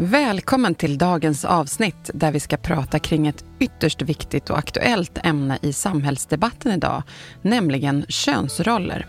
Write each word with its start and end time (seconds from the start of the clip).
Välkommen 0.00 0.74
till 0.74 0.98
dagens 0.98 1.44
avsnitt 1.44 2.10
där 2.14 2.32
vi 2.32 2.40
ska 2.40 2.56
prata 2.56 2.98
kring 2.98 3.26
ett 3.26 3.44
ytterst 3.58 4.02
viktigt 4.02 4.50
och 4.50 4.58
aktuellt 4.58 5.18
ämne 5.24 5.58
i 5.62 5.72
samhällsdebatten 5.72 6.72
idag, 6.72 7.02
nämligen 7.42 8.04
könsroller. 8.08 9.06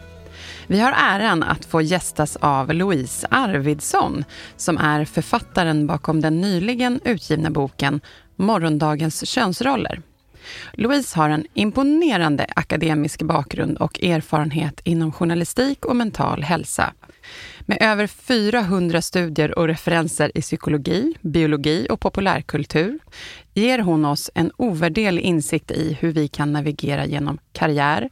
Vi 0.67 0.79
har 0.79 0.91
äran 0.91 1.43
att 1.43 1.65
få 1.65 1.81
gästas 1.81 2.35
av 2.35 2.73
Louise 2.73 3.27
Arvidsson 3.31 4.23
som 4.57 4.77
är 4.77 5.05
författaren 5.05 5.87
bakom 5.87 6.21
den 6.21 6.41
nyligen 6.41 6.99
utgivna 7.05 7.49
boken 7.49 8.01
Morgondagens 8.35 9.29
könsroller. 9.29 10.01
Louise 10.73 11.19
har 11.19 11.29
en 11.29 11.45
imponerande 11.53 12.45
akademisk 12.55 13.21
bakgrund 13.21 13.77
och 13.77 14.03
erfarenhet 14.03 14.81
inom 14.83 15.11
journalistik 15.11 15.85
och 15.85 15.95
mental 15.95 16.43
hälsa. 16.43 16.93
Med 17.69 17.77
över 17.81 18.07
400 18.07 19.01
studier 19.01 19.59
och 19.59 19.67
referenser 19.67 20.31
i 20.35 20.41
psykologi, 20.41 21.13
biologi 21.21 21.87
och 21.89 21.99
populärkultur 21.99 22.99
ger 23.53 23.79
hon 23.79 24.05
oss 24.05 24.31
en 24.33 24.51
ovärderlig 24.57 25.21
insikt 25.21 25.71
i 25.71 25.97
hur 25.99 26.11
vi 26.11 26.27
kan 26.27 26.53
navigera 26.53 27.05
genom 27.05 27.39
karriär, 27.53 28.09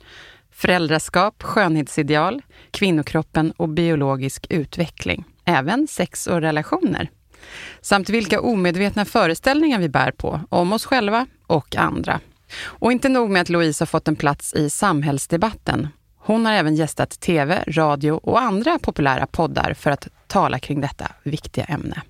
föräldraskap, 0.52 1.44
skönhetsideal, 1.44 2.42
kvinnokroppen 2.72 3.52
och 3.52 3.70
biologisk 3.70 4.48
utveckling. 4.50 5.24
Även 5.46 5.88
sex 5.88 6.28
och 6.28 6.42
relationer. 6.42 7.10
Samt 7.82 8.10
vilka 8.10 8.42
omedvetna 8.42 9.06
föreställningar 9.06 9.80
vi 9.80 9.90
bär 9.90 10.12
på 10.12 10.42
om 10.50 10.74
oss 10.74 10.86
själva 10.86 11.28
och 11.48 11.76
andra. 11.76 12.20
Och 12.64 12.92
inte 12.92 13.10
nog 13.10 13.30
med 13.30 13.42
att 13.42 13.50
Louise 13.50 13.82
har 13.82 13.88
fått 13.88 14.08
en 14.08 14.16
plats 14.16 14.54
i 14.54 14.70
samhällsdebatten. 14.70 15.88
Hon 16.28 16.46
har 16.46 16.54
även 16.54 16.76
gästat 16.76 17.10
tv, 17.10 17.64
radio 17.68 18.12
och 18.12 18.42
andra 18.42 18.80
populära 18.80 19.28
poddar 19.28 19.74
för 19.74 19.92
att 19.92 20.08
tala 20.28 20.60
kring 20.60 20.82
detta 20.82 21.12
viktiga 21.24 21.64
ämne. 21.66 22.02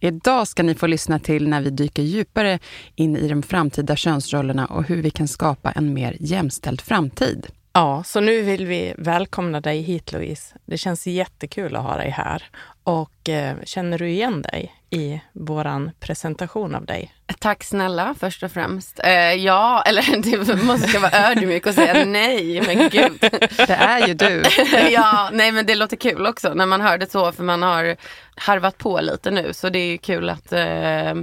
Idag 0.00 0.48
ska 0.48 0.62
ni 0.62 0.74
få 0.74 0.86
lyssna 0.86 1.18
till 1.18 1.48
när 1.48 1.60
vi 1.60 1.70
dyker 1.70 2.02
djupare 2.02 2.58
in 2.94 3.16
i 3.16 3.28
de 3.28 3.42
framtida 3.42 3.96
könsrollerna 3.96 4.66
och 4.66 4.84
hur 4.84 5.02
vi 5.02 5.10
kan 5.10 5.28
skapa 5.28 5.70
en 5.70 5.94
mer 5.94 6.16
jämställd 6.20 6.80
framtid. 6.80 7.46
Ja, 7.72 8.02
så 8.04 8.20
nu 8.20 8.42
vill 8.42 8.66
vi 8.66 8.94
välkomna 8.98 9.60
dig 9.60 9.80
hit 9.80 10.12
Louise. 10.12 10.54
Det 10.64 10.78
känns 10.78 11.06
jättekul 11.06 11.76
att 11.76 11.82
ha 11.82 11.96
dig 11.96 12.10
här. 12.10 12.42
Och 12.82 13.28
eh, 13.28 13.56
känner 13.64 13.98
du 13.98 14.08
igen 14.08 14.42
dig 14.42 14.72
i 14.90 15.20
våran 15.32 15.90
presentation 16.00 16.74
av 16.74 16.84
dig? 16.84 17.14
Tack 17.38 17.64
snälla 17.64 18.14
först 18.20 18.42
och 18.42 18.52
främst. 18.52 19.00
Eh, 19.04 19.32
ja, 19.32 19.82
eller 19.86 20.16
det 20.46 20.62
måste 20.62 20.98
vara 20.98 21.30
ödmjuk 21.30 21.66
och 21.66 21.74
säga 21.74 22.04
nej, 22.04 22.62
men 22.66 22.88
gud. 22.88 23.18
Det 23.56 23.76
är 23.80 24.06
ju 24.06 24.14
du. 24.14 24.42
ja, 24.90 25.30
nej 25.32 25.52
men 25.52 25.66
det 25.66 25.74
låter 25.74 25.96
kul 25.96 26.26
också 26.26 26.54
när 26.54 26.66
man 26.66 26.80
hör 26.80 26.98
det 26.98 27.10
så 27.10 27.32
för 27.32 27.42
man 27.42 27.62
har 27.62 27.96
harvat 28.34 28.78
på 28.78 29.00
lite 29.00 29.30
nu 29.30 29.52
så 29.52 29.68
det 29.68 29.78
är 29.78 29.96
kul 29.96 30.30
att 30.30 30.52
eh, 30.52 31.14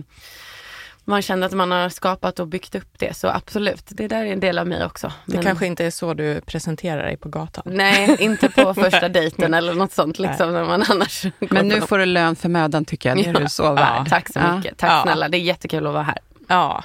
man 1.06 1.22
känner 1.22 1.48
att 1.48 1.54
man 1.54 1.72
har 1.72 1.90
skapat 1.90 2.40
och 2.40 2.48
byggt 2.48 2.76
upp 2.76 3.00
det. 3.00 3.18
Så 3.18 3.28
absolut, 3.28 3.84
det 3.88 4.08
där 4.08 4.26
är 4.26 4.34
en 4.34 4.40
del 4.40 4.60
av 4.60 4.68
mig 4.68 4.86
också. 4.86 5.12
Men... 5.26 5.38
Det 5.38 5.44
kanske 5.44 5.66
inte 5.66 5.86
är 5.86 5.92
så 5.92 6.14
du 6.14 6.42
presenterar 6.42 7.04
dig 7.04 7.18
på 7.18 7.30
gatan? 7.30 7.64
Nej, 7.66 8.16
inte 8.20 8.50
på 8.50 8.74
första 8.82 9.10
dejten 9.10 9.54
eller 9.54 9.74
något 9.74 9.92
sånt. 9.92 10.20
Liksom, 10.20 10.54
när 10.54 10.66
man 10.66 10.84
annars 10.90 11.26
Men 11.40 11.68
nu 11.68 11.82
får 11.82 11.98
du 11.98 12.06
lön 12.06 12.36
för 12.36 12.50
mödan 12.50 12.86
tycker 12.86 13.10
jag. 13.10 13.18
Det 13.18 13.26
är 13.30 13.34
du 13.34 13.50
så 13.50 13.74
värd. 13.74 13.96
Ja, 13.98 14.06
tack 14.10 14.34
så 14.34 14.40
mycket. 14.40 14.78
Tack 14.78 14.92
ja. 14.92 15.02
snälla. 15.04 15.30
Det 15.30 15.38
är 15.38 15.42
jättekul 15.42 15.88
att 15.88 15.94
vara 15.94 16.04
här. 16.04 16.20
Ja. 16.48 16.84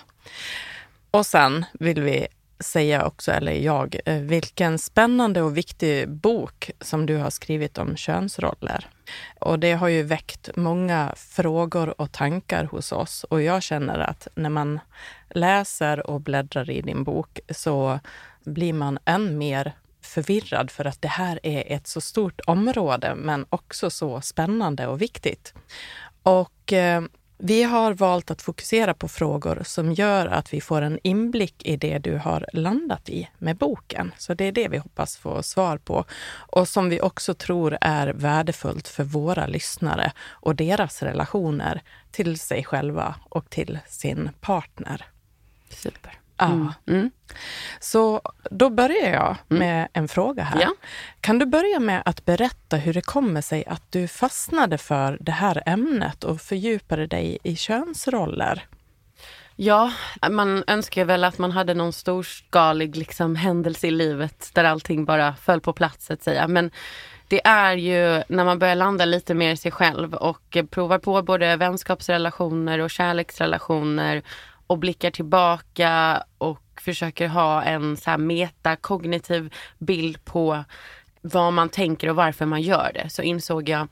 Och 1.10 1.26
sen 1.26 1.64
vill 1.72 2.02
vi 2.02 2.26
säga 2.60 3.06
också, 3.06 3.32
eller 3.32 3.52
jag, 3.52 4.00
eh, 4.04 4.16
vilken 4.16 4.78
spännande 4.78 5.42
och 5.42 5.56
viktig 5.56 6.08
bok 6.08 6.70
som 6.80 7.06
du 7.06 7.16
har 7.16 7.30
skrivit 7.30 7.78
om 7.78 7.96
könsroller. 7.96 8.86
Och 9.38 9.58
det 9.58 9.72
har 9.72 9.88
ju 9.88 10.02
väckt 10.02 10.48
många 10.56 11.14
frågor 11.16 12.00
och 12.00 12.12
tankar 12.12 12.64
hos 12.64 12.92
oss 12.92 13.24
och 13.24 13.42
jag 13.42 13.62
känner 13.62 13.98
att 13.98 14.28
när 14.34 14.50
man 14.50 14.80
läser 15.28 16.10
och 16.10 16.20
bläddrar 16.20 16.70
i 16.70 16.80
din 16.80 17.04
bok 17.04 17.40
så 17.50 18.00
blir 18.44 18.72
man 18.72 18.98
än 19.04 19.38
mer 19.38 19.72
förvirrad 20.02 20.70
för 20.70 20.84
att 20.84 21.02
det 21.02 21.08
här 21.08 21.40
är 21.42 21.76
ett 21.76 21.86
så 21.86 22.00
stort 22.00 22.40
område 22.46 23.14
men 23.14 23.46
också 23.50 23.90
så 23.90 24.20
spännande 24.20 24.86
och 24.86 25.02
viktigt. 25.02 25.54
Och 26.22 26.72
eh, 26.72 27.02
vi 27.42 27.62
har 27.62 27.94
valt 27.94 28.30
att 28.30 28.42
fokusera 28.42 28.94
på 28.94 29.08
frågor 29.08 29.62
som 29.64 29.92
gör 29.92 30.26
att 30.26 30.54
vi 30.54 30.60
får 30.60 30.82
en 30.82 30.98
inblick 31.02 31.66
i 31.66 31.76
det 31.76 31.98
du 31.98 32.16
har 32.16 32.46
landat 32.52 33.08
i 33.08 33.28
med 33.38 33.56
boken. 33.56 34.12
Så 34.18 34.34
det 34.34 34.44
är 34.44 34.52
det 34.52 34.68
vi 34.68 34.78
hoppas 34.78 35.16
få 35.16 35.42
svar 35.42 35.78
på 35.78 36.04
och 36.32 36.68
som 36.68 36.88
vi 36.88 37.00
också 37.00 37.34
tror 37.34 37.78
är 37.80 38.08
värdefullt 38.08 38.88
för 38.88 39.04
våra 39.04 39.46
lyssnare 39.46 40.12
och 40.28 40.56
deras 40.56 41.02
relationer 41.02 41.82
till 42.10 42.38
sig 42.38 42.64
själva 42.64 43.14
och 43.28 43.50
till 43.50 43.78
sin 43.86 44.30
partner. 44.40 45.06
Super. 45.68 46.19
Mm. 46.46 46.72
Mm. 46.86 47.10
Så 47.80 48.20
då 48.50 48.70
börjar 48.70 49.12
jag 49.12 49.36
mm. 49.50 49.58
med 49.58 49.76
mm. 49.76 49.88
en 49.92 50.08
fråga 50.08 50.42
här. 50.42 50.60
Ja. 50.60 50.74
Kan 51.20 51.38
du 51.38 51.46
börja 51.46 51.80
med 51.80 52.02
att 52.04 52.24
berätta 52.24 52.76
hur 52.76 52.94
det 52.94 53.00
kommer 53.00 53.40
sig 53.40 53.64
att 53.66 53.92
du 53.92 54.08
fastnade 54.08 54.78
för 54.78 55.18
det 55.20 55.32
här 55.32 55.62
ämnet 55.66 56.24
och 56.24 56.40
fördjupade 56.40 57.06
dig 57.06 57.38
i 57.42 57.56
könsroller? 57.56 58.66
Ja, 59.56 59.92
man 60.30 60.64
önskar 60.66 61.04
väl 61.04 61.24
att 61.24 61.38
man 61.38 61.52
hade 61.52 61.74
någon 61.74 61.92
storskalig 61.92 62.96
liksom, 62.96 63.36
händelse 63.36 63.86
i 63.86 63.90
livet 63.90 64.50
där 64.54 64.64
allting 64.64 65.04
bara 65.04 65.34
föll 65.36 65.60
på 65.60 65.72
plats 65.72 66.06
så 66.06 66.12
att 66.12 66.22
säga. 66.22 66.48
Men 66.48 66.70
det 67.28 67.46
är 67.46 67.76
ju 67.76 68.22
när 68.28 68.44
man 68.44 68.58
börjar 68.58 68.74
landa 68.74 69.04
lite 69.04 69.34
mer 69.34 69.52
i 69.52 69.56
sig 69.56 69.72
själv 69.72 70.14
och 70.14 70.56
provar 70.70 70.98
på 70.98 71.22
både 71.22 71.56
vänskapsrelationer 71.56 72.78
och 72.78 72.90
kärleksrelationer 72.90 74.22
och 74.70 74.78
blickar 74.78 75.10
tillbaka 75.10 76.22
och 76.38 76.80
försöker 76.80 77.28
ha 77.28 77.62
en 77.62 77.96
så 77.96 78.10
här 78.10 78.18
metakognitiv 78.18 79.54
bild 79.78 80.24
på 80.24 80.64
vad 81.20 81.52
man 81.52 81.68
tänker 81.68 82.10
och 82.10 82.16
varför 82.16 82.46
man 82.46 82.62
gör 82.62 82.90
det. 82.94 83.10
Så 83.10 83.22
insåg 83.22 83.68
jag, 83.68 83.88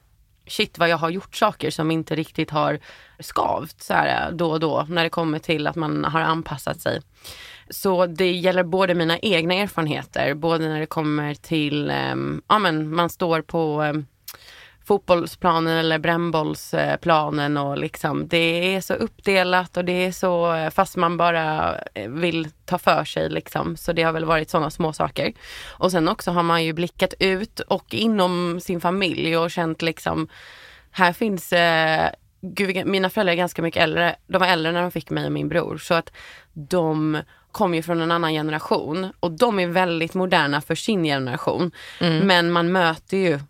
shit 0.47 0.79
vad 0.79 0.89
jag 0.89 0.97
har 0.97 1.11
gjort 1.11 1.37
saker 1.37 1.71
som 1.71 1.91
inte 1.91 2.15
riktigt 2.15 2.51
har 2.51 2.79
skavt 3.19 3.83
så 3.83 3.95
här 3.95 4.29
eh, 4.29 4.37
då 4.37 4.51
och 4.51 4.61
då 4.61 4.87
när 4.89 5.05
det 5.05 5.11
kommer 5.11 5.39
till 5.39 5.67
att 5.67 5.77
man 5.77 6.05
har 6.05 6.21
anpassat 6.21 6.81
sig. 6.81 7.01
Så 7.71 8.07
det 8.07 8.33
gäller 8.33 8.65
både 8.65 8.95
mina 8.95 9.19
egna 9.19 9.55
erfarenheter, 9.55 10.35
både 10.35 10.69
när 10.69 10.81
det 10.81 10.87
kommer 10.87 11.35
till, 11.35 11.91
eh, 11.91 12.17
ja 12.49 12.59
men 12.59 12.95
man 12.95 13.11
står 13.11 13.43
på 13.43 13.83
eh, 13.83 13.93
fotbollsplanen 14.89 15.79
eller 15.79 15.99
brännbollsplanen 15.99 17.57
och 17.57 17.79
liksom 17.79 18.29
det 18.29 18.75
är 18.75 18.81
så 18.81 18.95
uppdelat 18.95 19.77
och 19.77 19.85
det 19.85 20.07
är 20.07 20.13
så 20.13 20.71
fast 20.75 20.97
man 20.97 21.17
bara 21.17 21.75
vill 22.09 22.49
ta 22.65 22.79
för 22.79 23.05
sig 23.05 23.31
liksom. 23.31 23.77
Så 23.77 23.93
det 23.93 24.03
har 24.03 24.13
väl 24.13 24.25
varit 24.25 24.51
sådana 24.51 24.71
små 24.71 24.93
saker. 24.93 25.33
Och 25.69 25.91
sen 25.91 26.09
också 26.09 26.31
har 26.31 26.43
man 26.43 26.65
ju 26.65 26.73
blickat 26.73 27.15
ut 27.19 27.61
och 27.61 27.95
inom 27.95 28.61
sin 28.61 28.81
familj 28.81 29.37
och 29.37 29.51
känt 29.51 29.83
liksom 29.83 30.29
här 30.91 31.13
finns 31.13 31.53
eh, 31.53 32.11
Gud, 32.41 32.87
mina 32.87 33.11
föräldrar 33.11 33.33
är 33.33 33.37
ganska 33.37 33.63
mycket 33.63 33.83
äldre. 33.83 34.17
De 34.27 34.39
var 34.39 34.47
äldre 34.47 34.73
när 34.73 34.83
de 34.83 34.91
fick 34.91 35.11
mig 35.11 35.27
och 35.27 35.33
min 35.33 35.49
bror 35.49 35.79
så 35.79 35.95
att 35.95 36.13
de 36.53 37.23
kom 37.53 37.75
ju 37.75 37.83
från 37.83 38.01
en 38.01 38.11
annan 38.11 38.33
generation 38.33 39.13
och 39.21 39.33
de 39.33 39.59
är 39.59 39.67
väldigt 39.67 40.15
moderna 40.15 40.61
för 40.61 40.75
sin 40.75 41.05
generation. 41.05 41.71
Mm. 42.01 42.27
Men 42.27 42.51
man 42.51 42.73
möter 42.73 43.17
ju 43.17 43.41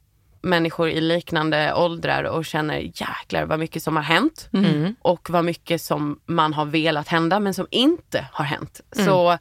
människor 0.48 0.88
i 0.88 1.00
liknande 1.00 1.74
åldrar 1.74 2.24
och 2.24 2.44
känner 2.44 2.78
jäklar 2.78 3.44
vad 3.44 3.58
mycket 3.58 3.82
som 3.82 3.96
har 3.96 4.02
hänt 4.02 4.48
Mm. 4.52 4.94
och 5.02 5.30
vad 5.30 5.44
mycket 5.44 5.82
som 5.82 6.20
man 6.26 6.52
har 6.54 6.64
velat 6.64 7.08
hända 7.08 7.40
men 7.40 7.54
som 7.54 7.66
inte 7.70 8.26
har 8.32 8.44
hänt. 8.44 8.80
Mm. 8.96 9.06
Så 9.06 9.38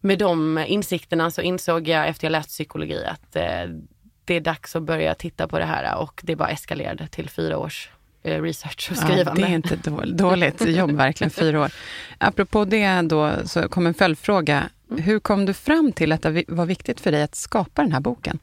med 0.00 0.18
de 0.18 0.58
insikterna 0.66 1.30
så 1.30 1.40
insåg 1.42 1.88
jag 1.88 2.08
efter 2.08 2.24
jag 2.26 2.32
läst 2.32 2.48
psykologi 2.48 3.04
att 3.04 3.36
eh, 3.36 3.44
det 4.24 4.34
är 4.34 4.40
dags 4.40 4.76
att 4.76 4.82
börja 4.82 5.14
titta 5.14 5.48
på 5.48 5.58
det 5.58 5.64
här 5.64 5.96
och 5.98 6.20
det 6.24 6.36
bara 6.36 6.48
eskalerade 6.48 7.08
till 7.08 7.28
fyra 7.30 7.58
års 7.58 7.90
eh, 8.22 8.42
research 8.42 8.88
och 8.90 8.96
Ja, 8.96 9.06
skrivande. 9.06 9.42
det 9.42 9.48
är 9.48 9.54
inte 9.54 9.76
dåligt, 9.76 10.18
dåligt 10.18 10.66
jobb, 10.66 10.90
verkligen, 10.92 11.30
fyra 11.30 11.60
år. 11.60 11.72
Apropå 12.18 12.64
det 12.64 13.00
då, 13.02 13.32
så 13.44 13.68
kom 13.68 13.86
en 13.86 13.94
följdfråga. 13.94 14.64
Hur 14.98 15.18
kom 15.18 15.46
du 15.46 15.54
fram 15.54 15.92
till 15.92 16.12
att 16.12 16.22
det 16.22 16.44
var 16.48 16.66
viktigt 16.66 17.00
för 17.00 17.12
dig 17.12 17.22
att 17.22 17.34
skapa 17.34 17.82
den 17.82 17.92
här 17.92 18.00
boken? 18.00 18.38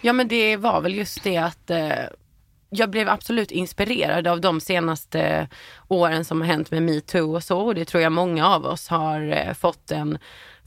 Ja 0.00 0.12
men 0.12 0.28
det 0.28 0.56
var 0.56 0.80
väl 0.80 0.94
just 0.94 1.22
det 1.22 1.36
att 1.36 1.70
eh, 1.70 2.04
jag 2.70 2.90
blev 2.90 3.08
absolut 3.08 3.50
inspirerad 3.50 4.26
av 4.26 4.40
de 4.40 4.60
senaste 4.60 5.20
eh, 5.20 5.46
åren 5.88 6.24
som 6.24 6.40
har 6.40 6.48
hänt 6.48 6.70
med 6.70 6.82
metoo 6.82 7.34
och 7.34 7.44
så. 7.44 7.60
Och 7.60 7.74
det 7.74 7.84
tror 7.84 8.02
jag 8.02 8.12
många 8.12 8.48
av 8.48 8.66
oss 8.66 8.88
har 8.88 9.32
eh, 9.32 9.54
fått 9.54 9.90
en 9.90 10.18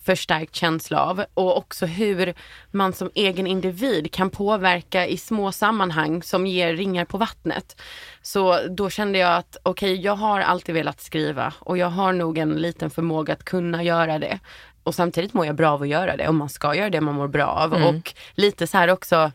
förstärkt 0.06 0.56
känsla 0.56 1.00
av. 1.00 1.26
Och 1.34 1.58
också 1.58 1.86
hur 1.86 2.34
man 2.72 2.94
som 2.94 3.10
egen 3.16 3.48
individ 3.48 4.12
kan 4.12 4.30
påverka 4.30 5.08
i 5.08 5.18
små 5.18 5.52
sammanhang 5.52 6.24
som 6.24 6.48
ger 6.48 6.74
ringar 6.74 7.06
på 7.06 7.18
vattnet. 7.18 7.82
Så 8.22 8.60
då 8.68 8.90
kände 8.90 9.20
jag 9.20 9.36
att 9.36 9.58
okej, 9.64 10.02
jag 10.02 10.16
har 10.16 10.40
alltid 10.40 10.76
velat 10.76 11.02
skriva 11.02 11.54
och 11.60 11.78
jag 11.78 11.88
har 11.88 12.14
nog 12.14 12.38
en 12.38 12.50
liten 12.50 12.90
förmåga 12.90 13.34
att 13.34 13.44
kunna 13.44 13.84
göra 13.84 14.20
det. 14.20 14.40
Och 14.84 14.96
samtidigt 14.96 15.34
mår 15.34 15.46
jag 15.46 15.56
bra 15.56 15.72
av 15.72 15.82
att 15.82 15.88
göra 15.88 16.18
det 16.18 16.28
och 16.28 16.34
man 16.36 16.50
ska 16.50 16.76
göra 16.76 16.90
det 16.90 17.02
man 17.02 17.16
mår 17.16 17.28
bra 17.28 17.46
av. 17.46 17.74
Och 17.74 18.14
lite 18.36 18.68
så 18.68 18.78
här 18.78 18.88
också 18.88 19.32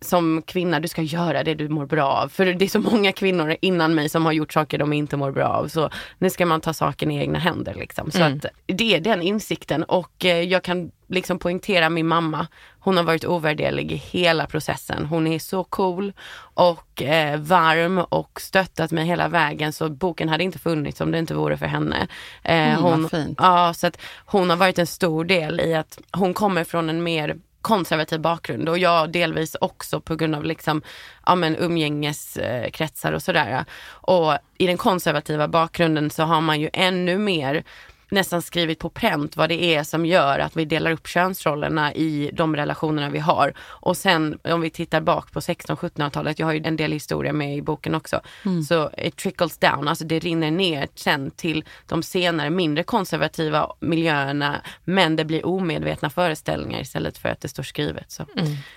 som 0.00 0.42
kvinna, 0.46 0.80
du 0.80 0.88
ska 0.88 1.02
göra 1.02 1.42
det 1.44 1.54
du 1.54 1.68
mår 1.68 1.86
bra 1.86 2.06
av. 2.06 2.28
För 2.28 2.46
det 2.46 2.64
är 2.64 2.68
så 2.68 2.80
många 2.80 3.12
kvinnor 3.12 3.56
innan 3.60 3.94
mig 3.94 4.08
som 4.08 4.24
har 4.24 4.32
gjort 4.32 4.52
saker 4.52 4.78
de 4.78 4.92
inte 4.92 5.16
mår 5.16 5.32
bra 5.32 5.46
av. 5.48 5.68
Så 5.68 5.90
nu 6.18 6.30
ska 6.30 6.46
man 6.46 6.60
ta 6.60 6.72
saken 6.72 7.10
i 7.10 7.18
egna 7.18 7.38
händer. 7.38 7.74
Liksom. 7.74 8.10
Så 8.10 8.22
att 8.22 8.46
det 8.66 8.94
är 8.96 9.00
den 9.00 9.22
insikten 9.22 9.84
och 9.84 10.24
eh, 10.24 10.40
jag 10.42 10.62
kan 10.62 10.90
liksom 11.08 11.38
poängtera 11.38 11.90
min 11.90 12.06
mamma. 12.06 12.46
Hon 12.80 12.96
har 12.96 13.04
varit 13.04 13.24
ovärderlig 13.24 13.92
i 13.92 13.96
hela 13.96 14.46
processen. 14.46 15.06
Hon 15.06 15.26
är 15.26 15.38
så 15.38 15.64
cool 15.64 16.12
och 16.54 17.02
eh, 17.02 17.40
varm 17.40 17.98
och 17.98 18.40
stöttat 18.40 18.90
mig 18.90 19.04
hela 19.06 19.28
vägen. 19.28 19.72
Så 19.72 19.88
boken 19.88 20.28
hade 20.28 20.44
inte 20.44 20.58
funnits 20.58 21.00
om 21.00 21.10
det 21.10 21.18
inte 21.18 21.34
vore 21.34 21.56
för 21.56 21.66
henne. 21.66 22.08
Eh, 22.44 22.68
Mm, 22.68 22.82
hon. 22.82 23.34
Ja, 23.38 23.74
så 23.74 23.86
att 23.86 24.00
hon 24.26 24.50
har 24.50 24.56
varit 24.56 24.78
en 24.78 24.86
stor 24.86 25.24
del 25.24 25.60
i 25.60 25.74
att 25.74 25.98
hon 26.12 26.34
kommer 26.34 26.64
från 26.64 26.88
en 26.90 27.02
mer 27.02 27.36
konservativ 27.68 28.20
bakgrund 28.20 28.68
och 28.68 28.78
jag 28.78 29.12
delvis 29.12 29.56
också 29.60 30.00
på 30.00 30.16
grund 30.16 30.34
av 30.34 30.44
liksom, 30.44 30.82
ja, 31.26 31.34
men 31.34 31.56
umgängeskretsar 31.56 33.12
och 33.12 33.22
sådär. 33.22 33.64
Och 33.90 34.38
i 34.58 34.66
den 34.66 34.76
konservativa 34.76 35.48
bakgrunden 35.48 36.10
så 36.10 36.22
har 36.22 36.40
man 36.40 36.60
ju 36.60 36.70
ännu 36.72 37.18
mer 37.18 37.64
nästan 38.10 38.42
skrivit 38.42 38.78
på 38.78 38.90
pränt 38.90 39.36
vad 39.36 39.48
det 39.48 39.74
är 39.74 39.82
som 39.82 40.06
gör 40.06 40.38
att 40.38 40.56
vi 40.56 40.64
delar 40.64 40.90
upp 40.90 41.06
könsrollerna 41.06 41.94
i 41.94 42.30
de 42.32 42.56
relationerna 42.56 43.10
vi 43.10 43.18
har. 43.18 43.52
Och 43.60 43.96
sen 43.96 44.38
om 44.44 44.60
vi 44.60 44.70
tittar 44.70 45.00
bak 45.00 45.32
på 45.32 45.40
16-1700-talet, 45.40 46.38
jag 46.38 46.46
har 46.46 46.52
ju 46.52 46.62
en 46.64 46.76
del 46.76 46.92
historia 46.92 47.32
med 47.32 47.56
i 47.56 47.62
boken 47.62 47.94
också, 47.94 48.20
så 48.68 48.90
it 48.98 49.16
trickles 49.16 49.58
down, 49.58 49.88
alltså 49.88 50.04
det 50.04 50.18
rinner 50.18 50.50
ner 50.50 50.88
sen 50.94 51.30
till 51.30 51.64
de 51.86 52.02
senare 52.02 52.50
mindre 52.50 52.84
konservativa 52.84 53.72
miljöerna 53.80 54.60
men 54.84 55.16
det 55.16 55.24
blir 55.24 55.46
omedvetna 55.46 56.10
föreställningar 56.10 56.80
istället 56.80 57.18
för 57.18 57.28
att 57.28 57.40
det 57.40 57.48
står 57.48 57.62
skrivet. 57.62 58.10
Så. 58.10 58.24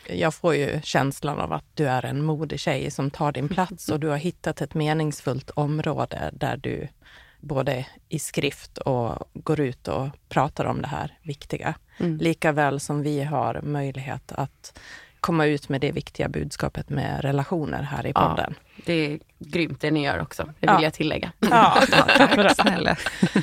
Jag 0.07 0.34
får 0.34 0.56
ju 0.56 0.81
känslan 0.84 1.39
av 1.39 1.54
att 1.54 1.66
du 1.74 1.88
är 1.88 2.06
en 2.06 2.25
modig 2.25 2.60
tjej 2.60 2.92
som 2.92 3.12
tar 3.12 3.31
din 3.31 3.50
plats 3.50 3.89
och 3.89 4.00
du 4.00 4.07
har 4.07 4.18
hittat 4.18 4.62
ett 4.62 4.74
meningsfullt 4.74 5.50
område 5.50 6.30
där 6.34 6.57
du 6.57 6.88
både 7.42 7.86
i 8.10 8.20
skrift 8.20 8.78
och 8.78 9.30
går 9.34 9.60
ut 9.60 9.88
och 9.88 10.08
pratar 10.30 10.66
om 10.66 10.82
det 10.82 10.88
här 10.88 11.18
viktiga. 11.22 11.74
Mm. 12.00 12.18
Lika 12.18 12.52
väl 12.52 12.80
som 12.80 13.02
vi 13.04 13.24
har 13.24 13.62
möjlighet 13.62 14.32
att 14.32 14.80
komma 15.20 15.46
ut 15.46 15.70
med 15.70 15.82
det 15.82 15.92
viktiga 15.92 16.30
budskapet 16.30 16.90
med 16.90 17.22
relationer 17.22 17.82
här 17.84 18.06
i 18.06 18.12
Ja. 18.16 18.30
podden. 18.30 18.56
Det 18.86 18.94
är 18.94 19.20
grymt 19.40 19.82
det 19.82 19.92
ni 19.92 20.04
gör 20.06 20.22
också, 20.22 20.44
det 20.44 20.68
vill 20.68 20.70
Ja. 20.70 20.84
jag 20.84 20.94
tillägga. 20.94 21.32
Ja, 21.40 21.78
Tack 22.18 22.56
snälla. 22.62 22.96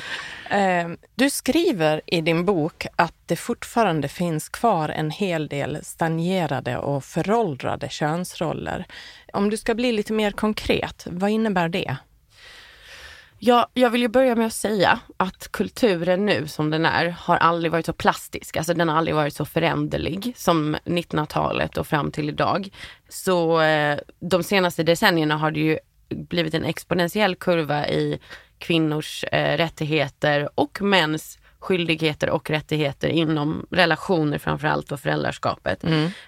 Eh, 0.51 0.89
Du 1.15 1.29
skriver 1.29 2.01
i 2.05 2.21
din 2.21 2.45
bok 2.45 2.85
att 2.95 3.13
det 3.25 3.35
fortfarande 3.35 4.07
finns 4.07 4.49
kvar 4.49 4.89
en 4.89 5.11
hel 5.11 5.47
del 5.47 5.77
stagnerade 5.83 6.77
och 6.77 7.03
föråldrade 7.03 7.89
könsroller. 7.89 8.85
Om 9.33 9.49
du 9.49 9.57
ska 9.57 9.75
bli 9.75 9.91
lite 9.91 10.13
mer 10.13 10.31
konkret, 10.31 11.07
vad 11.11 11.29
innebär 11.29 11.69
det? 11.69 11.95
Ja, 13.41 13.69
jag 13.73 13.89
vill 13.89 14.01
ju 14.01 14.07
börja 14.07 14.35
med 14.35 14.45
att 14.45 14.53
säga 14.53 14.99
att 15.17 15.51
kulturen 15.51 16.25
nu 16.25 16.47
som 16.47 16.69
den 16.69 16.85
är 16.85 17.05
har 17.19 17.37
aldrig 17.37 17.71
varit 17.71 17.85
så 17.85 17.93
plastisk. 17.93 18.57
Alltså 18.57 18.73
den 18.73 18.89
har 18.89 18.97
aldrig 18.97 19.15
varit 19.15 19.33
så 19.33 19.45
föränderlig 19.45 20.33
som 20.35 20.75
1900-talet 20.85 21.77
och 21.77 21.87
fram 21.87 22.11
till 22.11 22.29
idag. 22.29 22.69
Så 23.09 23.61
eh, 23.61 23.99
de 24.19 24.43
senaste 24.43 24.83
decennierna 24.83 25.37
har 25.37 25.51
det 25.51 25.59
ju 25.59 25.79
blivit 26.09 26.53
en 26.53 26.65
exponentiell 26.65 27.35
kurva 27.35 27.87
i 27.87 28.19
kvinnors 28.57 29.23
eh, 29.31 29.57
rättigheter 29.57 30.49
och 30.55 30.81
mäns 30.81 31.39
skyldigheter 31.59 32.29
och 32.29 32.49
rättigheter 32.49 33.09
inom 33.09 33.65
relationer 33.71 34.37
framförallt 34.37 34.91
och 34.91 34.99
föräldraskapet. 34.99 35.83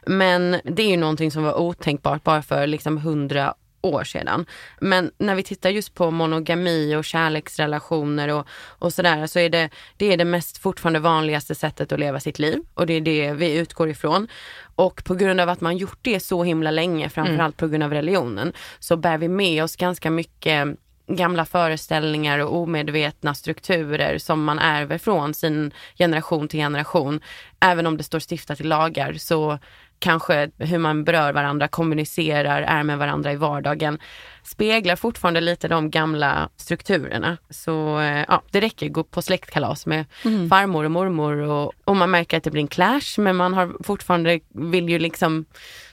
Men 0.06 0.58
det 0.64 0.84
är 0.84 0.90
ju 0.90 0.98
någonting 0.98 1.32
som 1.32 1.44
var 1.44 1.60
otänkbart 1.60 2.24
bara 2.24 2.42
för 2.42 2.68
liksom 2.68 2.98
hundra 2.98 3.54
år 3.82 4.04
sedan. 4.04 4.46
Men 4.80 5.12
när 5.18 5.36
vi 5.36 5.44
tittar 5.44 5.70
just 5.70 5.94
på 5.94 6.12
monogami 6.12 6.96
och 6.96 7.06
kärleksrelationer 7.06 8.28
och, 8.28 8.48
och 8.80 8.94
sådär 8.94 9.28
så 9.28 9.40
är 9.40 9.50
det, 9.50 9.70
det 9.98 10.14
är 10.14 10.18
det 10.18 10.26
mest 10.26 10.58
fortfarande 10.58 11.00
vanligaste 11.00 11.56
sättet 11.56 11.92
att 11.92 12.00
leva 12.00 12.20
sitt 12.20 12.40
liv 12.40 12.60
och 12.74 12.88
det 12.88 12.94
är 12.94 13.02
det 13.02 13.34
vi 13.34 13.58
utgår 13.58 13.90
ifrån. 13.90 14.28
Och 14.76 15.04
på 15.04 15.16
grund 15.16 15.42
av 15.42 15.50
att 15.50 15.62
man 15.62 15.78
gjort 15.78 16.00
det 16.02 16.20
så 16.20 16.44
himla 16.44 16.72
länge, 16.72 17.10
framförallt 17.10 17.58
på 17.58 17.68
grund 17.68 17.84
av 17.84 17.94
religionen, 17.94 18.54
så 18.80 18.98
bär 18.98 19.18
vi 19.18 19.28
med 19.28 19.64
oss 19.64 19.76
ganska 19.76 20.12
mycket 20.12 20.68
gamla 21.08 21.46
föreställningar 21.46 22.40
och 22.40 22.56
omedvetna 22.56 23.34
strukturer 23.34 24.18
som 24.18 24.44
man 24.44 24.60
ärver 24.60 24.98
från 24.98 25.34
sin 25.34 25.74
generation 25.98 26.48
till 26.48 26.60
generation. 26.60 27.22
Även 27.60 27.88
om 27.88 27.98
det 27.98 28.04
står 28.04 28.20
stiftat 28.20 28.62
i 28.62 28.64
lagar 28.64 29.14
så 29.14 29.60
kanske 30.02 30.50
hur 30.58 30.78
man 30.78 31.04
berör 31.04 31.34
varandra, 31.34 31.68
kommunicerar, 31.68 32.62
är 32.62 32.84
med 32.84 32.98
varandra 32.98 33.32
i 33.32 33.36
vardagen 33.36 34.00
speglar 34.44 34.96
fortfarande 34.96 35.42
lite 35.42 35.68
de 35.68 35.90
gamla 35.90 36.50
strukturerna. 36.56 37.38
Så 37.50 38.00
eh, 38.00 38.26
ja, 38.28 38.44
det 38.52 38.62
räcker 38.62 38.86
att 38.86 38.94
gå 38.94 39.04
på 39.04 39.22
släktkalas 39.22 39.86
med 39.86 40.06
farmor 40.50 40.84
och 40.84 40.92
mormor 40.92 41.38
och, 41.38 41.74
och 41.84 41.98
man 41.98 42.12
märker 42.12 42.38
att 42.38 42.44
det 42.44 42.52
blir 42.52 42.62
en 42.62 42.68
clash 42.68 43.18
men 43.18 43.36
man 43.36 43.54
har 43.54 43.84
fortfarande 43.84 44.40
vill 44.50 44.90
ju 44.90 45.00
liksom 45.00 45.46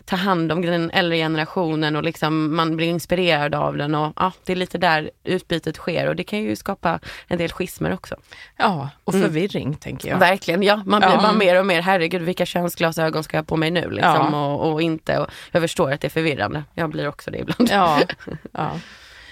ta 0.09 0.17
hand 0.17 0.53
om 0.53 0.63
den 0.63 0.91
äldre 0.91 1.17
generationen 1.17 1.97
och 1.97 2.03
liksom 2.03 2.57
man 2.57 2.77
blir 2.77 2.87
inspirerad 2.89 3.55
av 3.55 3.77
den 3.77 3.95
och 3.95 4.13
ja, 4.17 4.33
det 4.45 4.53
är 4.53 4.57
lite 4.57 4.79
där 4.79 5.11
utbytet 5.25 5.77
sker 5.77 6.09
och 6.09 6.17
det 6.17 6.25
kan 6.25 6.39
ju 6.39 6.57
skapa 6.57 6.99
en 7.27 7.39
del 7.39 7.51
schismer 7.53 7.93
också. 7.95 8.17
Ja, 8.57 8.91
och 9.05 9.13
förvirring 9.13 9.75
tänker 9.75 10.09
jag. 10.09 10.19
Verkligen, 10.19 10.63
ja. 10.63 10.77
Man 10.87 11.01
blir 11.01 11.11
Ja. 11.11 11.21
bara 11.23 11.33
mer 11.33 11.61
och 11.61 11.67
mer, 11.67 11.83
herregud 11.83 12.23
vilka 12.23 12.47
könsglasögon 12.47 13.25
ska 13.25 13.37
jag 13.37 13.47
på 13.47 13.57
mig 13.57 13.71
nu 13.71 13.91
liksom 13.91 14.29
Ja. 14.33 14.47
och, 14.55 14.73
och 14.73 14.83
inte. 14.83 15.19
Och 15.19 15.27
jag 15.53 15.63
förstår 15.63 15.93
att 15.93 16.01
det 16.01 16.07
är 16.07 16.11
förvirrande. 16.11 16.65
Jag 16.75 16.91
blir 16.91 17.09
också 17.09 17.31
det 17.31 17.39
ibland. 17.39 17.69
Ja, 17.71 18.01
ja. 18.53 18.71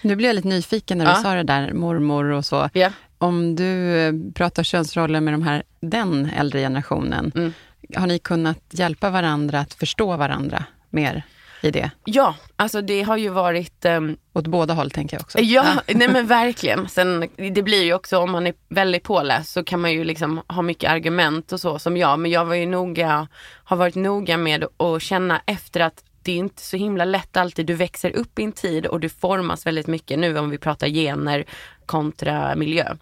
Nu 0.02 0.16
blir 0.16 0.26
jag 0.28 0.34
lite 0.36 0.48
nyfiken 0.48 0.98
när 0.98 1.04
du 1.04 1.10
Ja. 1.10 1.14
sa 1.16 1.34
det 1.34 1.42
där, 1.42 1.72
mormor 1.72 2.24
och 2.30 2.44
så. 2.44 2.68
Ja. 2.72 2.90
Om 3.18 3.56
du 3.56 3.96
eh, 3.98 4.12
pratar 4.34 4.62
könsroller 4.62 5.20
med 5.20 5.34
de 5.34 5.42
här, 5.42 5.62
den 5.80 6.30
äldre 6.38 6.60
generationen, 6.60 7.32
Mm. 7.34 7.52
Har 7.94 8.06
ni 8.06 8.18
kunnat 8.18 8.62
hjälpa 8.70 9.10
varandra 9.10 9.60
att 9.60 9.74
förstå 9.74 10.16
varandra 10.16 10.64
mer 10.90 11.22
i 11.60 11.70
det? 11.70 11.90
Ja, 12.04 12.34
alltså 12.56 12.82
det 12.82 13.02
har 13.02 13.16
ju 13.16 13.28
varit 13.28 13.84
ehm, 13.84 14.16
Åt 14.32 14.46
båda 14.46 14.74
håll 14.74 14.90
tänker 14.90 15.16
jag 15.16 15.22
också. 15.22 15.40
Ja, 15.40 15.64
nej 15.86 16.08
men 16.08 16.26
verkligen. 16.42 16.88
Sen 16.88 17.28
det 17.36 17.62
blir 17.62 17.84
ju 17.84 17.94
också 17.94 18.18
om 18.18 18.30
man 18.30 18.46
är 18.46 18.54
väldigt 18.68 19.02
påläst 19.02 19.52
så 19.52 19.64
kan 19.64 19.80
man 19.80 19.92
ju 19.92 20.04
liksom 20.04 20.40
ha 20.48 20.62
mycket 20.62 20.90
argument 20.90 21.52
och 21.52 21.60
så 21.60 21.78
som 21.78 21.96
jag. 21.96 22.18
Men 22.18 22.30
jag 22.30 22.44
var 22.44 22.54
ju 22.54 22.66
noga, 22.66 23.28
har 23.64 23.76
varit 23.76 23.94
noga 23.94 24.36
med 24.36 24.64
att 24.76 25.02
känna 25.02 25.42
efter 25.46 25.80
att 25.80 26.04
det 26.22 26.32
är 26.32 26.36
inte 26.36 26.62
så 26.62 26.76
himla 26.76 27.04
lätt 27.04 27.36
alltid. 27.36 27.66
Du 27.66 27.74
växer 27.74 28.16
upp 28.16 28.38
i 28.38 28.42
en 28.42 28.52
tid 28.52 28.86
och 28.86 29.00
du 29.00 29.08
formas 29.08 29.66
väldigt 29.66 29.86
mycket 29.86 30.18
nu 30.18 30.38
om 30.38 30.50
vi 30.50 30.58
pratar 30.58 30.88
gener 30.88 31.44
kontra 31.86 32.54
miljö. 32.56 32.96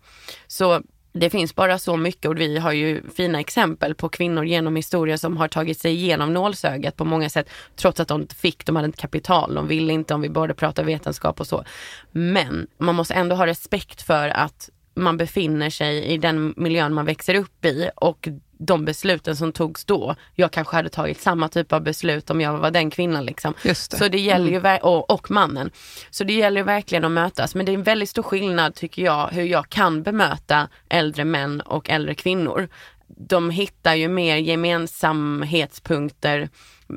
Så 0.46 0.82
det 1.14 1.30
finns 1.30 1.54
bara 1.54 1.78
så 1.78 1.96
mycket 1.96 2.28
och 2.28 2.40
vi 2.40 2.58
har 2.58 2.72
ju 2.72 3.02
fina 3.10 3.40
exempel 3.40 3.94
på 3.94 4.08
kvinnor 4.08 4.44
genom 4.44 4.76
historia 4.76 5.18
som 5.18 5.36
har 5.36 5.48
tagit 5.48 5.80
sig 5.80 5.92
igenom 5.92 6.34
nålsögat 6.34 6.96
på 6.96 7.04
många 7.04 7.30
sätt 7.30 7.50
trots 7.76 8.00
att 8.00 8.08
de 8.08 8.20
inte 8.20 8.34
fick, 8.34 8.66
de 8.66 8.76
hade 8.76 8.86
inte 8.86 9.00
kapital, 9.00 9.54
de 9.54 9.68
ville 9.68 9.92
inte 9.92 10.14
om 10.14 10.20
vi 10.20 10.28
både 10.28 10.54
pratar 10.54 10.84
vetenskap 10.84 11.40
och 11.40 11.46
så. 11.46 11.64
Men 12.12 12.66
man 12.78 12.94
måste 12.94 13.14
ändå 13.14 13.36
ha 13.36 13.46
respekt 13.46 14.02
för 14.02 14.28
att 14.28 14.70
man 14.96 15.16
befinner 15.16 15.70
sig 15.70 16.04
i 16.04 16.18
den 16.18 16.54
miljön 16.56 16.94
man 16.94 17.06
växer 17.06 17.34
upp 17.34 17.64
i 17.64 17.90
och 17.96 18.28
de 18.58 18.84
besluten 18.84 19.36
som 19.36 19.52
togs 19.52 19.84
då, 19.84 20.14
jag 20.34 20.50
kanske 20.50 20.76
hade 20.76 20.88
tagit 20.88 21.20
samma 21.20 21.48
typ 21.48 21.72
av 21.72 21.82
beslut 21.82 22.30
om 22.30 22.40
jag 22.40 22.58
var 22.58 22.70
den 22.70 22.90
kvinnan. 22.90 23.24
Liksom. 23.24 23.54
Just 23.62 23.90
det. 23.90 23.96
Så 23.96 24.08
det 24.08 24.20
gäller 24.20 24.50
ju, 24.50 24.58
Mm. 24.58 24.78
och, 24.82 25.10
och 25.10 25.30
mannen. 25.30 25.70
Så 26.10 26.24
det 26.24 26.32
gäller 26.32 26.60
ju 26.60 26.64
verkligen 26.64 27.04
att 27.04 27.10
mötas. 27.10 27.54
Men 27.54 27.66
det 27.66 27.72
är 27.72 27.74
en 27.74 27.82
väldigt 27.82 28.08
stor 28.08 28.22
skillnad 28.22 28.74
tycker 28.74 29.02
jag 29.02 29.28
hur 29.28 29.44
jag 29.44 29.68
kan 29.68 30.02
bemöta 30.02 30.68
äldre 30.88 31.24
män 31.24 31.60
och 31.60 31.90
äldre 31.90 32.14
kvinnor. 32.14 32.68
De 33.06 33.50
hittar 33.50 33.94
ju 33.94 34.08
mer 34.08 34.36
gemensamhetspunkter 34.36 36.48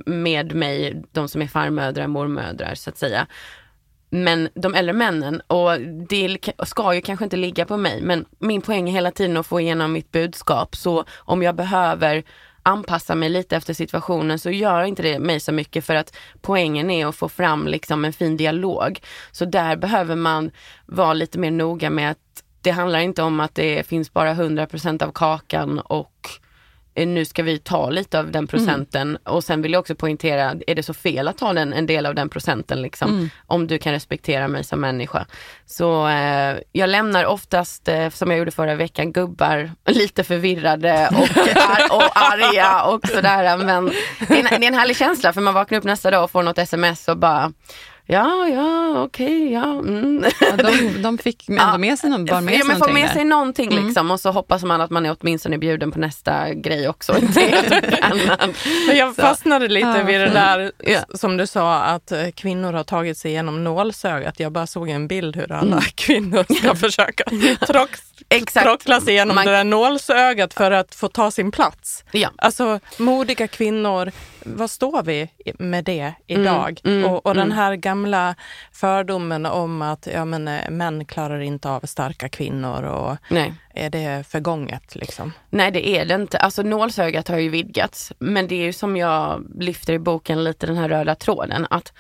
med 0.05 0.55
mig, 0.55 1.03
de 1.11 1.29
som 1.29 1.41
är 1.41 1.47
farmödrar, 1.47 2.07
mormödrar 2.07 2.75
så 2.75 2.89
att 2.89 2.97
säga. 2.97 3.27
Men 4.09 4.49
de 4.53 4.75
äldre 4.75 4.93
männen, 4.93 5.41
och 5.47 5.81
det 6.09 6.37
ska 6.65 6.93
ju 6.93 7.01
kanske 7.01 7.25
inte 7.25 7.37
ligga 7.37 7.65
på 7.65 7.77
mig, 7.77 8.01
men 8.01 8.25
min 8.39 8.61
poäng 8.61 8.89
är 8.89 8.93
hela 8.93 9.11
tiden 9.11 9.37
att 9.37 9.47
få 9.47 9.59
igenom 9.59 9.93
mitt 9.93 10.11
budskap. 10.11 10.75
Så 10.75 11.03
om 11.17 11.43
jag 11.43 11.55
behöver 11.55 12.23
anpassa 12.63 13.15
mig 13.15 13.29
lite 13.29 13.55
efter 13.55 13.73
situationen 13.73 14.39
så 14.39 14.49
gör 14.49 14.83
inte 14.83 15.03
det 15.03 15.19
mig 15.19 15.39
så 15.39 15.51
mycket 15.51 15.85
för 15.85 15.95
att 15.95 16.15
poängen 16.41 16.89
är 16.89 17.05
att 17.05 17.15
få 17.15 17.29
fram 17.29 17.67
liksom 17.67 18.05
en 18.05 18.13
fin 18.13 18.37
dialog. 18.37 18.99
Så 19.31 19.45
där 19.45 19.75
behöver 19.75 20.15
man 20.15 20.51
vara 20.85 21.13
lite 21.13 21.39
mer 21.39 21.51
noga 21.51 21.89
med 21.89 22.11
att 22.11 22.43
det 22.61 22.71
handlar 22.71 22.99
inte 22.99 23.23
om 23.23 23.39
att 23.39 23.55
det 23.55 23.87
finns 23.87 24.13
bara 24.13 24.33
100% 24.33 25.03
av 25.03 25.11
kakan 25.11 25.79
och 25.79 26.29
nu 27.05 27.25
ska 27.25 27.43
vi 27.43 27.59
ta 27.59 27.89
lite 27.89 28.19
av 28.19 28.31
den 28.31 28.47
procenten 28.47 29.17
och 29.23 29.43
sen 29.43 29.61
vill 29.61 29.73
jag 29.73 29.79
också 29.79 29.95
poängtera, 29.95 30.55
är 30.67 30.75
det 30.75 30.83
så 30.83 30.93
fel 30.93 31.27
att 31.27 31.37
ta 31.37 31.53
den, 31.53 31.73
en 31.73 31.85
del 31.85 32.05
av 32.05 32.15
den 32.15 32.29
procenten 32.29 32.81
liksom? 32.81 33.29
Om 33.47 33.67
du 33.67 33.77
kan 33.77 33.93
respektera 33.93 34.47
mig 34.47 34.63
som 34.63 34.81
människa. 34.81 35.25
Så 35.65 36.07
eh, 36.07 36.57
jag 36.71 36.89
lämnar 36.89 37.25
oftast, 37.25 37.87
eh, 37.87 38.09
som 38.09 38.31
jag 38.31 38.37
gjorde 38.37 38.51
förra 38.51 38.75
veckan, 38.75 39.11
gubbar 39.11 39.71
lite 39.85 40.23
förvirrade 40.23 41.09
och, 41.11 41.37
ar- 41.55 41.95
och 41.95 42.11
arga 42.17 42.83
och 42.83 43.07
sådär. 43.07 43.57
Men 43.57 43.85
det 44.27 44.33
är, 44.33 44.53
en, 44.53 44.61
det 44.61 44.65
är 44.65 44.71
en 44.71 44.73
härlig 44.73 44.97
känsla 44.97 45.33
för 45.33 45.41
man 45.41 45.53
vaknar 45.53 45.77
upp 45.77 45.83
nästa 45.83 46.11
dag 46.11 46.23
och 46.23 46.31
får 46.31 46.43
något 46.43 46.57
sms 46.57 47.07
och 47.07 47.17
bara 47.17 47.51
Ja, 48.09 48.47
ja, 48.47 49.01
okej, 49.03 49.51
ja. 49.53 49.63
Mm. 49.79 50.25
Ja, 50.41 50.51
de, 50.57 51.01
de 51.01 51.17
fick 51.17 51.49
ändå 51.49 51.61
Ja. 51.61 51.77
med 51.77 51.99
sig, 51.99 52.09
någon, 52.09 52.25
bar 52.25 52.41
med 52.41 52.53
ja, 52.53 52.57
sig 52.59 52.67
men 52.67 52.77
få 52.77 52.85
någonting 52.85 52.93
med 52.93 53.03
där. 53.03 53.11
Mm. 53.11 53.15
sig 53.15 53.23
någonting 53.25 53.69
liksom 53.87 54.11
och 54.11 54.19
så 54.19 54.31
hoppas 54.31 54.63
man 54.63 54.81
att 54.81 54.89
man 54.89 55.05
är 55.05 55.15
åtminstone 55.19 55.57
bjuden 55.57 55.91
på 55.91 55.99
nästa 55.99 56.53
grej 56.53 56.89
också. 56.89 57.17
Inte 57.17 57.41
jag 58.93 59.15
Så. 59.15 59.21
fastnade 59.21 59.67
lite 59.67 59.87
Ja, 59.97 60.03
vid 60.03 60.19
det 60.19 60.29
där 60.29 60.71
Ja. 60.83 60.91
s- 61.13 61.19
som 61.21 61.37
du 61.37 61.47
sa 61.47 61.75
att 61.81 62.11
eh, 62.11 62.27
kvinnor 62.35 62.73
har 62.73 62.83
tagit 62.83 63.17
sig 63.17 63.31
igenom 63.31 63.63
nålsögat. 63.63 64.39
Jag 64.39 64.51
bara 64.51 64.67
såg 64.67 64.89
en 64.89 65.07
bild 65.07 65.35
hur 65.35 65.51
alla 65.51 65.81
kvinnor 65.95 66.45
ska 66.57 66.75
försöka 66.75 67.23
trox, 67.67 68.01
trockla 68.53 69.01
sig 69.01 69.13
igenom 69.13 69.35
Man- 69.35 69.45
det 69.45 69.51
där 69.51 69.63
nålsögat 69.63 70.53
för 70.53 70.71
att 70.71 70.95
få 70.95 71.07
ta 71.07 71.31
sin 71.31 71.51
plats. 71.51 72.03
Ja. 72.11 72.29
Alltså 72.37 72.79
modiga 72.97 73.47
kvinnor, 73.47 74.11
vad 74.55 74.69
står 74.69 75.03
vi 75.03 75.29
med 75.59 75.83
det 75.83 76.13
idag? 76.27 76.81
mm, 76.83 77.05
och 77.05 77.25
och 77.25 77.33
den 77.33 77.43
mm. 77.43 77.57
här 77.57 77.75
gamla 77.75 78.35
fördomen 78.71 79.45
om 79.45 79.81
att 79.81 80.07
ja, 80.13 80.25
men, 80.25 80.47
eh, 80.47 80.69
män 80.69 81.05
klarar 81.05 81.39
inte 81.39 81.69
av 81.69 81.79
starka 81.79 82.29
kvinnor 82.29 82.83
och 82.83 83.17
Nej. 83.29 83.53
är 83.73 83.89
det 83.89 84.27
förgånget 84.27 84.95
liksom? 84.95 85.33
Nej 85.49 85.71
det 85.71 85.87
är 85.87 86.05
det 86.05 86.15
inte. 86.15 86.37
Alltså 86.37 86.61
nålsögat 86.61 87.27
har 87.27 87.37
ju 87.37 87.49
vidgats. 87.49 88.13
Men 88.19 88.47
det 88.47 88.55
är 88.55 88.65
ju 88.65 88.73
som 88.73 88.97
jag 88.97 89.45
lyfter 89.59 89.93
i 89.93 89.99
boken 89.99 90.43
lite 90.43 90.67
den 90.67 90.77
här 90.77 90.89
röda 90.89 91.15
tråden. 91.15 91.67
Att 91.69 91.93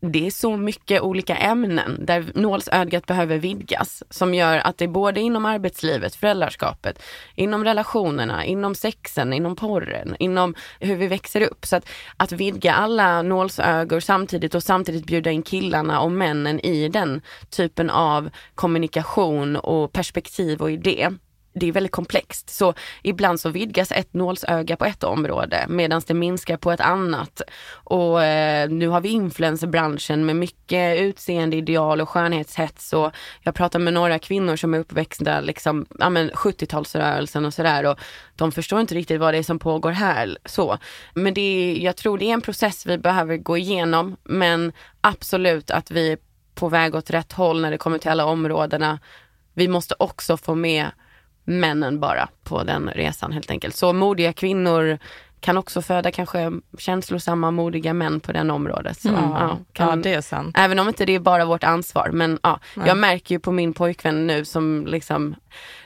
det 0.00 0.26
är 0.26 0.30
så 0.30 0.56
mycket 0.56 1.02
olika 1.02 1.36
ämnen 1.36 2.04
där 2.06 2.32
nålsögat 2.34 3.06
behöver 3.06 3.38
vidgas. 3.38 4.02
Som 4.10 4.34
gör 4.34 4.58
att 4.58 4.78
det 4.78 4.84
är 4.84 4.88
både 4.88 5.20
inom 5.20 5.44
arbetslivet, 5.46 6.14
föräldraskapet, 6.14 7.02
inom 7.34 7.64
relationerna, 7.64 8.44
inom 8.44 8.74
sexen, 8.74 9.32
inom 9.32 9.56
porren, 9.56 10.16
inom 10.18 10.54
hur 10.80 10.96
vi 10.96 11.06
växer 11.06 11.40
upp. 11.40 11.66
Så 11.66 11.76
att, 11.76 11.88
att 12.16 12.32
vidga 12.32 12.72
alla 12.72 13.22
nålsögor 13.22 14.00
samtidigt 14.00 14.54
och 14.54 14.62
samtidigt 14.62 15.06
bjuda 15.06 15.30
in 15.30 15.42
killarna 15.42 16.00
och 16.00 16.12
männen 16.12 16.60
i 16.60 16.88
den 16.88 17.20
typen 17.50 17.90
av 17.90 18.30
kommunikation 18.54 19.56
och 19.56 19.92
perspektiv 19.92 20.62
och 20.62 20.70
idé 20.70 21.10
det 21.60 21.66
är 21.66 21.72
väldigt 21.72 21.92
komplext. 21.92 22.50
Så 22.50 22.74
ibland 23.02 23.40
så 23.40 23.48
vidgas 23.48 23.92
ett 23.92 24.14
nålsöga 24.14 24.76
på 24.76 24.84
ett 24.84 25.04
område 25.04 25.66
medan 25.68 26.02
det 26.06 26.14
minskar 26.14 26.56
på 26.56 26.72
ett 26.72 26.80
annat. 26.80 27.42
Och 27.68 28.24
eh, 28.24 28.70
nu 28.70 28.88
har 28.88 29.00
vi 29.00 29.08
influencerbranschen 29.08 30.26
med 30.26 30.36
mycket 30.36 31.00
utseendeideal 31.00 32.00
och 32.00 32.08
skönhetshets. 32.08 32.92
Och 32.92 33.10
jag 33.42 33.54
pratar 33.54 33.78
med 33.78 33.92
några 33.92 34.18
kvinnor 34.18 34.56
som 34.56 34.74
är 34.74 34.78
uppväxta 34.78 35.40
liksom, 35.40 35.86
ja, 35.98 36.10
men 36.10 36.30
70-talsrörelsen 36.30 37.46
och 37.46 37.54
sådär. 37.54 37.86
Och 37.86 37.98
de 38.36 38.52
förstår 38.52 38.80
inte 38.80 38.94
riktigt 38.94 39.20
vad 39.20 39.34
det 39.34 39.38
är 39.38 39.42
som 39.42 39.58
pågår 39.58 39.90
här. 39.90 40.38
Så. 40.44 40.78
Men 41.14 41.34
det 41.34 41.40
är, 41.40 41.84
jag 41.84 41.96
tror 41.96 42.18
det 42.18 42.24
är 42.24 42.34
en 42.34 42.40
process 42.40 42.86
vi 42.86 42.98
behöver 42.98 43.36
gå 43.36 43.56
igenom. 43.56 44.16
Men 44.24 44.72
absolut 45.00 45.70
att 45.70 45.90
vi 45.90 46.12
är 46.12 46.18
på 46.54 46.68
väg 46.68 46.94
åt 46.94 47.10
rätt 47.10 47.32
håll 47.32 47.60
när 47.60 47.70
det 47.70 47.78
kommer 47.78 47.98
till 47.98 48.10
alla 48.10 48.24
områdena. 48.24 48.98
Vi 49.54 49.68
måste 49.68 49.94
också 49.98 50.36
få 50.36 50.54
med 50.54 50.90
männen 51.46 52.00
bara 52.00 52.28
på 52.44 52.62
den 52.62 52.90
resan 52.94 53.32
helt 53.32 53.50
enkelt. 53.50 53.76
Så 53.76 53.92
modiga 53.92 54.32
kvinnor 54.32 54.98
kan 55.40 55.56
också 55.56 55.82
föda 55.82 56.10
kanske 56.10 56.52
känslosamma, 56.78 57.50
modiga 57.50 57.94
män 57.94 58.20
på 58.20 58.32
den 58.32 58.50
området. 58.50 59.00
Så, 59.00 59.08
ja, 59.08 59.58
kan, 59.72 59.88
ja, 59.88 59.96
det 59.96 60.14
är 60.14 60.20
sant. 60.20 60.56
Även 60.58 60.78
om 60.78 60.88
inte 60.88 61.04
det 61.04 61.14
är 61.14 61.20
bara 61.20 61.44
vårt 61.44 61.64
ansvar. 61.64 62.10
Men 62.12 62.38
ja, 62.42 62.60
jag 62.86 62.96
märker 62.96 63.34
ju 63.34 63.38
på 63.38 63.52
min 63.52 63.72
pojkvän 63.72 64.26
nu 64.26 64.44
som 64.44 64.86
liksom, 64.86 65.34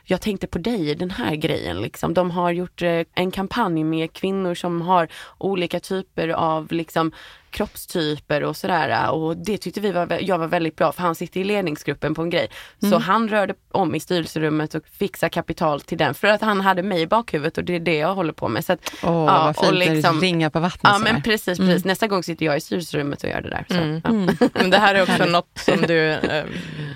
jag 0.04 0.20
tänkte 0.20 0.46
på 0.46 0.58
dig 0.58 0.90
i 0.90 0.94
den 0.94 1.10
här 1.10 1.36
grejen. 1.36 1.80
Liksom. 1.80 2.14
De 2.14 2.30
har 2.30 2.50
gjort 2.50 2.82
eh, 2.82 3.02
en 3.14 3.30
kampanj 3.30 3.84
med 3.84 4.12
kvinnor 4.12 4.54
som 4.54 4.80
har 4.80 5.08
olika 5.38 5.80
typer 5.80 6.28
av 6.28 6.72
liksom, 6.72 7.12
kroppstyper 7.50 8.44
och 8.44 8.56
sådär. 8.56 9.10
Och 9.10 9.36
det 9.36 9.58
tyckte 9.58 9.80
vi 9.80 9.92
var, 9.92 10.18
jag 10.20 10.38
var 10.38 10.46
väldigt 10.46 10.76
bra 10.76 10.92
för 10.92 11.02
han 11.02 11.14
sitter 11.14 11.40
i 11.40 11.44
ledningsgruppen 11.44 12.14
på 12.14 12.22
en 12.22 12.30
grej. 12.30 12.48
Så 12.90 12.98
han 12.98 13.28
rörde 13.28 13.54
om 13.70 13.94
i 13.94 14.00
styrelserummet 14.00 14.74
och 14.74 14.82
fixade 14.98 15.30
kapital 15.30 15.80
till 15.80 15.98
den 15.98 16.14
för 16.14 16.28
att 16.28 16.40
han 16.40 16.60
hade 16.60 16.82
mig 16.82 17.00
i 17.00 17.06
bakhuvudet 17.06 17.58
och 17.58 17.64
det 17.64 17.74
är 17.76 17.80
det 17.80 17.96
jag 17.96 18.14
håller 18.14 18.32
på 18.32 18.48
med. 18.48 18.64
Så 18.64 18.72
att, 18.72 18.92
Åh, 19.02 19.10
Ja, 19.10 19.24
vad 19.44 19.56
fint 19.56 19.66
och 19.68 19.74
liksom- 19.74 20.20
ringar 20.20 20.50
på 20.50 20.60
vattnet 20.60 20.80
ja 20.82 20.98
sådär. 20.98 21.12
men 21.12 21.22
precis, 21.22 21.58
precis. 21.58 21.84
Nästa 21.84 22.06
gång 22.06 22.22
sitter 22.22 22.46
jag 22.46 22.56
i 22.56 22.60
styrelserummet 22.60 23.22
och 23.24 23.30
gör 23.30 23.40
det 23.40 23.50
där. 23.50 23.64
Så, 23.68 23.74
Mm. 23.76 24.00
ja. 24.40 24.48
Men 24.54 24.70
det 24.70 24.78
här 24.78 24.94
är 24.94 25.02
också 25.02 25.24
något 25.30 25.58
som 25.58 25.80
du 25.80 26.08
eh, 26.10 26.44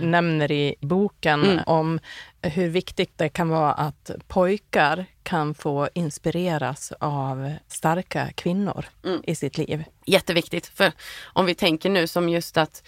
nämner 0.01 0.53
i 0.53 0.75
boken 0.81 1.43
Mm. 1.45 1.59
om 1.67 2.01
hur 2.45 2.69
viktigt 2.69 3.19
det 3.19 3.29
kan 3.29 3.49
vara 3.49 3.73
att 3.73 4.11
pojkar 4.29 5.07
kan 5.23 5.55
få 5.55 5.89
inspireras 5.95 6.93
av 7.01 7.53
starka 7.69 8.31
kvinnor 8.35 8.85
Mm. 9.05 9.21
i 9.27 9.35
sitt 9.35 9.59
liv. 9.59 9.85
Jätteviktigt. 10.07 10.67
För 10.67 10.93
om 11.25 11.47
vi 11.47 11.55
tänker 11.55 11.91
nu 11.91 12.07
som 12.07 12.29
just 12.29 12.57
att 12.57 12.83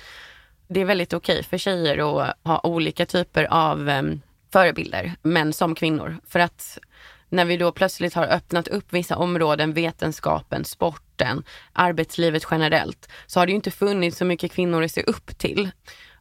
det 0.68 0.80
är 0.80 0.84
väldigt 0.84 1.12
okej 1.12 1.42
för 1.42 1.58
tjejer 1.58 2.20
att 2.22 2.36
ha 2.44 2.60
olika 2.64 3.06
typer 3.06 3.44
av 3.44 3.88
em, 3.88 4.20
förebilder, 4.52 5.12
män 5.22 5.52
som 5.52 5.74
kvinnor. 5.74 6.16
För 6.26 6.40
att 6.40 6.78
när 7.28 7.44
vi 7.44 7.56
då 7.56 7.72
plötsligt 7.72 8.14
har 8.14 8.26
öppnat 8.26 8.68
upp 8.68 8.92
vissa 8.92 9.16
områden, 9.16 9.72
vetenskapen, 9.72 10.64
sporten, 10.64 11.42
arbetslivet 11.72 12.46
generellt, 12.50 13.08
så 13.26 13.40
har 13.40 13.46
det 13.46 13.50
ju 13.50 13.56
inte 13.56 13.70
funnits 13.70 14.18
så 14.18 14.24
mycket 14.24 14.52
kvinnor 14.52 14.82
att 14.82 14.92
se 14.92 15.02
upp 15.02 15.38
till. 15.38 15.70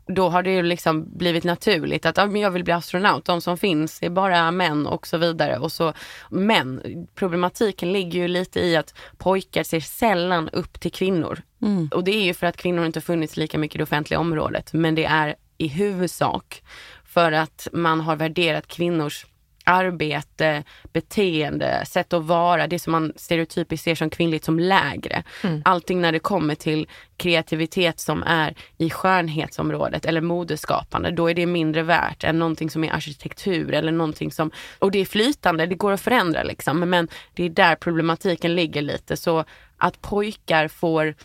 Då 0.07 0.29
har 0.29 0.43
det 0.43 0.51
ju 0.51 0.63
liksom 0.63 1.17
blivit 1.17 1.43
naturligt 1.43 2.05
att 2.05 2.17
ja, 2.17 2.25
men 2.25 2.41
jag 2.41 2.51
vill 2.51 2.63
bli 2.63 2.73
astronaut, 2.73 3.25
de 3.25 3.41
som 3.41 3.57
finns 3.57 4.03
är 4.03 4.09
bara 4.09 4.51
män 4.51 4.87
och 4.87 5.07
så 5.07 5.17
vidare. 5.17 5.57
Och 5.57 5.71
så, 5.71 5.93
men 6.29 6.81
problematiken 7.15 7.93
ligger 7.93 8.19
ju 8.19 8.27
lite 8.27 8.59
i 8.59 8.75
att 8.75 8.93
pojkar 9.17 9.63
ser 9.63 9.79
sällan 9.79 10.49
upp 10.49 10.79
till 10.79 10.91
kvinnor. 10.91 11.41
Mm. 11.61 11.89
Och 11.93 12.03
det 12.03 12.11
är 12.11 12.23
ju 12.23 12.33
för 12.33 12.47
att 12.47 12.57
kvinnor 12.57 12.85
inte 12.85 13.01
funnits 13.01 13.37
lika 13.37 13.57
mycket 13.57 13.75
i 13.75 13.77
det 13.77 13.83
offentliga 13.83 14.19
området. 14.19 14.73
Men 14.73 14.95
det 14.95 15.05
är 15.05 15.35
i 15.57 15.67
huvudsak 15.67 16.63
för 17.05 17.31
att 17.31 17.67
man 17.73 18.01
har 18.01 18.15
värderat 18.15 18.67
kvinnors 18.67 19.25
arbete, 19.65 20.63
beteende, 20.93 21.85
sätt 21.85 22.13
att 22.13 22.23
vara, 22.23 22.67
det 22.67 22.79
som 22.79 22.91
man 22.91 23.13
stereotypiskt 23.15 23.83
ser 23.83 23.95
som 23.95 24.09
kvinnligt 24.09 24.45
som 24.45 24.59
lägre. 24.59 25.23
Allting 25.65 26.01
när 26.01 26.11
det 26.11 26.19
kommer 26.19 26.55
till 26.55 26.87
kreativitet 27.17 27.99
som 27.99 28.23
är 28.23 28.55
i 28.77 28.89
skönhetsområdet 28.89 30.05
eller 30.05 30.21
modeskapande, 30.21 31.11
då 31.11 31.29
är 31.29 31.33
det 31.33 31.45
mindre 31.45 31.83
värt 31.83 32.23
än 32.23 32.39
någonting 32.39 32.69
som 32.69 32.83
är 32.83 32.93
arkitektur 32.93 33.73
eller 33.73 33.91
någonting 33.91 34.31
som, 34.31 34.51
och 34.79 34.91
det 34.91 34.99
är 34.99 35.05
flytande, 35.05 35.65
det 35.65 35.75
går 35.75 35.91
att 35.91 36.01
förändra 36.01 36.43
liksom, 36.43 36.79
men 36.79 37.07
det 37.33 37.43
är 37.43 37.49
där 37.49 37.75
problematiken 37.75 38.55
ligger 38.55 38.81
lite. 38.81 39.17
Så 39.17 39.43
att 39.77 40.01
pojkar 40.01 40.67
får, 40.67 41.15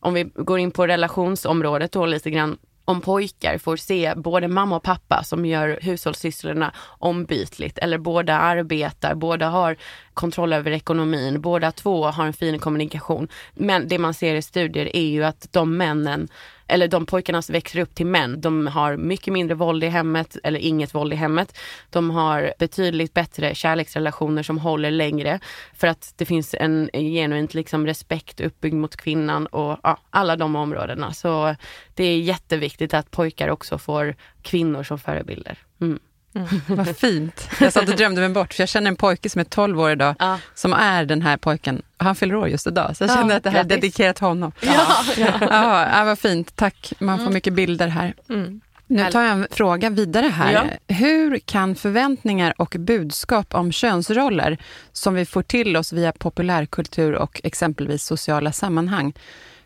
om 0.00 0.14
vi 0.14 0.22
går 0.34 0.58
in 0.58 0.70
på 0.70 0.86
relationsområdet 0.86 1.92
då 1.92 2.06
lite 2.06 2.30
grann, 2.30 2.58
om 2.84 3.00
pojkar 3.00 3.58
får 3.58 3.76
se 3.76 4.14
både 4.16 4.48
mamma 4.48 4.76
och 4.76 4.82
pappa 4.82 5.22
som 5.24 5.46
gör 5.46 5.78
hushållssysslorna 5.82 6.72
ombytligt 6.98 7.78
eller 7.78 7.98
båda 7.98 8.38
arbetar, 8.38 9.14
båda 9.14 9.48
har 9.48 9.76
kontroll 10.14 10.52
över 10.52 10.70
ekonomin. 10.70 11.40
Båda 11.40 11.72
två 11.72 12.06
har 12.06 12.26
en 12.26 12.32
fin 12.32 12.58
kommunikation. 12.58 13.28
Men 13.54 13.88
det 13.88 13.98
man 13.98 14.14
ser 14.14 14.34
i 14.34 14.42
studier 14.42 14.96
är 14.96 15.06
ju 15.06 15.24
att 15.24 15.48
de 15.50 15.76
männen 15.76 16.28
eller 16.66 16.88
de 16.88 17.06
pojkarna 17.06 17.42
som 17.42 17.52
växer 17.52 17.80
upp 17.80 17.94
till 17.94 18.06
män, 18.06 18.40
de 18.40 18.66
har 18.66 18.96
mycket 18.96 19.32
mindre 19.32 19.54
våld 19.54 19.84
i 19.84 19.88
hemmet 19.88 20.36
eller 20.44 20.60
inget 20.60 20.94
våld 20.94 21.12
i 21.12 21.16
hemmet. 21.16 21.58
De 21.90 22.10
har 22.10 22.54
betydligt 22.58 23.14
bättre 23.14 23.54
kärleksrelationer 23.54 24.42
som 24.42 24.58
håller 24.58 24.90
längre 24.90 25.40
för 25.74 25.86
att 25.86 26.14
det 26.16 26.24
finns 26.24 26.54
en 26.54 26.90
genuint 26.92 27.54
liksom 27.54 27.86
respekt 27.86 28.40
uppbyggd 28.40 28.74
mot 28.74 28.96
kvinnan 28.96 29.46
och 29.46 29.78
ja, 29.82 29.98
alla 30.10 30.36
de 30.36 30.56
områdena. 30.56 31.12
Så 31.12 31.56
det 31.94 32.04
är 32.04 32.18
jätteviktigt 32.18 32.94
att 32.94 33.10
pojkar 33.10 33.48
också 33.48 33.78
får 33.78 34.14
kvinnor 34.42 34.82
som 34.82 34.98
förebilder. 34.98 35.58
Mm. 35.80 35.98
Mm. 36.34 36.46
Vad 36.66 36.96
fint. 36.96 37.48
Jag 37.60 37.72
satt 37.72 37.88
och 37.88 37.96
drömde 37.96 38.20
mig 38.20 38.30
bort, 38.30 38.54
för 38.54 38.62
jag 38.62 38.68
känner 38.68 38.88
en 38.88 38.96
pojke 38.96 39.30
som 39.30 39.40
är 39.40 39.44
12 39.44 39.80
år 39.80 39.90
idag, 39.90 40.14
ja. 40.18 40.38
som 40.54 40.72
är 40.72 41.04
den 41.04 41.22
här 41.22 41.36
pojken. 41.36 41.82
Han 41.96 42.14
fyller 42.14 42.34
år 42.34 42.48
just 42.48 42.66
idag, 42.66 42.96
så 42.96 43.04
jag 43.04 43.10
känner 43.10 43.30
ja, 43.30 43.36
att 43.36 43.42
det 43.42 43.50
här 43.50 43.60
är 43.60 43.64
dedikerat 43.64 44.18
honom. 44.18 44.52
Ja, 44.60 44.86
ja. 45.16 45.32
ja, 45.40 45.88
ja 45.96 46.04
vad 46.04 46.18
fint. 46.18 46.56
Tack. 46.56 46.92
Man 46.98 47.18
får 47.18 47.22
mm. 47.22 47.34
mycket 47.34 47.52
bilder 47.52 47.88
här. 47.88 48.14
Mm. 48.28 48.60
Nu 48.86 49.10
tar 49.10 49.22
jag 49.22 49.32
en 49.32 49.46
fråga 49.50 49.90
vidare 49.90 50.26
här. 50.26 50.52
Ja. 50.52 50.94
Hur 50.94 51.38
kan 51.38 51.74
förväntningar 51.74 52.54
och 52.56 52.76
budskap 52.78 53.54
om 53.54 53.72
könsroller 53.72 54.58
som 54.92 55.14
vi 55.14 55.26
får 55.26 55.42
till 55.42 55.76
oss 55.76 55.92
via 55.92 56.12
populärkultur 56.12 57.14
och 57.14 57.40
exempelvis 57.44 58.04
sociala 58.04 58.52
sammanhang, 58.52 59.12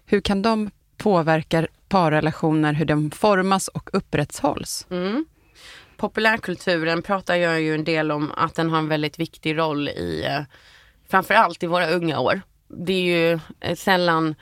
hur 0.07 0.21
kan 0.21 0.43
de 0.43 0.71
påverka 0.97 1.67
parrelationer, 1.89 2.73
hur 2.73 2.85
de 2.85 3.11
formas 3.11 3.69
och 3.69 3.91
upprätthålls? 3.93 4.87
Populärkulturen 5.99 7.03
pratar 7.03 7.37
jag 7.37 7.61
ju 7.61 7.75
en 7.75 7.85
del 7.85 8.11
om 8.11 8.33
att 8.37 8.55
den 8.55 8.71
har 8.71 8.79
en 8.79 8.89
väldigt 8.89 9.19
viktig 9.19 9.59
roll 9.59 9.89
i 9.89 10.25
eh, 10.27 10.43
framförallt 11.09 11.63
i 11.63 11.67
våra 11.67 11.91
unga 11.91 12.21
år. 12.21 12.41
Det 12.69 12.93
är 12.93 13.03
ju 13.03 13.41
eh, 13.61 13.77
sällan 13.77 14.35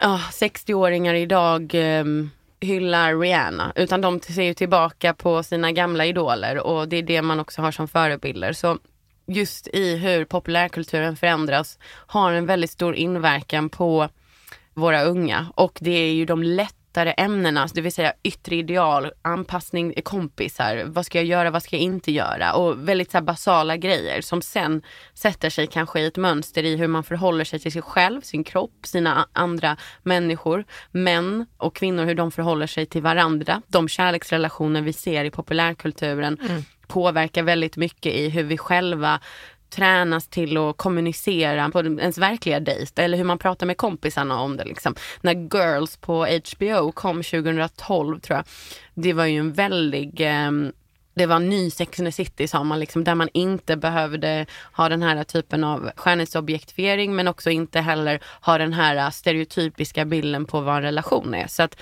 oh, 0.00 0.28
60-åringar 0.30 1.14
idag 1.14 1.74
um, 1.74 2.30
hyllar 2.60 3.18
Rihanna 3.18 3.72
utan 3.76 4.00
de 4.00 4.20
ser 4.20 4.42
ju 4.42 4.54
tillbaka 4.54 5.14
på 5.14 5.42
sina 5.42 5.72
gamla 5.72 6.06
idoler 6.06 6.58
och 6.58 6.88
det 6.88 6.96
är 6.96 7.02
det 7.02 7.22
man 7.22 7.40
också 7.40 7.62
har 7.62 7.70
som 7.70 7.88
förebilder. 7.88 8.52
Så 8.52 8.78
just 9.26 9.68
i 9.68 9.96
hur 9.96 10.24
populärkulturen 10.24 11.16
förändras 11.16 11.78
har 11.84 12.32
en 12.32 12.46
väldigt 12.46 12.70
stor 12.70 12.94
inverkan 12.94 13.68
på 13.68 14.08
våra 14.74 15.02
unga 15.02 15.46
och 15.54 15.78
det 15.80 15.90
är 15.90 16.12
ju 16.12 16.24
de 16.24 16.42
lätt 16.42 16.81
lättare 16.92 17.14
ämnena, 17.16 17.68
det 17.74 17.80
vill 17.80 17.92
säga 17.92 18.12
yttre 18.22 18.56
ideal, 18.56 19.12
anpassning, 19.22 19.94
kompisar, 20.04 20.84
vad 20.86 21.06
ska 21.06 21.18
jag 21.18 21.24
göra, 21.24 21.50
vad 21.50 21.62
ska 21.62 21.76
jag 21.76 21.82
inte 21.82 22.12
göra 22.12 22.54
och 22.54 22.88
väldigt 22.88 23.10
så 23.10 23.20
basala 23.20 23.76
grejer 23.76 24.20
som 24.20 24.42
sen 24.42 24.82
sätter 25.14 25.50
sig 25.50 25.66
kanske 25.66 26.00
i 26.00 26.06
ett 26.06 26.16
mönster 26.16 26.64
i 26.64 26.76
hur 26.76 26.88
man 26.88 27.04
förhåller 27.04 27.44
sig 27.44 27.58
till 27.58 27.72
sig 27.72 27.82
själv, 27.82 28.20
sin 28.20 28.44
kropp, 28.44 28.86
sina 28.86 29.28
andra 29.32 29.76
människor, 30.02 30.64
män 30.90 31.46
och 31.56 31.76
kvinnor, 31.76 32.04
hur 32.04 32.14
de 32.14 32.30
förhåller 32.30 32.66
sig 32.66 32.86
till 32.86 33.02
varandra. 33.02 33.62
De 33.68 33.88
kärleksrelationer 33.88 34.82
vi 34.82 34.92
ser 34.92 35.24
i 35.24 35.30
populärkulturen 35.30 36.38
mm 36.48 36.62
påverkar 36.92 37.42
väldigt 37.42 37.76
mycket 37.76 38.14
i 38.14 38.28
hur 38.28 38.42
vi 38.42 38.58
själva 38.58 39.20
tränas 39.72 40.28
till 40.28 40.56
att 40.56 40.76
kommunicera 40.76 41.70
på 41.70 41.80
ens 41.80 42.18
verkliga 42.18 42.60
dejt 42.60 43.02
eller 43.02 43.18
hur 43.18 43.24
man 43.24 43.38
pratar 43.38 43.66
med 43.66 43.76
kompisarna 43.76 44.40
om 44.40 44.56
det. 44.56 44.64
Liksom. 44.64 44.94
När 45.20 45.34
Girls 45.34 45.96
på 45.96 46.26
HBO 46.26 46.92
kom 46.92 47.22
2012 47.22 48.20
tror 48.20 48.36
jag, 48.36 48.44
det 48.94 49.12
var 49.12 49.26
ju 49.26 49.38
en 49.38 49.52
väldig 49.52 50.20
eh, 50.20 50.50
det 51.14 51.26
var 51.26 51.38
ny 51.38 51.70
Sex 51.70 52.00
and 52.00 52.08
the 52.08 52.12
City 52.12 52.48
sa 52.48 52.64
man, 52.64 52.80
liksom, 52.80 53.04
där 53.04 53.14
man 53.14 53.28
inte 53.34 53.76
behövde 53.76 54.46
ha 54.72 54.88
den 54.88 55.02
här 55.02 55.24
typen 55.24 55.64
av 55.64 55.90
skönhetsobjektifiering 55.96 57.14
men 57.16 57.28
också 57.28 57.50
inte 57.50 57.80
heller 57.80 58.20
ha 58.40 58.58
den 58.58 58.72
här 58.72 59.10
stereotypiska 59.10 60.04
bilden 60.04 60.44
på 60.44 60.60
vad 60.60 60.76
en 60.76 60.82
relation 60.82 61.34
är. 61.34 61.46
Så 61.46 61.62
att 61.62 61.76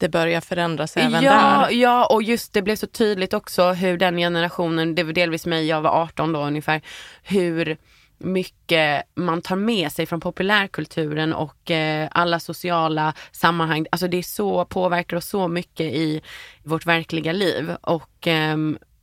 det 0.00 0.08
börjar 0.08 0.40
förändras 0.40 0.96
även 0.96 1.22
ja, 1.22 1.32
där. 1.32 1.70
Ja, 1.70 2.06
och 2.06 2.22
just 2.22 2.52
det 2.52 2.62
blev 2.62 2.76
så 2.76 2.86
tydligt 2.86 3.34
också 3.34 3.72
hur 3.72 3.98
den 3.98 4.16
generationen, 4.16 4.94
det 4.94 5.02
var 5.02 5.12
delvis 5.12 5.46
mig, 5.46 5.66
jag 5.66 5.80
var 5.80 5.90
18 5.90 6.32
då 6.32 6.40
ungefär, 6.40 6.80
hur 7.22 7.76
mycket 8.18 9.02
man 9.14 9.42
tar 9.42 9.56
med 9.56 9.92
sig 9.92 10.06
från 10.06 10.20
populärkulturen 10.20 11.32
och 11.32 11.70
eh, 11.70 12.08
alla 12.12 12.40
sociala 12.40 13.14
sammanhang. 13.32 13.86
Alltså 13.92 14.08
det 14.08 14.16
är 14.16 14.22
så, 14.22 14.64
påverkar 14.64 15.16
oss 15.16 15.28
så 15.28 15.48
mycket 15.48 15.86
i 15.86 16.20
vårt 16.62 16.86
verkliga 16.86 17.32
liv 17.32 17.74
och 17.80 18.26
eh, 18.26 18.56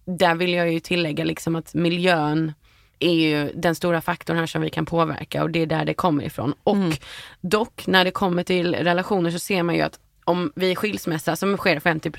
där 0.06 0.36
vill 0.36 0.54
jag 0.54 0.72
ju 0.74 0.80
tillägga 0.80 1.24
liksom 1.24 1.56
att 1.56 1.74
miljön 1.74 2.54
är 3.00 3.14
ju 3.14 3.52
den 3.56 3.76
stora 3.76 4.02
faktorn 4.02 4.38
här 4.38 4.46
som 4.46 4.62
vi 4.62 4.70
kan 4.70 4.86
påverka 4.86 5.44
och 5.44 5.50
det 5.50 5.60
är 5.60 5.66
där 5.66 5.86
det 5.86 5.94
kommer 5.94 6.24
ifrån. 6.24 6.54
Och 6.64 6.76
mm. 6.76 6.94
dock 7.42 7.88
när 7.88 8.06
det 8.06 8.12
kommer 8.12 8.44
till 8.44 8.76
relationer 8.76 9.32
så 9.32 9.40
ser 9.40 9.64
man 9.64 9.76
ju 9.76 9.82
att 9.82 10.00
om 10.28 10.52
vid 10.56 10.78
skilsmässa, 10.78 11.36
som 11.36 11.58
sker 11.58 11.80
50 11.80 12.12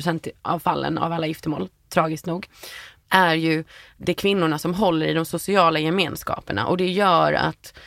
av 0.43 0.59
fallen 0.59 0.99
av 0.99 1.13
alla 1.13 1.27
giftermål, 1.27 1.69
tragiskt 1.89 2.27
nog, 2.27 2.47
är 3.09 3.35
ju 3.35 3.65
det 3.97 4.15
kvinnorna 4.15 4.59
som 4.59 4.75
håller 4.75 5.07
i 5.07 5.15
de 5.15 5.25
sociala 5.25 5.79
gemenskaperna 5.79 6.67
och 6.67 6.77
det 6.77 6.89
gör 6.89 7.33
att 7.33 7.79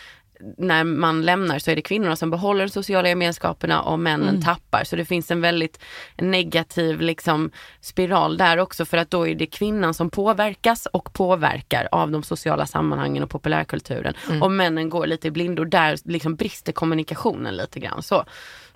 när 0.58 0.84
man 0.84 1.22
lämnar 1.22 1.60
så 1.60 1.72
är 1.72 1.76
det 1.76 1.82
kvinnorna 1.82 2.16
som 2.16 2.30
behåller 2.30 2.66
de 2.66 2.70
sociala 2.72 3.10
gemenskaperna 3.10 3.82
och 3.82 4.00
männen 4.00 4.30
mm. 4.30 4.42
tappar. 4.42 4.84
Så 4.84 4.96
det 4.96 5.06
finns 5.06 5.32
en 5.32 5.42
väldigt 5.42 5.80
negativ 6.18 7.02
liksom, 7.02 7.52
spiral 7.82 8.38
där 8.38 8.58
också 8.58 8.86
för 8.86 8.98
att 8.98 9.12
då 9.12 9.28
är 9.28 9.36
det 9.36 9.46
kvinnan 9.46 9.94
som 9.94 10.10
påverkas 10.10 10.86
och 10.86 11.14
påverkar 11.14 11.88
av 11.92 12.12
de 12.12 12.24
sociala 12.24 12.66
sammanhangen 12.66 13.24
och 13.24 13.30
populärkulturen. 13.30 14.14
Mm. 14.30 14.44
Och 14.44 14.52
männen 14.52 14.90
går 14.90 15.08
lite 15.08 15.28
i 15.28 15.32
blindo. 15.32 15.66
Där 15.66 15.98
liksom 16.04 16.36
brister 16.36 16.72
kommunikationen 16.72 17.56
lite 17.56 17.80
grann. 17.80 18.04
Så. 18.04 18.26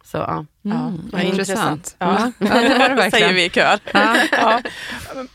Så 0.06 0.18
ja. 0.18 0.46
Mm, 0.66 1.10
ja 1.12 1.22
intressant. 1.22 1.96
Ja. 2.00 2.32
ja, 2.40 2.46
det 2.62 2.78
var 2.78 2.90
det 2.90 2.96
verkligen. 2.96 3.12
säger 3.12 3.34
vi 3.34 3.46
i 3.46 3.50
kör. 3.50 3.80
Ja. 3.94 4.18
ja. 4.32 4.62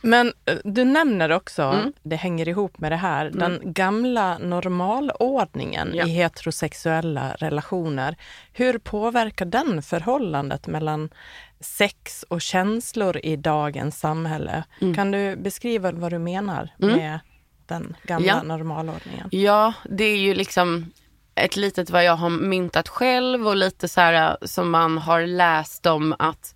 Men 0.01 0.33
eh, 0.45 0.57
du 0.65 0.85
nämner 0.85 1.33
också, 1.33 1.63
mm. 1.63 1.93
det 2.03 2.17
hänger 2.17 2.49
ihop 2.49 2.79
med 2.79 2.93
det 2.93 2.97
här, 2.97 3.27
mm. 3.27 3.39
den 3.39 3.73
gamla 3.73 4.39
normalordningen 4.39 5.91
ja. 5.95 6.07
i 6.07 6.11
heterosexuella 6.11 7.35
relationer. 7.35 8.17
Hur 8.53 8.79
påverkar 8.79 9.45
den 9.45 9.83
förhållandet 9.83 10.67
mellan 10.67 11.09
sex 11.61 12.25
och 12.29 12.41
känslor 12.41 13.21
i 13.23 13.37
dagens 13.37 14.01
samhälle? 14.01 14.65
Mm. 14.81 14.95
Kan 14.95 15.11
du 15.11 15.37
beskriva 15.37 15.93
vad 15.93 16.13
du 16.13 16.19
menar 16.19 16.69
mm. 16.83 16.97
med 16.97 17.19
den 17.67 17.97
gamla 18.03 18.43
normalordningen? 18.43 19.29
Ja, 19.31 19.73
det 19.91 20.05
är 20.05 20.19
ju 20.19 20.35
liksom 20.35 20.93
ett 21.41 21.57
litet 21.57 21.91
vad 21.91 22.05
jag 22.05 22.17
har 22.17 22.31
myntat 22.31 22.89
själv 22.89 23.49
och 23.49 23.57
lite 23.57 23.89
så 23.89 24.01
här 24.01 24.37
som 24.43 24.71
man 24.71 24.99
har 24.99 25.27
läst 25.27 25.87
om 25.87 26.15
att 26.19 26.55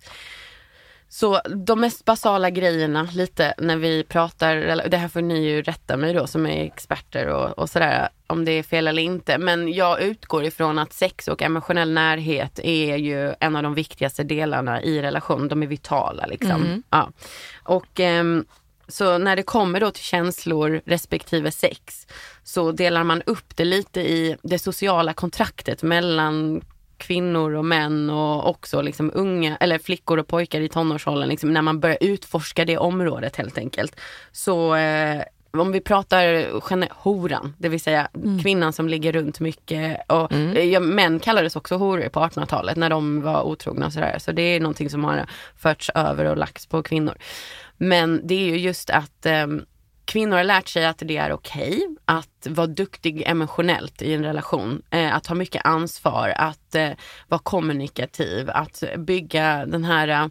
så 1.09 1.41
de 1.65 1.79
mest 1.79 2.05
basala 2.05 2.49
grejerna 2.49 3.07
lite 3.13 3.53
när 3.57 3.77
vi 3.77 4.03
pratar, 4.03 4.55
det 4.89 4.97
här 4.97 5.07
får 5.07 5.21
ni 5.21 5.47
ju 5.47 5.61
rätta 5.61 5.97
mig 5.97 6.13
då 6.13 6.27
som 6.27 6.45
är 6.45 6.65
experter 6.65 7.27
och, 7.27 7.59
och 7.59 7.69
sådär 7.69 8.09
om 8.27 8.45
det 8.45 8.51
är 8.51 8.63
fel 8.63 8.87
eller 8.87 9.01
inte. 9.01 9.37
Men 9.37 9.73
jag 9.73 10.01
utgår 10.01 10.43
ifrån 10.43 10.79
att 10.79 10.93
sex 10.93 11.27
och 11.27 11.41
emotionell 11.41 11.91
närhet 11.91 12.59
är 12.63 12.95
ju 12.95 13.33
en 13.39 13.55
av 13.55 13.63
de 13.63 13.73
viktigaste 13.73 14.23
delarna 14.23 14.81
i 14.81 15.01
relation. 15.01 15.47
De 15.47 15.63
är 15.63 15.67
vitala 15.67 16.25
liksom. 16.25 16.51
Mm. 16.51 16.83
Ja. 16.89 17.11
Och 17.63 17.99
um, 17.99 18.45
så 18.87 19.17
när 19.17 19.35
det 19.35 19.43
kommer 19.43 19.79
då 19.79 19.91
till 19.91 20.03
känslor 20.03 20.81
respektive 20.85 21.51
sex 21.51 22.07
så 22.43 22.71
delar 22.71 23.03
man 23.03 23.21
upp 23.21 23.55
det 23.55 23.65
lite 23.65 24.01
i 24.01 24.37
det 24.41 24.59
sociala 24.59 25.13
kontraktet 25.13 25.83
mellan 25.83 26.61
kvinnor 26.97 27.53
och 27.53 27.65
män 27.65 28.09
och 28.09 28.49
också 28.49 28.81
liksom 28.81 29.11
unga, 29.13 29.57
eller 29.57 29.77
flickor 29.77 30.17
och 30.17 30.27
pojkar 30.27 30.61
i 30.61 30.69
tonårsåldern, 30.69 31.29
liksom, 31.29 31.53
när 31.53 31.61
man 31.61 31.79
börjar 31.79 31.97
utforska 32.01 32.65
det 32.65 32.77
området 32.77 33.35
helt 33.35 33.57
enkelt. 33.57 33.99
Så 34.31 34.75
eh, 34.75 35.21
om 35.51 35.71
vi 35.71 35.81
pratar 35.81 36.49
horan, 37.03 37.53
det 37.57 37.69
vill 37.69 37.81
säga 37.81 38.07
mm. 38.15 38.39
kvinnan 38.39 38.73
som 38.73 38.89
ligger 38.89 39.13
runt 39.13 39.39
mycket. 39.39 40.01
Och, 40.07 40.31
mm. 40.31 40.71
ja, 40.71 40.79
män 40.79 41.19
kallades 41.19 41.55
också 41.55 41.75
horor 41.75 42.09
på 42.09 42.19
1800-talet 42.19 42.77
när 42.77 42.89
de 42.89 43.21
var 43.21 43.43
otrogna 43.43 43.85
och 43.85 43.93
sådär. 43.93 44.17
Så 44.19 44.31
det 44.31 44.41
är 44.41 44.59
någonting 44.59 44.89
som 44.89 45.03
har 45.03 45.25
förts 45.57 45.91
över 45.95 46.25
och 46.25 46.37
lagts 46.37 46.65
på 46.65 46.83
kvinnor. 46.83 47.15
Men 47.77 48.27
det 48.27 48.35
är 48.35 48.45
ju 48.45 48.57
just 48.57 48.89
att 48.89 49.25
eh, 49.25 49.47
kvinnor 50.05 50.37
har 50.37 50.43
lärt 50.43 50.67
sig 50.67 50.85
att 50.85 50.97
det 51.05 51.17
är 51.17 51.31
okej 51.31 51.69
okay 51.69 51.95
att 52.05 52.47
vara 52.49 52.67
duktig 52.67 53.23
emotionellt 53.25 54.01
i 54.01 54.13
en 54.13 54.23
relation. 54.23 54.81
Eh, 54.89 55.15
att 55.15 55.27
ha 55.27 55.35
mycket 55.35 55.65
ansvar, 55.65 56.33
att 56.37 56.75
eh, 56.75 56.89
vara 57.27 57.41
kommunikativ, 57.43 58.49
att 58.49 58.83
bygga 58.97 59.65
den 59.65 59.83
här 59.83 60.07
eh, 60.07 60.27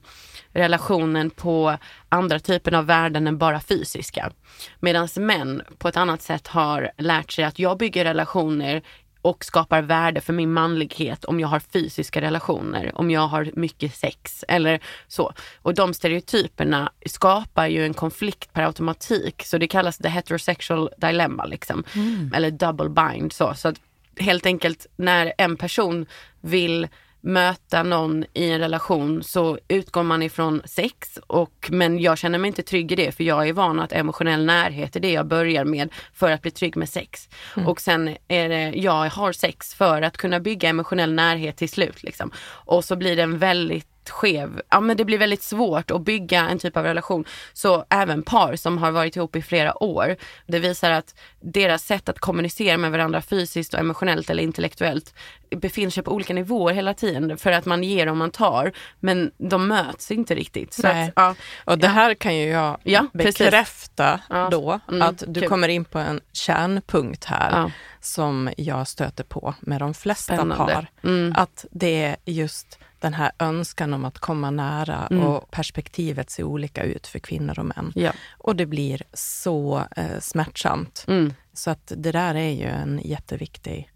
relationen 0.52 1.30
på 1.30 1.76
andra 2.08 2.38
typer 2.38 2.74
av 2.74 2.86
värden 2.86 3.26
än 3.26 3.38
bara 3.38 3.60
fysiska. 3.60 4.32
Medan 4.80 5.08
män 5.16 5.62
på 5.78 5.88
ett 5.88 5.96
annat 5.96 6.22
sätt 6.22 6.48
har 6.48 6.90
lärt 6.98 7.32
sig 7.32 7.44
att 7.44 7.58
jag 7.58 7.78
bygger 7.78 8.04
relationer 8.04 8.82
och 9.24 9.44
skapar 9.44 9.82
värde 9.82 10.20
för 10.20 10.32
min 10.32 10.52
manlighet 10.52 11.24
om 11.24 11.40
jag 11.40 11.48
har 11.48 11.60
fysiska 11.60 12.20
relationer, 12.20 12.92
om 12.94 13.10
jag 13.10 13.26
har 13.26 13.50
mycket 13.54 13.94
sex 13.94 14.44
eller 14.48 14.80
så. 15.08 15.32
Och 15.62 15.74
de 15.74 15.94
stereotyperna 15.94 16.92
skapar 17.06 17.66
ju 17.66 17.84
en 17.84 17.94
konflikt 17.94 18.52
per 18.52 18.62
automatik. 18.62 19.42
Så 19.44 19.58
det 19.58 19.66
kallas 19.66 19.98
the 19.98 20.08
heterosexual 20.08 20.90
dilemma 20.96 21.44
liksom. 21.44 21.84
Mm. 21.94 22.32
Eller 22.34 22.50
double 22.50 22.88
bind. 22.88 23.32
Så, 23.32 23.54
så 23.54 23.68
att 23.68 23.80
helt 24.18 24.46
enkelt 24.46 24.86
när 24.96 25.32
en 25.38 25.56
person 25.56 26.06
vill 26.40 26.88
möta 27.24 27.82
någon 27.82 28.24
i 28.32 28.50
en 28.50 28.60
relation 28.60 29.22
så 29.22 29.58
utgår 29.68 30.02
man 30.02 30.22
ifrån 30.22 30.62
sex. 30.64 31.18
Och, 31.26 31.68
men 31.72 31.98
jag 31.98 32.18
känner 32.18 32.38
mig 32.38 32.48
inte 32.48 32.62
trygg 32.62 32.92
i 32.92 32.94
det 32.94 33.12
för 33.12 33.24
jag 33.24 33.48
är 33.48 33.52
van 33.52 33.80
att 33.80 33.92
emotionell 33.92 34.44
närhet 34.44 34.96
är 34.96 35.00
det 35.00 35.12
jag 35.12 35.26
börjar 35.26 35.64
med 35.64 35.92
för 36.12 36.30
att 36.30 36.42
bli 36.42 36.50
trygg 36.50 36.76
med 36.76 36.88
sex. 36.88 37.28
Mm. 37.56 37.68
Och 37.68 37.80
sen 37.80 38.16
är 38.28 38.48
det, 38.48 38.72
jag 38.76 39.10
har 39.10 39.32
sex 39.32 39.74
för 39.74 40.02
att 40.02 40.16
kunna 40.16 40.40
bygga 40.40 40.68
emotionell 40.68 41.12
närhet 41.12 41.56
till 41.56 41.68
slut. 41.68 42.02
Liksom. 42.02 42.30
Och 42.46 42.84
så 42.84 42.96
blir 42.96 43.16
det 43.16 43.22
en 43.22 43.38
väldigt 43.38 43.93
skev, 44.10 44.60
ja 44.70 44.80
men 44.80 44.96
det 44.96 45.04
blir 45.04 45.18
väldigt 45.18 45.42
svårt 45.42 45.90
att 45.90 46.02
bygga 46.02 46.48
en 46.48 46.58
typ 46.58 46.76
av 46.76 46.84
relation. 46.84 47.24
Så 47.52 47.84
även 47.90 48.22
par 48.22 48.56
som 48.56 48.78
har 48.78 48.90
varit 48.90 49.16
ihop 49.16 49.36
i 49.36 49.42
flera 49.42 49.82
år, 49.82 50.16
det 50.46 50.58
visar 50.58 50.90
att 50.90 51.14
deras 51.40 51.82
sätt 51.82 52.08
att 52.08 52.18
kommunicera 52.18 52.76
med 52.76 52.90
varandra 52.90 53.22
fysiskt 53.22 53.74
och 53.74 53.80
emotionellt 53.80 54.30
eller 54.30 54.42
intellektuellt 54.42 55.14
befinner 55.56 55.90
sig 55.90 56.02
på 56.02 56.12
olika 56.12 56.34
nivåer 56.34 56.74
hela 56.74 56.94
tiden 56.94 57.38
för 57.38 57.52
att 57.52 57.64
man 57.64 57.82
ger 57.82 58.08
och 58.08 58.16
man 58.16 58.30
tar. 58.30 58.72
Men 59.00 59.30
de 59.36 59.68
möts 59.68 60.10
inte 60.10 60.34
riktigt. 60.34 60.72
Så 60.72 60.88
att, 60.88 61.12
ja, 61.16 61.34
och 61.64 61.78
det 61.78 61.88
här 61.88 62.14
kan 62.14 62.36
ju 62.36 62.48
jag 62.48 62.78
ja, 62.82 63.06
bekräfta 63.12 64.20
ja, 64.28 64.48
då, 64.50 64.80
mm, 64.88 65.02
att 65.02 65.22
du 65.26 65.40
kul. 65.40 65.48
kommer 65.48 65.68
in 65.68 65.84
på 65.84 65.98
en 65.98 66.20
kärnpunkt 66.32 67.24
här 67.24 67.72
som 68.00 68.50
jag 68.56 68.88
stöter 68.88 69.24
på 69.24 69.54
med 69.60 69.80
de 69.80 69.94
flesta 69.94 70.36
Spännande. 70.36 70.74
par. 70.74 70.86
Mm. 71.02 71.34
Att 71.36 71.64
det 71.70 72.02
är 72.02 72.16
just 72.24 72.78
den 73.04 73.14
här 73.14 73.32
önskan 73.38 73.94
om 73.94 74.04
att 74.04 74.18
komma 74.18 74.50
nära 74.50 75.08
mm. 75.10 75.26
och 75.26 75.50
perspektivet 75.50 76.30
ser 76.30 76.42
olika 76.42 76.82
ut 76.82 77.06
för 77.06 77.18
kvinnor 77.18 77.58
och 77.58 77.66
män. 77.66 77.92
Ja. 77.94 78.12
Och 78.38 78.56
det 78.56 78.66
blir 78.66 79.02
så 79.12 79.82
eh, 79.96 80.20
smärtsamt. 80.20 81.04
Mm. 81.08 81.34
Så 81.52 81.70
att 81.70 81.92
det 81.96 82.12
där 82.12 82.34
är 82.34 82.50
ju 82.50 82.66
en 82.66 83.00
jätteviktig 83.04 83.90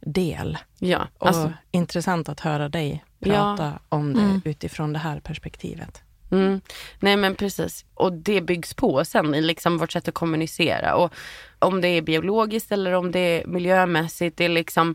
del. 0.00 0.58
Ja, 0.78 1.08
och 1.18 1.26
alltså. 1.26 1.52
intressant 1.70 2.28
att 2.28 2.40
höra 2.40 2.68
dig 2.68 3.04
prata 3.20 3.64
ja. 3.64 3.78
om 3.88 4.14
det 4.14 4.20
mm. 4.20 4.42
utifrån 4.44 4.92
det 4.92 4.98
här 4.98 5.20
perspektivet. 5.20 6.02
Mm. 6.30 6.60
Nej 7.00 7.16
men 7.16 7.34
precis. 7.34 7.84
Och 7.94 8.12
det 8.12 8.40
byggs 8.40 8.74
på 8.74 9.04
sen 9.04 9.34
i 9.34 9.40
liksom 9.40 9.78
vårt 9.78 9.92
sätt 9.92 10.08
att 10.08 10.14
kommunicera. 10.14 10.94
Och 10.94 11.12
om 11.58 11.80
det 11.80 11.88
är 11.88 12.02
biologiskt 12.02 12.72
eller 12.72 12.92
om 12.92 13.12
det 13.12 13.18
är 13.18 13.46
miljömässigt, 13.46 14.36
det, 14.36 14.48
liksom, 14.48 14.94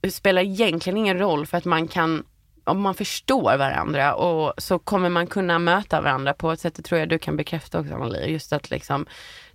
det 0.00 0.10
spelar 0.10 0.42
egentligen 0.42 0.96
ingen 0.96 1.18
roll 1.18 1.46
för 1.46 1.58
att 1.58 1.64
man 1.64 1.88
kan 1.88 2.24
om 2.68 2.80
man 2.80 2.94
förstår 2.94 3.56
varandra 3.56 4.14
och 4.14 4.54
så 4.58 4.78
kommer 4.78 5.08
man 5.08 5.26
kunna 5.26 5.58
möta 5.58 6.00
varandra 6.00 6.32
på 6.34 6.52
ett 6.52 6.60
sätt, 6.60 6.74
det 6.74 6.82
tror 6.82 7.00
jag 7.00 7.08
du 7.08 7.18
kan 7.18 7.36
bekräfta 7.36 7.80
också 7.80 7.94
Anneli, 7.94 8.32
just 8.32 8.52
att 8.52 8.70
liksom 8.70 9.06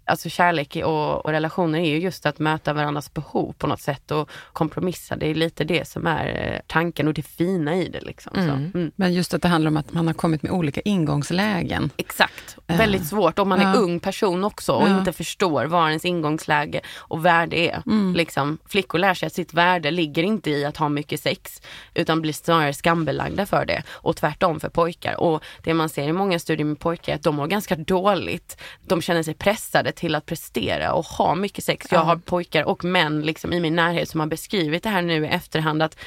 alltså 0.05 0.29
kärlek 0.29 0.75
och, 0.75 1.25
och, 1.25 1.31
relationer 1.31 1.79
är 1.79 1.89
ju 1.89 1.99
just 1.99 2.25
att 2.25 2.39
möta 2.39 2.73
varandras 2.73 3.13
behov 3.13 3.53
på 3.57 3.67
något 3.67 3.81
sätt 3.81 4.11
och 4.11 4.29
kompromissa. 4.53 5.15
Det 5.15 5.27
är 5.27 5.35
lite 5.35 5.63
det 5.63 5.87
som 5.87 6.07
är 6.07 6.53
eh, 6.53 6.59
tanken 6.67 7.07
och 7.07 7.13
det 7.13 7.21
fina 7.21 7.75
i 7.75 7.89
det. 7.89 8.01
Liksom. 8.01 8.35
Mm. 8.35 8.71
Mm. 8.73 8.91
Men 8.95 9.13
just 9.13 9.33
att 9.33 9.41
det 9.41 9.47
handlar 9.47 9.71
om 9.71 9.77
att 9.77 9.93
man 9.93 10.07
har 10.07 10.13
kommit 10.13 10.43
med 10.43 10.51
olika 10.51 10.81
ingångslägen. 10.81 11.89
Exakt. 11.97 12.57
Uh. 12.71 12.77
Väldigt 12.77 13.07
svårt 13.07 13.39
om 13.39 13.49
man 13.49 13.59
är 13.59 13.75
uh. 13.75 13.81
ung 13.81 13.99
person 13.99 14.43
också 14.43 14.73
och 14.73 14.87
uh. 14.87 14.97
inte 14.97 15.13
förstår 15.13 15.65
vad 15.65 15.87
ens 15.87 16.05
ingångsläge 16.05 16.81
och 16.95 17.25
värde 17.25 17.57
är. 17.57 17.83
Mm. 17.85 18.13
Liksom, 18.13 18.57
flickor 18.65 18.99
lär 18.99 19.13
sig 19.13 19.27
att 19.27 19.33
sitt 19.33 19.53
värde 19.53 19.91
ligger 19.91 20.23
inte 20.23 20.49
i 20.49 20.65
att 20.65 20.77
ha 20.77 20.89
mycket 20.89 21.19
sex 21.19 21.61
utan 21.93 22.21
blir 22.21 22.33
snarare 22.33 22.73
skambelagda 22.73 23.45
för 23.45 23.65
det. 23.65 23.83
Och 23.89 24.15
tvärtom 24.15 24.59
för 24.59 24.69
pojkar. 24.69 25.19
Och 25.19 25.43
det 25.63 25.73
man 25.73 25.89
ser 25.89 26.07
i 26.07 26.13
många 26.13 26.39
studier 26.39 26.65
med 26.65 26.79
pojkar 26.79 27.13
är 27.13 27.15
att 27.15 27.23
de 27.23 27.35
mår 27.35 27.47
ganska 27.47 27.75
dåligt. 27.75 28.57
De 28.81 29.01
känner 29.01 29.23
sig 29.23 29.33
pressade 29.33 29.92
till 29.95 30.15
att 30.15 30.25
prestera 30.25 30.93
och 30.93 31.05
ha 31.05 31.35
mycket 31.35 31.63
sex. 31.63 31.87
Jag 31.91 31.99
har 31.99 32.15
pojkar 32.15 32.63
och 32.63 32.83
män 32.83 33.21
liksom 33.21 33.53
i 33.53 33.59
min 33.59 33.75
närhet 33.75 34.09
som 34.09 34.19
har 34.19 34.27
beskrivit 34.27 34.83
det 34.83 34.89
här 34.89 35.01
nu 35.01 35.25
i 35.25 35.27
efterhand 35.27 35.83
att 35.83 35.97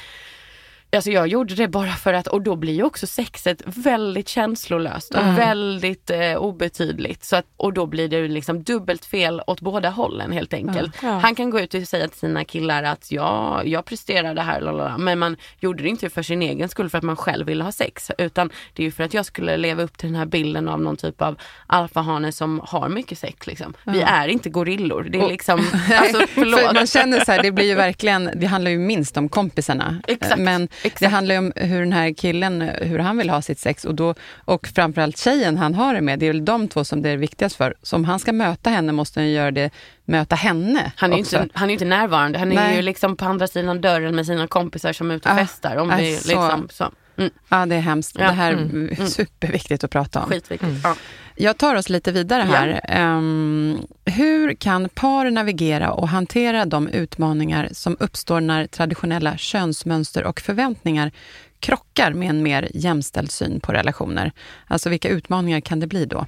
Alltså 0.91 1.11
jag 1.11 1.27
gjorde 1.27 1.55
det 1.55 1.67
bara 1.67 1.91
för 1.91 2.13
att, 2.13 2.27
och 2.27 2.41
då 2.41 2.55
blir 2.55 2.73
ju 2.73 2.83
också 2.83 3.07
sexet 3.07 3.61
väldigt 3.65 4.27
känslolöst 4.27 5.13
och 5.13 5.21
mm. 5.21 5.35
väldigt 5.35 6.09
eh, 6.09 6.35
obetydligt. 6.35 7.23
Så 7.23 7.35
att, 7.35 7.45
och 7.57 7.73
då 7.73 7.85
blir 7.85 8.07
det 8.07 8.27
liksom 8.27 8.63
dubbelt 8.63 9.05
fel 9.05 9.41
åt 9.47 9.61
båda 9.61 9.89
hållen 9.89 10.31
helt 10.31 10.53
enkelt. 10.53 11.03
Mm. 11.03 11.13
Ja. 11.13 11.19
Han 11.19 11.35
kan 11.35 11.49
gå 11.49 11.59
ut 11.59 11.73
och 11.73 11.87
säga 11.87 12.07
till 12.07 12.19
sina 12.19 12.45
killar 12.45 12.83
att 12.83 13.11
ja, 13.11 13.63
jag 13.63 13.85
presterar 13.85 14.33
det 14.33 14.41
här, 14.41 14.61
lalala. 14.61 14.97
men 14.97 15.19
man 15.19 15.37
gjorde 15.59 15.83
det 15.83 15.89
inte 15.89 16.09
för 16.09 16.21
sin 16.23 16.41
egen 16.41 16.69
skull 16.69 16.89
för 16.89 16.97
att 16.97 17.03
man 17.03 17.15
själv 17.15 17.45
ville 17.45 17.63
ha 17.63 17.71
sex. 17.71 18.11
Utan 18.17 18.49
det 18.73 18.83
är 18.83 18.85
ju 18.85 18.91
för 18.91 19.03
att 19.03 19.13
jag 19.13 19.25
skulle 19.25 19.57
leva 19.57 19.83
upp 19.83 19.97
till 19.97 20.09
den 20.09 20.15
här 20.15 20.25
bilden 20.25 20.67
av 20.67 20.81
någon 20.81 20.97
typ 20.97 21.21
av 21.21 21.39
alfahane 21.67 22.31
som 22.31 22.61
har 22.63 22.89
mycket 22.89 23.19
sex. 23.19 23.47
Liksom. 23.47 23.73
Mm. 23.85 23.99
Vi 23.99 24.05
är 24.05 24.27
inte 24.27 24.49
gorillor. 24.49 25.03
Det 25.03 25.17
är 25.17 25.23
och, 25.23 25.29
liksom, 25.29 25.59
alltså, 25.91 26.27
för 26.27 26.73
man 26.73 26.87
känner 26.87 27.25
så 27.25 27.31
här, 27.31 27.43
det 27.43 27.51
blir 27.51 27.65
ju 27.65 27.75
verkligen, 27.75 28.29
det 28.35 28.47
handlar 28.47 28.71
ju 28.71 28.77
minst 28.77 29.17
om 29.17 29.29
kompisarna. 29.29 30.01
Exakt. 30.07 30.39
Men 30.39 30.67
Exakt. 30.83 30.99
Det 30.99 31.07
handlar 31.07 31.35
ju 31.35 31.39
om 31.39 31.53
hur 31.55 31.79
den 31.79 31.93
här 31.93 32.13
killen, 32.13 32.61
hur 32.61 32.99
han 32.99 33.17
vill 33.17 33.29
ha 33.29 33.41
sitt 33.41 33.59
sex 33.59 33.85
och, 33.85 33.95
då, 33.95 34.15
och 34.45 34.67
framförallt 34.67 35.17
tjejen 35.17 35.57
han 35.57 35.75
har 35.75 35.93
det 35.93 36.01
med. 36.01 36.19
Det 36.19 36.25
är 36.25 36.33
väl 36.33 36.45
de 36.45 36.67
två 36.67 36.83
som 36.83 37.01
det 37.01 37.09
är 37.09 37.17
viktigast 37.17 37.55
för. 37.55 37.75
Så 37.81 37.95
om 37.95 38.05
han 38.05 38.19
ska 38.19 38.33
möta 38.33 38.69
henne 38.69 38.91
måste 38.91 39.19
han 39.19 39.31
göra 39.31 39.51
det, 39.51 39.69
möta 40.05 40.35
henne 40.35 40.91
Han 40.95 41.13
är, 41.13 41.19
också. 41.19 41.35
ju 41.35 41.43
inte, 41.43 41.59
han 41.59 41.69
är 41.69 41.73
inte 41.73 41.85
närvarande. 41.85 42.39
Han 42.39 42.51
är 42.51 42.55
Nej. 42.55 42.75
ju 42.75 42.81
liksom 42.81 43.17
på 43.17 43.25
andra 43.25 43.47
sidan 43.47 43.81
dörren 43.81 44.15
med 44.15 44.25
sina 44.25 44.47
kompisar 44.47 44.93
som 44.93 45.11
är 45.11 45.15
ute 45.15 45.29
och 45.29 45.35
ah, 45.35 45.37
festar. 45.37 45.75
Om 45.77 45.87
det 45.87 45.93
är 45.93 46.27
liksom, 46.27 46.67
så. 46.71 46.91
Mm. 47.17 47.31
Ja, 47.49 47.65
det 47.65 47.75
är 47.75 47.79
hemskt. 47.79 48.15
Ja. 48.19 48.27
Det 48.27 48.33
här 48.33 48.51
är 48.51 48.57
mm. 48.57 48.89
mm. 48.89 49.07
superviktigt 49.07 49.83
att 49.83 49.91
prata 49.91 50.19
om. 50.23 50.29
Skitviktigt. 50.29 50.63
Mm. 50.63 50.81
Ja. 50.83 50.95
Jag 51.39 51.57
tar 51.57 51.75
oss 51.75 51.89
lite 51.89 52.11
vidare 52.11 52.43
här. 52.43 52.81
Ja. 52.87 53.17
Um, 53.17 53.87
hur 54.05 54.53
kan 54.53 54.89
par 54.89 55.29
navigera 55.29 55.91
och 55.91 56.07
hantera 56.07 56.65
de 56.65 56.87
utmaningar 56.87 57.69
som 57.71 57.97
uppstår 57.99 58.41
när 58.41 58.67
traditionella 58.67 59.37
könsmönster 59.37 60.23
och 60.23 60.41
förväntningar 60.41 61.11
krockar 61.59 62.13
med 62.13 62.29
en 62.29 62.43
mer 62.43 62.69
jämställd 62.73 63.31
syn 63.31 63.59
på 63.59 63.73
relationer? 63.73 64.31
Alltså 64.67 64.89
vilka 64.89 65.09
utmaningar 65.09 65.59
kan 65.59 65.79
det 65.79 65.87
bli 65.87 66.05
då? 66.05 66.25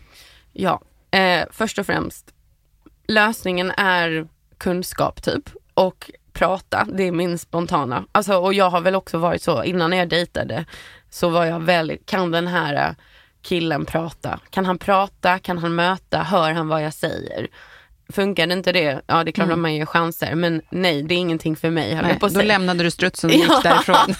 Ja, 0.53 0.81
eh, 1.11 1.45
först 1.51 1.79
och 1.79 1.85
främst, 1.85 2.33
lösningen 3.07 3.71
är 3.71 4.27
kunskap 4.57 5.23
typ. 5.23 5.49
Och 5.73 6.11
prata, 6.33 6.87
det 6.93 7.03
är 7.03 7.11
min 7.11 7.37
spontana. 7.37 8.05
Alltså, 8.11 8.35
och 8.37 8.53
jag 8.53 8.69
har 8.69 8.81
väl 8.81 8.95
också 8.95 9.17
varit 9.17 9.41
så, 9.41 9.63
innan 9.63 9.91
jag 9.91 10.09
dejtade 10.09 10.65
så 11.09 11.29
var 11.29 11.45
jag 11.45 11.59
väldigt, 11.59 12.05
kan 12.05 12.31
den 12.31 12.47
här 12.47 12.95
killen 13.41 13.85
prata? 13.85 14.39
Kan 14.49 14.65
han 14.65 14.77
prata? 14.77 15.39
Kan 15.39 15.57
han 15.57 15.75
möta? 15.75 16.23
Hör 16.23 16.51
han 16.51 16.67
vad 16.67 16.83
jag 16.83 16.93
säger? 16.93 17.47
Funkar 18.13 18.47
det 18.47 18.53
inte 18.53 18.71
det, 18.71 19.01
ja 19.07 19.23
det 19.23 19.29
är 19.29 19.31
klart 19.31 19.45
mm. 19.45 19.53
att 19.53 19.59
man 19.59 19.75
ger 19.75 19.85
chanser. 19.85 20.35
Men 20.35 20.61
nej, 20.69 21.03
det 21.03 21.13
är 21.13 21.17
ingenting 21.17 21.55
för 21.55 21.69
mig. 21.69 21.99
Nej, 22.01 22.19
på 22.19 22.27
då 22.27 22.41
lämnade 22.41 22.83
du 22.83 22.91
strutsen 22.91 23.29
och 23.29 23.35
gick 23.35 23.49
ja, 23.49 23.59
därifrån. 23.63 24.15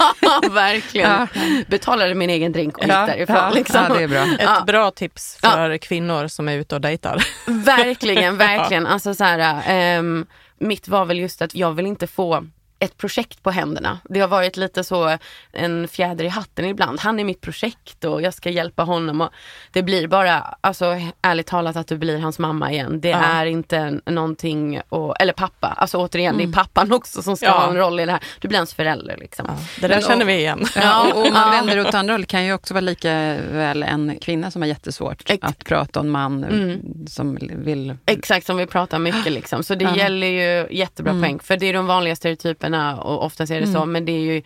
verkligen. 0.53 1.09
Ja. 1.09 1.27
Betalade 1.67 2.15
min 2.15 2.29
egen 2.29 2.51
drink 2.51 2.77
och 2.77 2.83
ja, 2.87 3.07
gick 3.07 3.15
därifrån. 3.15 3.35
Ja, 3.35 3.49
liksom. 3.49 3.85
ja, 3.89 3.95
det 3.95 4.03
är 4.03 4.07
bra. 4.07 4.25
Ett 4.57 4.65
bra 4.65 4.91
tips 4.91 5.37
för 5.41 5.77
kvinnor 5.77 6.27
som 6.27 6.49
är 6.49 6.57
ute 6.57 6.75
och 6.75 6.81
dejtar. 6.81 7.23
verkligen, 7.45 8.37
verkligen. 8.37 8.87
Alltså 8.87 9.15
så 9.15 9.23
här, 9.23 9.99
um, 9.99 10.25
mitt 10.57 10.87
var 10.87 11.05
väl 11.05 11.19
just 11.19 11.41
att 11.41 11.55
jag 11.55 11.71
vill 11.71 11.85
inte 11.85 12.07
få 12.07 12.45
ett 12.79 12.97
projekt 12.97 13.43
på 13.43 13.51
händerna. 13.51 13.99
Det 14.09 14.19
har 14.19 14.27
varit 14.27 14.57
lite 14.57 14.83
så 14.83 15.17
en 15.51 15.87
fjäder 15.87 16.25
i 16.25 16.27
hatten 16.27 16.65
ibland. 16.65 16.99
Han 16.99 17.19
är 17.19 17.23
mitt 17.23 17.41
projekt 17.41 18.03
och 18.03 18.21
jag 18.21 18.33
ska 18.33 18.49
hjälpa 18.49 18.83
honom. 18.83 19.21
Och 19.21 19.29
det 19.71 19.83
blir 19.83 20.07
bara, 20.07 20.57
alltså 20.61 20.97
ärligt 21.21 21.47
talat 21.47 21.75
att 21.75 21.87
du 21.87 21.97
blir 21.97 22.19
hans 22.19 22.39
mamma 22.39 22.71
igen. 22.71 23.01
Det 23.01 23.09
ja. 23.09 23.17
är 23.17 23.45
inte 23.45 23.99
någonting, 24.05 24.81
och, 24.89 25.21
eller 25.21 25.33
pappa. 25.33 25.67
Alltså 25.67 25.97
återigen, 25.97 26.35
mm. 26.35 26.37
det 26.37 26.43
är 26.43 26.45
mm. 26.45 26.53
pappan 26.53 26.91
också 26.91 27.21
som 27.21 27.37
ska 27.37 27.45
ja. 27.45 27.51
ha 27.51 27.69
en 27.69 27.77
roll 27.77 27.99
i 27.99 28.05
det 28.05 28.11
här. 28.11 28.23
Du 28.39 28.47
blir 28.47 28.57
hans 28.57 28.73
förälder 28.73 29.17
liksom. 29.17 29.45
Ja. 29.49 29.53
Det 29.81 29.87
där 29.87 29.95
Men, 29.95 30.07
känner 30.07 30.25
vi 30.25 30.33
igen. 30.33 30.65
Ja, 30.75 31.13
och, 31.13 31.33
man 31.33 31.51
vänder 31.51 31.79
åt 31.79 31.93
andra 31.93 32.13
håll 32.13 32.25
kan 32.25 32.45
ju 32.45 32.53
också 32.53 32.73
vara 32.73 32.81
lika 32.81 33.37
väl 33.51 33.83
en 33.83 34.19
kvinna 34.21 34.51
som 34.51 34.61
har 34.61 34.69
jättesvårt 34.69 35.29
Ex 35.29 35.43
att 35.43 35.65
prata 35.65 35.99
om 35.99 36.09
man 36.09 36.43
mm. 36.43 37.07
som 37.07 37.37
vill... 37.41 37.97
Exakt, 38.05 38.45
som 38.45 38.57
vill 38.57 38.67
prata 38.67 38.99
mycket 38.99 39.31
liksom. 39.31 39.63
Så 39.63 39.75
det 39.75 39.95
gäller 39.95 40.27
ju 40.27 40.67
jättebra 40.77 41.11
mm. 41.11 41.23
poäng. 41.23 41.39
För 41.39 41.57
det 41.57 41.65
är 41.65 41.73
de 41.73 41.87
vanliga 41.87 42.15
stereotyperna 42.15 42.68
stereotyperna 42.69 43.01
och 43.01 43.25
oftast 43.25 43.51
är 43.51 43.55
det 43.55 43.67
mm. 43.67 43.73
så, 43.73 43.85
men 43.85 44.05
det 44.05 44.11
är 44.11 44.33
ju 44.33 44.41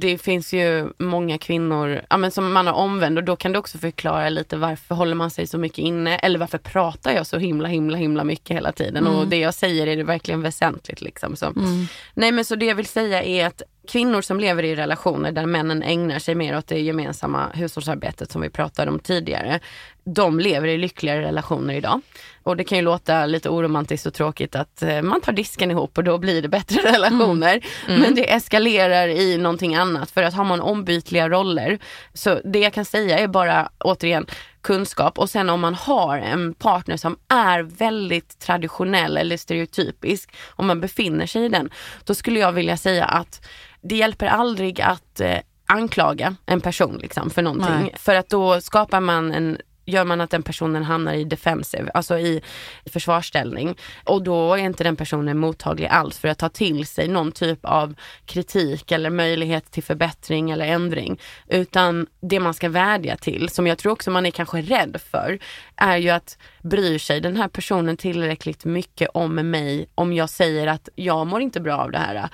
det 0.00 0.18
finns 0.18 0.52
ju 0.52 0.92
många 0.98 1.38
kvinnor 1.38 2.00
ja, 2.10 2.16
men 2.16 2.30
som 2.30 2.52
man 2.52 2.66
har 2.66 2.74
omvänd 2.74 3.18
och 3.18 3.24
då 3.24 3.36
kan 3.36 3.52
du 3.52 3.58
också 3.58 3.78
förklara 3.78 4.28
lite 4.28 4.56
varför 4.56 4.94
håller 4.94 5.14
man 5.14 5.30
sig 5.30 5.46
så 5.46 5.58
mycket 5.58 5.78
inne 5.78 6.16
eller 6.16 6.38
varför 6.38 6.58
pratar 6.58 7.12
jag 7.12 7.26
så 7.26 7.38
himla 7.38 7.68
himla 7.68 7.96
himla 7.96 8.24
mycket 8.24 8.56
hela 8.56 8.72
tiden 8.72 9.06
mm. 9.06 9.18
och 9.18 9.28
det 9.28 9.38
jag 9.38 9.54
säger 9.54 9.86
är 9.86 9.96
det 9.96 10.04
verkligen 10.04 10.42
väsentligt. 10.42 11.00
Liksom, 11.00 11.36
så. 11.36 11.46
Mm. 11.46 11.86
Nej 12.14 12.32
men 12.32 12.44
så 12.44 12.56
det 12.56 12.66
jag 12.66 12.74
vill 12.74 12.86
säga 12.86 13.22
är 13.22 13.46
att 13.46 13.62
kvinnor 13.88 14.22
som 14.22 14.40
lever 14.40 14.62
i 14.62 14.74
relationer 14.74 15.32
där 15.32 15.46
männen 15.46 15.82
ägnar 15.82 16.18
sig 16.18 16.34
mer 16.34 16.58
åt 16.58 16.66
det 16.66 16.80
gemensamma 16.80 17.50
hushållsarbetet 17.54 18.30
som 18.30 18.40
vi 18.40 18.50
pratade 18.50 18.90
om 18.90 18.98
tidigare. 18.98 19.60
De 20.04 20.40
lever 20.40 20.68
i 20.68 20.78
lyckligare 20.78 21.22
relationer 21.22 21.74
idag. 21.74 22.00
Och 22.44 22.56
det 22.56 22.64
kan 22.64 22.78
ju 22.78 22.84
låta 22.84 23.26
lite 23.26 23.48
oromantiskt 23.48 24.06
och 24.06 24.14
tråkigt 24.14 24.56
att 24.56 24.82
eh, 24.82 25.02
man 25.02 25.20
tar 25.20 25.32
disken 25.32 25.70
ihop 25.70 25.98
och 25.98 26.04
då 26.04 26.18
blir 26.18 26.42
det 26.42 26.48
bättre 26.48 26.80
relationer. 26.92 27.52
Mm. 27.52 27.62
Mm. 27.86 28.00
Men 28.00 28.14
det 28.14 28.32
eskalerar 28.32 29.08
i 29.08 29.38
någonting 29.38 29.74
annat 29.74 30.10
för 30.10 30.22
att 30.22 30.34
har 30.34 30.44
man 30.44 30.60
ombytliga 30.60 31.28
roller. 31.28 31.78
Så 32.14 32.40
det 32.44 32.58
jag 32.58 32.72
kan 32.72 32.84
säga 32.84 33.18
är 33.18 33.28
bara 33.28 33.68
återigen 33.78 34.26
kunskap 34.62 35.18
och 35.18 35.30
sen 35.30 35.50
om 35.50 35.60
man 35.60 35.74
har 35.74 36.18
en 36.18 36.54
partner 36.54 36.96
som 36.96 37.16
är 37.28 37.62
väldigt 37.62 38.38
traditionell 38.38 39.16
eller 39.16 39.36
stereotypisk, 39.36 40.34
om 40.50 40.66
man 40.66 40.80
befinner 40.80 41.26
sig 41.26 41.44
i 41.44 41.48
den, 41.48 41.70
då 42.04 42.14
skulle 42.14 42.40
jag 42.40 42.52
vilja 42.52 42.76
säga 42.76 43.04
att 43.04 43.46
det 43.82 43.96
hjälper 43.96 44.26
aldrig 44.26 44.80
att 44.80 45.20
eh, 45.20 45.38
anklaga 45.66 46.36
en 46.46 46.60
person 46.60 46.98
liksom, 47.02 47.30
för 47.30 47.42
någonting. 47.42 47.80
Nej. 47.80 47.94
För 47.96 48.14
att 48.14 48.28
då 48.28 48.60
skapar 48.60 49.00
man 49.00 49.32
en 49.32 49.58
gör 49.84 50.04
man 50.04 50.20
att 50.20 50.30
den 50.30 50.42
personen 50.42 50.82
hamnar 50.82 51.14
i 51.14 51.24
defensive, 51.24 51.90
alltså 51.94 52.18
i 52.18 52.42
försvarsställning. 52.86 53.76
Och 54.04 54.22
då 54.22 54.54
är 54.54 54.58
inte 54.58 54.84
den 54.84 54.96
personen 54.96 55.38
mottaglig 55.38 55.86
alls 55.86 56.18
för 56.18 56.28
att 56.28 56.38
ta 56.38 56.48
till 56.48 56.86
sig 56.86 57.08
någon 57.08 57.32
typ 57.32 57.64
av 57.64 57.94
kritik 58.26 58.92
eller 58.92 59.10
möjlighet 59.10 59.70
till 59.70 59.82
förbättring 59.82 60.50
eller 60.50 60.66
ändring. 60.66 61.20
Utan 61.48 62.06
det 62.20 62.40
man 62.40 62.54
ska 62.54 62.68
vädja 62.68 63.16
till, 63.16 63.48
som 63.48 63.66
jag 63.66 63.78
tror 63.78 63.92
också 63.92 64.10
man 64.10 64.26
är 64.26 64.30
kanske 64.30 64.62
rädd 64.62 65.00
för, 65.10 65.38
är 65.76 65.96
ju 65.96 66.10
att 66.10 66.38
bryr 66.62 66.98
sig 66.98 67.20
den 67.20 67.36
här 67.36 67.48
personen 67.48 67.96
tillräckligt 67.96 68.64
mycket 68.64 69.08
om 69.14 69.34
mig 69.34 69.86
om 69.94 70.12
jag 70.12 70.30
säger 70.30 70.66
att 70.66 70.88
jag 70.94 71.26
mår 71.26 71.40
inte 71.40 71.60
bra 71.60 71.76
av 71.76 71.90
det 71.90 71.98
här 71.98 72.28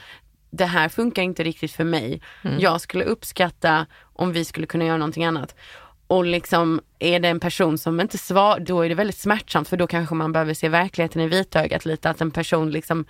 det 0.50 0.64
här 0.64 0.88
funkar 0.88 1.22
inte 1.22 1.42
riktigt 1.42 1.72
för 1.72 1.84
mig. 1.84 2.22
Mm. 2.42 2.60
Jag 2.60 2.80
skulle 2.80 3.04
uppskatta 3.04 3.86
om 4.12 4.32
vi 4.32 4.44
skulle 4.44 4.66
kunna 4.66 4.84
göra 4.84 4.96
någonting 4.96 5.24
annat. 5.24 5.54
Och 6.10 6.24
liksom 6.24 6.80
är 6.98 7.20
det 7.20 7.28
en 7.28 7.40
person 7.40 7.78
som 7.78 8.00
inte 8.00 8.18
svarar, 8.18 8.60
då 8.60 8.82
är 8.82 8.88
det 8.88 8.94
väldigt 8.94 9.18
smärtsamt 9.18 9.68
för 9.68 9.76
då 9.76 9.86
kanske 9.86 10.14
man 10.14 10.32
behöver 10.32 10.54
se 10.54 10.68
verkligheten 10.68 11.22
i 11.22 11.28
vitögat 11.28 11.84
lite. 11.84 12.10
Att 12.10 12.20
en 12.20 12.30
person 12.30 12.70
liksom 12.70 13.04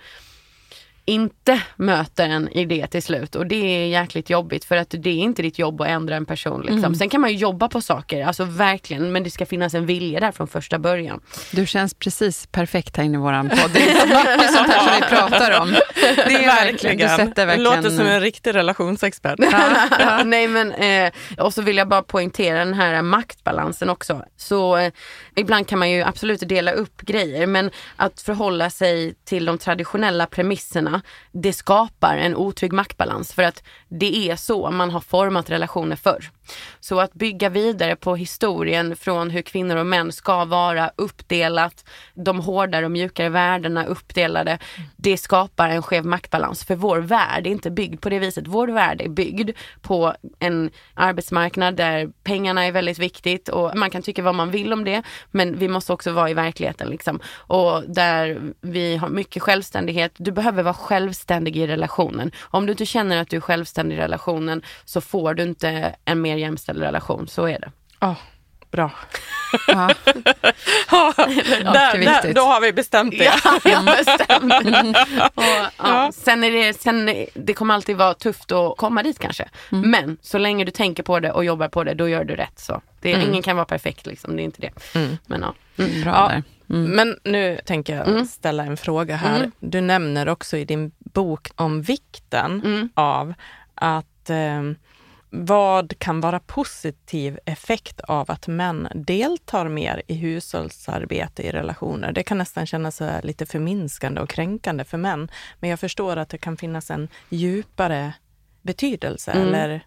inte 1.05 1.61
möter 1.75 2.29
en 2.29 2.49
idé 2.49 2.87
till 2.87 3.03
slut 3.03 3.35
och 3.35 3.47
det 3.47 3.55
är 3.55 3.87
jäkligt 3.87 4.29
jobbigt 4.29 4.65
för 4.65 4.75
att 4.75 4.89
det 4.89 5.09
är 5.09 5.13
inte 5.13 5.41
ditt 5.41 5.59
jobb 5.59 5.81
att 5.81 5.87
ändra 5.87 6.15
en 6.15 6.25
person. 6.25 6.61
Liksom. 6.61 6.77
Mm. 6.77 6.95
Sen 6.95 7.09
kan 7.09 7.21
man 7.21 7.29
ju 7.29 7.35
jobba 7.35 7.69
på 7.69 7.81
saker, 7.81 8.25
alltså 8.25 8.43
verkligen, 8.43 9.11
men 9.11 9.23
det 9.23 9.29
ska 9.29 9.45
finnas 9.45 9.73
en 9.73 9.85
vilja 9.85 10.19
där 10.19 10.31
från 10.31 10.47
första 10.47 10.79
början. 10.79 11.21
Du 11.51 11.65
känns 11.65 11.93
precis 11.93 12.47
perfekt 12.47 12.97
här 12.97 13.03
inne 13.03 13.17
i 13.17 13.21
våran 13.21 13.49
podd. 13.49 13.71
Det 13.73 13.89
är 13.89 13.99
så 13.99 14.07
mycket 14.07 14.55
sånt 14.55 14.69
här 14.69 14.79
som 14.79 14.95
vi 14.95 15.15
pratar 15.15 15.61
om. 15.61 15.75
Det 16.15 16.35
är 16.35 16.65
verkligen, 16.65 16.97
du 16.97 17.07
sätter 17.07 17.45
verkligen... 17.45 17.63
låter 17.63 17.89
som 17.89 18.07
en 18.07 18.21
riktig 18.21 18.55
relationsexpert. 18.55 19.39
Nej 20.25 20.47
men, 20.47 20.71
eh, 20.71 21.11
och 21.37 21.53
så 21.53 21.61
vill 21.61 21.77
jag 21.77 21.87
bara 21.87 22.03
poängtera 22.03 22.59
den 22.59 22.73
här 22.73 23.01
maktbalansen 23.01 23.89
också. 23.89 24.25
Så 24.37 24.77
eh, 24.77 24.91
ibland 25.35 25.67
kan 25.67 25.79
man 25.79 25.91
ju 25.91 26.01
absolut 26.01 26.49
dela 26.49 26.71
upp 26.71 27.01
grejer 27.01 27.47
men 27.47 27.71
att 27.95 28.21
förhålla 28.21 28.69
sig 28.69 29.13
till 29.25 29.45
de 29.45 29.57
traditionella 29.57 30.25
premisserna 30.25 30.90
det 31.31 31.53
skapar 31.53 32.17
en 32.17 32.35
otrygg 32.35 32.73
maktbalans 32.73 33.33
för 33.33 33.43
att 33.43 33.63
det 33.89 34.29
är 34.29 34.35
så 34.35 34.71
man 34.71 34.89
har 34.89 34.99
format 34.99 35.49
relationer 35.49 35.95
förr. 35.95 36.29
Så 36.79 36.99
att 36.99 37.13
bygga 37.13 37.49
vidare 37.49 37.95
på 37.95 38.15
historien 38.15 38.95
från 38.95 39.29
hur 39.29 39.41
kvinnor 39.41 39.75
och 39.75 39.85
män 39.85 40.11
ska 40.11 40.45
vara 40.45 40.91
uppdelat, 40.95 41.85
de 42.13 42.39
hårdare 42.39 42.85
och 42.85 42.91
mjukare 42.91 43.29
värdena 43.29 43.85
uppdelade, 43.85 44.57
det 44.95 45.17
skapar 45.17 45.69
en 45.69 45.81
skev 45.81 46.05
maktbalans. 46.05 46.63
För 46.63 46.75
vår 46.75 46.97
värld 46.97 47.47
är 47.47 47.51
inte 47.51 47.71
byggd 47.71 48.01
på 48.01 48.09
det 48.09 48.19
viset. 48.19 48.47
Vår 48.47 48.67
värld 48.67 49.01
är 49.01 49.09
byggd 49.09 49.51
på 49.81 50.13
en 50.39 50.69
arbetsmarknad 50.93 51.75
där 51.75 52.09
pengarna 52.23 52.65
är 52.65 52.71
väldigt 52.71 52.99
viktigt 52.99 53.49
och 53.49 53.71
man 53.75 53.89
kan 53.89 54.01
tycka 54.01 54.21
vad 54.21 54.35
man 54.35 54.51
vill 54.51 54.73
om 54.73 54.83
det, 54.83 55.03
men 55.31 55.57
vi 55.57 55.67
måste 55.67 55.93
också 55.93 56.11
vara 56.11 56.29
i 56.29 56.33
verkligheten 56.33 56.89
liksom. 56.89 57.19
Och 57.35 57.83
där 57.87 58.41
vi 58.61 58.97
har 58.97 59.09
mycket 59.09 59.43
självständighet. 59.43 60.11
Du 60.17 60.31
behöver 60.31 60.63
vara 60.63 60.73
självständig 60.81 61.57
i 61.57 61.67
relationen. 61.67 62.31
Om 62.41 62.65
du 62.65 62.71
inte 62.71 62.85
känner 62.85 63.17
att 63.17 63.29
du 63.29 63.37
är 63.37 63.41
självständig 63.41 63.95
i 63.95 63.99
relationen 63.99 64.61
så 64.85 65.01
får 65.01 65.33
du 65.33 65.43
inte 65.43 65.95
en 66.05 66.21
mer 66.21 66.37
jämställd 66.37 66.81
relation. 66.81 67.27
Så 67.27 67.47
är 67.47 67.59
det. 67.59 67.71
Oh, 68.05 68.17
bra. 68.71 68.91
Ja. 69.67 69.89
ja, 70.91 71.13
där, 71.17 71.97
där, 71.97 72.33
då 72.33 72.41
har 72.41 72.61
vi 72.61 72.73
bestämt 72.73 73.17
det. 73.19 73.33
Ja, 73.63 73.81
bestämt 73.97 74.53
och, 75.35 75.43
ja. 75.43 75.71
ja. 75.77 76.11
Sen 76.13 76.43
är 76.43 76.51
det, 76.51 76.73
sen, 76.81 77.25
det 77.33 77.53
kommer 77.53 77.73
alltid 77.73 77.97
vara 77.97 78.13
tufft 78.13 78.51
att 78.51 78.77
komma 78.77 79.03
dit 79.03 79.19
kanske. 79.19 79.49
Mm. 79.71 79.91
Men 79.91 80.17
så 80.21 80.37
länge 80.37 80.65
du 80.65 80.71
tänker 80.71 81.03
på 81.03 81.19
det 81.19 81.31
och 81.31 81.45
jobbar 81.45 81.67
på 81.67 81.83
det, 81.83 81.93
då 81.93 82.09
gör 82.09 82.23
du 82.23 82.35
rätt. 82.35 82.59
Så. 82.59 82.81
Det, 83.01 83.13
mm. 83.13 83.29
Ingen 83.29 83.41
kan 83.41 83.55
vara 83.55 83.65
perfekt, 83.65 84.05
liksom. 84.05 84.35
det 84.35 84.41
är 84.41 84.45
inte 84.45 84.61
det. 84.61 84.99
Mm. 84.99 85.17
Men, 85.27 85.41
ja. 85.41 85.53
Mm. 85.83 86.01
Bra 86.01 86.31
mm. 86.71 86.91
Men 86.91 87.17
nu 87.23 87.59
tänker 87.65 87.95
jag 87.95 88.07
mm. 88.07 88.25
ställa 88.25 88.65
en 88.65 88.77
fråga 88.77 89.15
här. 89.15 89.37
Mm. 89.37 89.51
Du 89.59 89.81
nämner 89.81 90.29
också 90.29 90.57
i 90.57 90.65
din 90.65 90.91
bok 90.99 91.51
om 91.55 91.81
vikten 91.81 92.89
av 92.93 93.33
att 93.75 94.29
eh, 94.29 94.61
vad 95.33 95.99
kan 95.99 96.21
vara 96.21 96.39
positiv 96.39 97.39
effekt 97.45 98.01
av 98.01 98.31
att 98.31 98.47
män 98.47 98.87
deltar 98.95 99.67
mer 99.67 100.01
i 100.07 100.13
hushållsarbete 100.13 101.43
i 101.43 101.51
relationer? 101.51 102.11
Det 102.11 102.23
kan 102.23 102.37
nästan 102.37 102.65
kännas 102.65 103.01
lite 103.23 103.45
förminskande 103.45 104.21
och 104.21 104.29
kränkande 104.29 104.83
för 104.83 104.97
män. 104.97 105.31
Men 105.59 105.69
jag 105.69 105.79
förstår 105.79 106.17
att 106.17 106.29
det 106.29 106.37
kan 106.37 106.57
finnas 106.57 106.91
en 106.91 107.07
djupare 107.29 108.13
betydelse 108.61 109.31
mm. 109.31 109.47
eller 109.47 109.85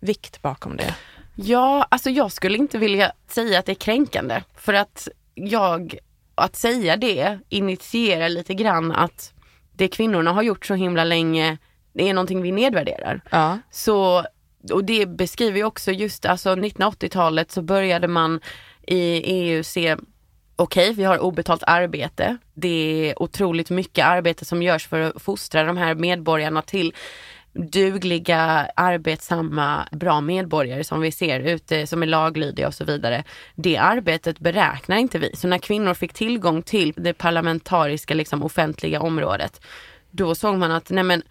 vikt 0.00 0.42
bakom 0.42 0.76
det. 0.76 0.94
Ja, 1.34 1.86
alltså 1.90 2.10
jag 2.10 2.32
skulle 2.32 2.58
inte 2.58 2.78
vilja 2.78 3.12
säga 3.28 3.58
att 3.58 3.66
det 3.66 3.72
är 3.72 3.74
kränkande. 3.74 4.42
För 4.54 4.74
att 4.74 5.08
jag, 5.34 5.98
att 6.36 6.56
säga 6.56 6.96
det 6.96 7.38
initierar 7.48 8.28
lite 8.28 8.54
grann 8.54 8.92
att 8.92 9.32
det 9.72 9.88
kvinnorna 9.88 10.32
har 10.32 10.42
gjort 10.42 10.66
så 10.66 10.74
himla 10.74 11.04
länge, 11.04 11.58
det 11.92 12.08
är 12.08 12.14
någonting 12.14 12.42
vi 12.42 12.52
nedvärderar. 12.52 13.20
Ja. 13.30 13.58
Så 13.70 14.24
och 14.72 14.84
det 14.84 15.06
beskriver 15.06 15.58
ju 15.58 15.64
också 15.64 15.92
just 15.92 16.26
alltså 16.26 16.54
1980-talet 16.54 17.50
så 17.50 17.62
började 17.62 18.08
man 18.08 18.40
i 18.86 18.98
EU 19.24 19.62
se 19.62 19.96
okej, 20.56 20.90
okay, 20.90 20.92
vi 20.92 21.04
har 21.04 21.18
obetalt 21.18 21.62
arbete. 21.66 22.36
Det 22.54 23.10
är 23.10 23.22
otroligt 23.22 23.70
mycket 23.70 24.06
arbete 24.06 24.44
som 24.44 24.62
görs 24.62 24.86
för 24.86 25.00
att 25.00 25.22
fostra 25.22 25.64
de 25.64 25.76
här 25.76 25.94
medborgarna 25.94 26.62
till 26.62 26.94
dugliga, 27.56 28.70
arbetsamma, 28.76 29.88
bra 29.90 30.20
medborgare 30.20 30.84
som 30.84 31.00
vi 31.00 31.12
ser 31.12 31.40
ute, 31.40 31.86
som 31.86 32.02
är 32.02 32.06
laglydiga 32.06 32.66
och 32.66 32.74
så 32.74 32.84
vidare. 32.84 33.24
Det 33.54 33.76
arbetet 33.76 34.38
beräknar 34.38 34.96
inte 34.96 35.18
vi. 35.18 35.30
Så 35.34 35.48
när 35.48 35.58
kvinnor 35.58 35.94
fick 35.94 36.12
tillgång 36.12 36.62
till 36.62 36.92
det 36.96 37.12
parlamentariska, 37.12 38.14
liksom 38.14 38.42
offentliga 38.42 39.00
området, 39.00 39.60
då 40.10 40.34
såg 40.34 40.56
man 40.58 40.70
att 40.70 40.90
nej 40.90 41.04
men 41.04 41.22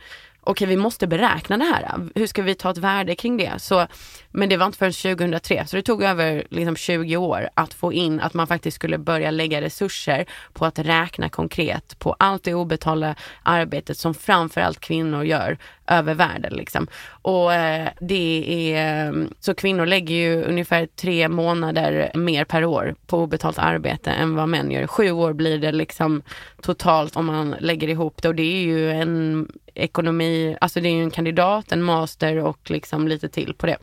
okej 0.45 0.67
vi 0.67 0.77
måste 0.77 1.07
beräkna 1.07 1.57
det 1.57 1.63
här. 1.63 2.09
Hur 2.15 2.27
ska 2.27 2.41
vi 2.41 2.55
ta 2.55 2.71
ett 2.71 2.77
värde 2.77 3.15
kring 3.15 3.37
det? 3.37 3.51
Så, 3.57 3.87
men 4.31 4.49
det 4.49 4.57
var 4.57 4.65
inte 4.65 4.77
förrän 4.77 5.17
2003, 5.17 5.65
så 5.67 5.75
det 5.75 5.81
tog 5.81 6.03
över 6.03 6.43
liksom 6.49 6.75
20 6.75 7.17
år 7.17 7.49
att 7.53 7.73
få 7.73 7.93
in 7.93 8.19
att 8.19 8.33
man 8.33 8.47
faktiskt 8.47 8.75
skulle 8.75 8.97
börja 8.97 9.31
lägga 9.31 9.61
resurser 9.61 10.25
på 10.53 10.65
att 10.65 10.79
räkna 10.79 11.29
konkret 11.29 11.99
på 11.99 12.15
allt 12.19 12.43
det 12.43 12.53
obetalda 12.53 13.15
arbetet 13.43 13.97
som 13.97 14.13
framförallt 14.13 14.79
kvinnor 14.79 15.23
gör 15.23 15.57
över 15.87 16.13
världen. 16.13 16.53
Liksom. 16.53 16.87
Och 17.07 17.53
eh, 17.53 17.89
det 17.99 18.45
är, 18.47 19.07
ehm, 19.07 19.33
så 19.39 19.55
kvinnor 19.55 19.85
lägger 19.85 20.15
ju 20.15 20.43
ungefär 20.43 20.85
tre 20.85 21.29
månader 21.29 22.11
mer 22.13 22.45
per 22.45 22.65
år 22.65 22.95
på 23.07 23.17
obetalt 23.17 23.57
arbete 23.57 24.11
än 24.11 24.35
vad 24.35 24.49
män 24.49 24.71
gör. 24.71 24.87
Sju 24.87 25.11
år 25.11 25.33
blir 25.33 25.57
det 25.57 25.71
liksom 25.71 26.21
totalt 26.61 27.15
om 27.15 27.25
man 27.25 27.55
lägger 27.59 27.87
ihop 27.87 28.21
det 28.21 28.27
och 28.27 28.35
det 28.35 28.43
är 28.43 28.61
ju 28.61 28.91
en 28.91 29.47
ekonomi, 29.75 30.57
alltså 30.61 30.79
det 30.79 30.89
är 30.89 30.93
ju 30.93 31.03
en 31.03 31.11
kandidat, 31.11 31.71
en 31.71 31.83
master 31.83 32.37
och 32.37 32.71
liksom 32.71 33.07
lite 33.07 33.29
till 33.29 33.53
på 33.53 33.65
det. 33.65 33.77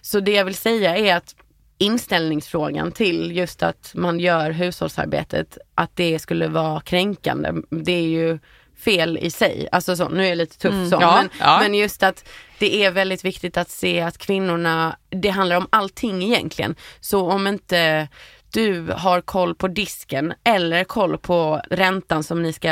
Så 0.00 0.20
det 0.20 0.32
jag 0.32 0.44
vill 0.44 0.54
säga 0.54 0.96
är 0.96 1.16
att 1.16 1.34
inställningsfrågan 1.78 2.92
till 2.92 3.36
just 3.36 3.62
att 3.62 3.92
man 3.94 4.20
gör 4.20 4.50
hushållsarbetet, 4.50 5.58
att 5.74 5.96
det 5.96 6.18
skulle 6.18 6.48
vara 6.48 6.80
kränkande, 6.80 7.52
det 7.70 7.92
är 7.92 8.08
ju 8.08 8.38
fel 8.78 9.18
i 9.18 9.30
sig. 9.30 9.68
Alltså 9.72 9.96
så, 9.96 10.08
nu 10.08 10.24
är 10.24 10.28
jag 10.28 10.38
lite 10.38 10.58
tuff 10.58 10.74
mm, 10.74 10.90
så, 10.90 10.98
ja, 11.00 11.16
men, 11.16 11.30
ja. 11.40 11.58
men 11.60 11.74
just 11.74 12.02
att 12.02 12.28
det 12.58 12.84
är 12.84 12.90
väldigt 12.90 13.24
viktigt 13.24 13.56
att 13.56 13.70
se 13.70 14.00
att 14.00 14.18
kvinnorna, 14.18 14.96
det 15.10 15.28
handlar 15.28 15.56
om 15.56 15.66
allting 15.70 16.22
egentligen. 16.22 16.74
Så 17.00 17.30
om 17.30 17.46
inte 17.46 18.08
du 18.52 18.92
har 18.96 19.20
koll 19.20 19.54
på 19.54 19.68
disken 19.68 20.34
eller 20.44 20.84
koll 20.84 21.18
på 21.18 21.62
räntan 21.70 22.22
som 22.22 22.42
ni 22.42 22.52
ska, 22.52 22.70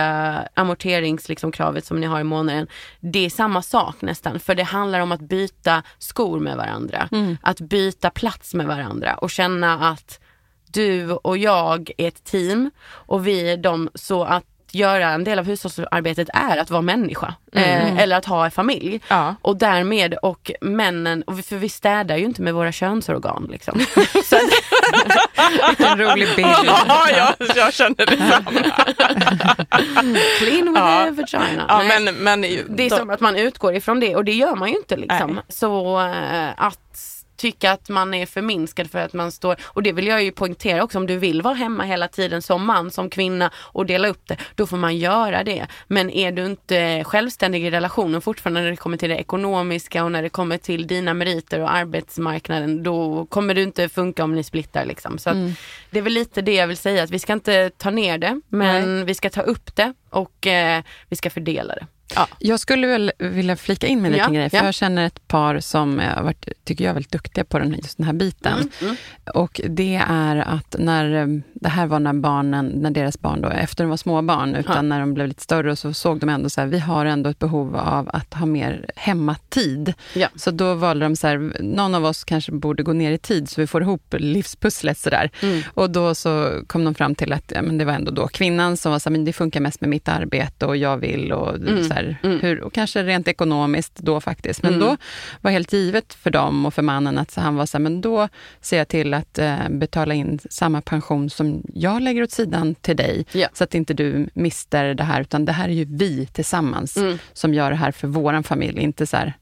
amorteringskravet 0.54 1.28
liksom, 1.74 1.82
som 1.82 2.00
ni 2.00 2.06
har 2.06 2.20
i 2.20 2.24
månaden. 2.24 2.66
Det 3.00 3.26
är 3.26 3.30
samma 3.30 3.62
sak 3.62 3.96
nästan, 4.02 4.40
för 4.40 4.54
det 4.54 4.62
handlar 4.62 5.00
om 5.00 5.12
att 5.12 5.20
byta 5.20 5.82
skor 5.98 6.40
med 6.40 6.56
varandra. 6.56 7.08
Mm. 7.12 7.36
Att 7.42 7.60
byta 7.60 8.10
plats 8.10 8.54
med 8.54 8.66
varandra 8.66 9.14
och 9.14 9.30
känna 9.30 9.88
att 9.88 10.20
du 10.66 11.10
och 11.10 11.38
jag 11.38 11.90
är 11.98 12.08
ett 12.08 12.24
team 12.24 12.70
och 12.86 13.26
vi 13.26 13.50
är 13.50 13.56
de 13.56 13.90
så 13.94 14.24
att 14.24 14.44
att 14.44 14.53
göra 14.74 15.08
en 15.10 15.24
del 15.24 15.38
av 15.38 15.44
hushållsarbetet 15.44 16.28
är 16.34 16.56
att 16.56 16.70
vara 16.70 16.82
människa. 16.82 17.34
Mm. 17.52 17.96
Eh, 17.96 18.02
eller 18.02 18.16
att 18.16 18.24
ha 18.24 18.44
en 18.44 18.50
familj. 18.50 19.00
Ja. 19.08 19.34
Och 19.42 19.56
därmed, 19.56 20.14
och 20.22 20.50
männen, 20.60 21.22
och 21.22 21.44
för 21.44 21.56
vi 21.56 21.68
städar 21.68 22.16
ju 22.16 22.24
inte 22.24 22.42
med 22.42 22.54
våra 22.54 22.72
könsorgan 22.72 23.48
liksom. 23.52 23.80
Så 24.24 24.36
att, 24.36 24.42
En 25.90 25.98
rolig 25.98 26.28
bild. 26.36 26.48
Ja, 26.88 27.06
jag, 27.10 27.48
jag 27.56 27.72
känner 27.74 28.06
detsamma. 28.06 28.50
clean 30.38 30.64
with 30.72 30.78
Ja. 30.80 31.08
a 31.08 31.10
vagina. 31.10 31.64
Ja, 31.68 31.82
men, 31.88 32.04
men, 32.14 32.40
Det 32.40 32.86
är 32.86 32.90
då- 32.90 32.96
som 32.96 33.10
att 33.10 33.20
man 33.20 33.36
utgår 33.36 33.74
ifrån 33.74 34.00
det 34.00 34.16
och 34.16 34.24
det 34.24 34.32
gör 34.32 34.54
man 34.56 34.68
ju 34.70 34.76
inte 34.76 34.96
liksom. 34.96 35.32
Nej. 35.34 35.44
Så 35.48 36.00
eh, 36.00 36.48
att 36.56 37.13
tycka 37.44 37.72
att 37.72 37.88
man 37.88 38.14
är 38.14 38.26
förminskad 38.26 38.90
för 38.90 38.98
att 38.98 39.12
man 39.12 39.32
står, 39.32 39.56
och 39.64 39.82
det 39.82 39.92
vill 39.92 40.06
jag 40.06 40.22
ju 40.22 40.32
poängtera 40.32 40.84
också, 40.84 40.98
om 40.98 41.06
du 41.06 41.16
vill 41.16 41.42
vara 41.42 41.54
hemma 41.54 41.84
hela 41.84 42.08
tiden 42.08 42.42
som 42.42 42.66
man, 42.66 42.90
som 42.90 43.10
kvinna 43.10 43.50
och 43.56 43.86
dela 43.86 44.08
upp 44.08 44.20
det, 44.26 44.36
då 44.54 44.66
får 44.66 44.76
man 44.76 44.96
göra 44.96 45.44
det. 45.44 45.66
Men 45.88 46.10
är 46.10 46.32
du 46.32 46.46
inte 46.46 47.04
självständig 47.04 47.66
i 47.66 47.70
relationen 47.70 48.20
fortfarande 48.20 48.60
när 48.60 48.70
det 48.70 48.76
kommer 48.76 48.96
till 48.96 49.08
det 49.08 49.16
ekonomiska 49.16 50.04
och 50.04 50.12
när 50.12 50.22
det 50.22 50.28
kommer 50.28 50.58
till 50.58 50.86
dina 50.86 51.14
meriter 51.14 51.60
och 51.60 51.74
arbetsmarknaden, 51.74 52.82
då 52.82 53.26
kommer 53.26 53.54
det 53.54 53.62
inte 53.62 53.88
funka 53.88 54.24
om 54.24 54.34
ni 54.34 54.42
splittar 54.44 54.84
liksom. 54.84 55.18
Så 55.18 55.30
att 55.30 55.36
det 55.90 55.98
är 55.98 56.02
väl 56.02 56.12
lite 56.12 56.42
det 56.42 56.54
jag 56.54 56.66
vill 56.66 56.76
säga, 56.76 57.02
att 57.02 57.10
vi 57.10 57.18
ska 57.18 57.32
inte 57.32 57.70
ta 57.76 57.90
ner 57.90 58.18
det, 58.18 58.40
men 58.48 59.06
vi 59.06 59.14
ska 59.14 59.30
ta 59.30 59.40
upp 59.40 59.76
det 59.76 59.94
och 60.10 60.46
eh, 60.46 60.82
vi 61.08 61.16
ska 61.16 61.30
fördela 61.30 61.74
det. 61.74 61.86
Ja. 62.14 62.28
Jag 62.38 62.60
skulle 62.60 62.86
väl 62.86 63.12
vilja 63.18 63.56
flika 63.56 63.86
in 63.86 64.02
med 64.02 64.12
en 64.12 64.18
Ja, 64.18 64.22
liten 64.24 64.34
grej, 64.34 64.50
för 64.50 64.56
ja. 64.56 64.64
jag 64.64 64.74
känner 64.74 65.06
ett 65.06 65.28
par 65.28 65.60
som 65.60 65.98
har 66.16 66.22
varit, 66.22 66.48
tycker 66.64 66.84
jag 66.84 66.90
är 66.90 66.94
väldigt 66.94 67.12
duktiga 67.12 67.44
på 67.44 67.58
den, 67.58 67.72
just 67.74 67.96
den 67.96 68.06
här 68.06 68.12
biten. 68.12 68.70
Mm, 68.82 68.96
Och 69.34 69.60
det 69.68 70.00
är 70.08 70.36
att 70.36 70.76
när, 70.78 71.14
eh, 71.22 71.26
det 71.54 71.68
här 71.68 71.86
var 71.86 72.00
när 72.00 72.12
barnen, 72.12 72.66
när 72.66 72.90
deras 72.90 73.20
barn 73.20 73.40
då, 73.40 73.48
efter 73.48 73.84
de 73.84 73.90
var 73.90 73.96
små 73.96 74.22
barn, 74.22 74.54
utan 74.54 74.76
Ja. 74.76 74.82
när 74.82 75.00
de 75.00 75.14
blev 75.14 75.28
lite 75.28 75.42
större, 75.42 75.76
så 75.76 75.92
såg 75.94 76.18
de 76.20 76.28
ändå 76.28 76.50
så 76.50 76.60
här, 76.60 76.68
vi 76.68 76.78
har 76.78 77.06
ändå 77.06 77.30
ett 77.30 77.38
behov 77.38 77.76
av 77.76 78.10
att 78.12 78.34
ha 78.34 78.46
mer 78.46 78.86
hemmatid. 78.96 79.94
Så 80.36 80.50
då 80.50 80.74
valde 80.74 81.04
de 81.06 81.16
så 81.16 81.26
här, 81.26 81.52
någon 81.62 81.94
av 81.94 82.04
oss 82.04 82.24
kanske 82.24 82.52
borde 82.52 82.82
gå 82.82 82.92
ner 82.92 83.12
i 83.12 83.18
tid, 83.18 83.48
så 83.50 83.60
vi 83.60 83.66
får 83.66 83.82
ihop 83.82 84.14
livspusslet 84.18 84.98
sådär. 84.98 85.30
Mm. 85.42 85.62
Och 85.74 85.90
då 85.90 86.14
så 86.14 86.60
kom 86.66 86.84
de 86.84 86.94
fram 86.94 87.14
till 87.14 87.32
att 87.32 87.52
men 87.62 87.78
det 87.78 87.84
var 87.84 87.92
ändå 87.92 88.10
då 88.10 88.26
kvinnan 88.28 88.76
som 88.76 88.92
var 88.92 88.98
så 88.98 89.08
här, 89.08 89.12
men 89.12 89.24
det 89.24 89.32
funkar 89.32 89.60
mest 89.60 89.80
med 89.80 89.90
mitt 89.90 90.08
arbete 90.08 90.66
och 90.66 90.76
jag 90.76 90.96
vill 90.96 91.32
och 91.32 91.54
Mm. 91.54 91.84
Här, 91.94 92.16
Mm. 92.22 92.40
hur, 92.40 92.60
och 92.60 92.72
kanske 92.72 93.02
rent 93.02 93.28
ekonomiskt 93.28 93.94
då 93.96 94.20
faktiskt. 94.20 94.62
Men 94.62 94.74
Mm. 94.74 94.86
då 94.86 94.96
var 95.40 95.50
helt 95.50 95.72
givet 95.72 96.14
för 96.14 96.30
dem 96.30 96.66
och 96.66 96.74
för 96.74 96.82
mannen 96.82 97.18
att 97.18 97.30
så 97.30 97.40
han 97.40 97.54
var 97.56 97.66
så 97.66 97.76
här, 97.78 97.82
men 97.82 98.00
då 98.00 98.28
ser 98.60 98.78
jag 98.78 98.88
till 98.88 99.14
att 99.14 99.38
eh, 99.38 99.68
betala 99.70 100.14
in 100.14 100.38
samma 100.50 100.80
pension 100.80 101.30
som 101.30 101.62
jag 101.74 102.02
lägger 102.02 102.22
åt 102.22 102.30
sidan 102.30 102.74
till 102.74 102.96
dig. 102.96 103.26
Ja. 103.32 103.48
Så 103.52 103.64
att 103.64 103.74
inte 103.74 103.94
du 103.94 104.28
mister 104.34 104.94
det 104.94 105.04
här, 105.04 105.20
utan 105.20 105.44
det 105.44 105.52
här 105.52 105.68
är 105.68 105.72
ju 105.72 105.84
vi 105.84 106.26
tillsammans 106.26 106.96
Mm. 106.96 107.18
som 107.32 107.54
gör 107.54 107.70
det 107.70 107.76
här 107.76 107.92
för 107.92 108.08
våran 108.08 108.42
familj. 108.42 108.80
Inte 108.80 109.06
så 109.06 109.16
här, 109.16 109.32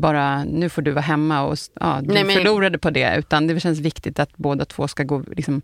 bara 0.00 0.44
nu 0.44 0.68
får 0.68 0.82
du 0.82 0.90
vara 0.90 1.02
hemma 1.02 1.42
och 1.42 1.58
ja, 1.80 1.98
du 2.02 2.14
Nej, 2.14 2.24
men- 2.24 2.36
förlorade 2.36 2.78
på 2.78 2.90
det. 2.90 3.16
Utan 3.18 3.46
det 3.46 3.60
känns 3.60 3.78
viktigt 3.80 4.18
att 4.18 4.36
båda 4.36 4.64
två 4.64 4.88
ska 4.88 5.02
gå 5.02 5.22
liksom, 5.36 5.62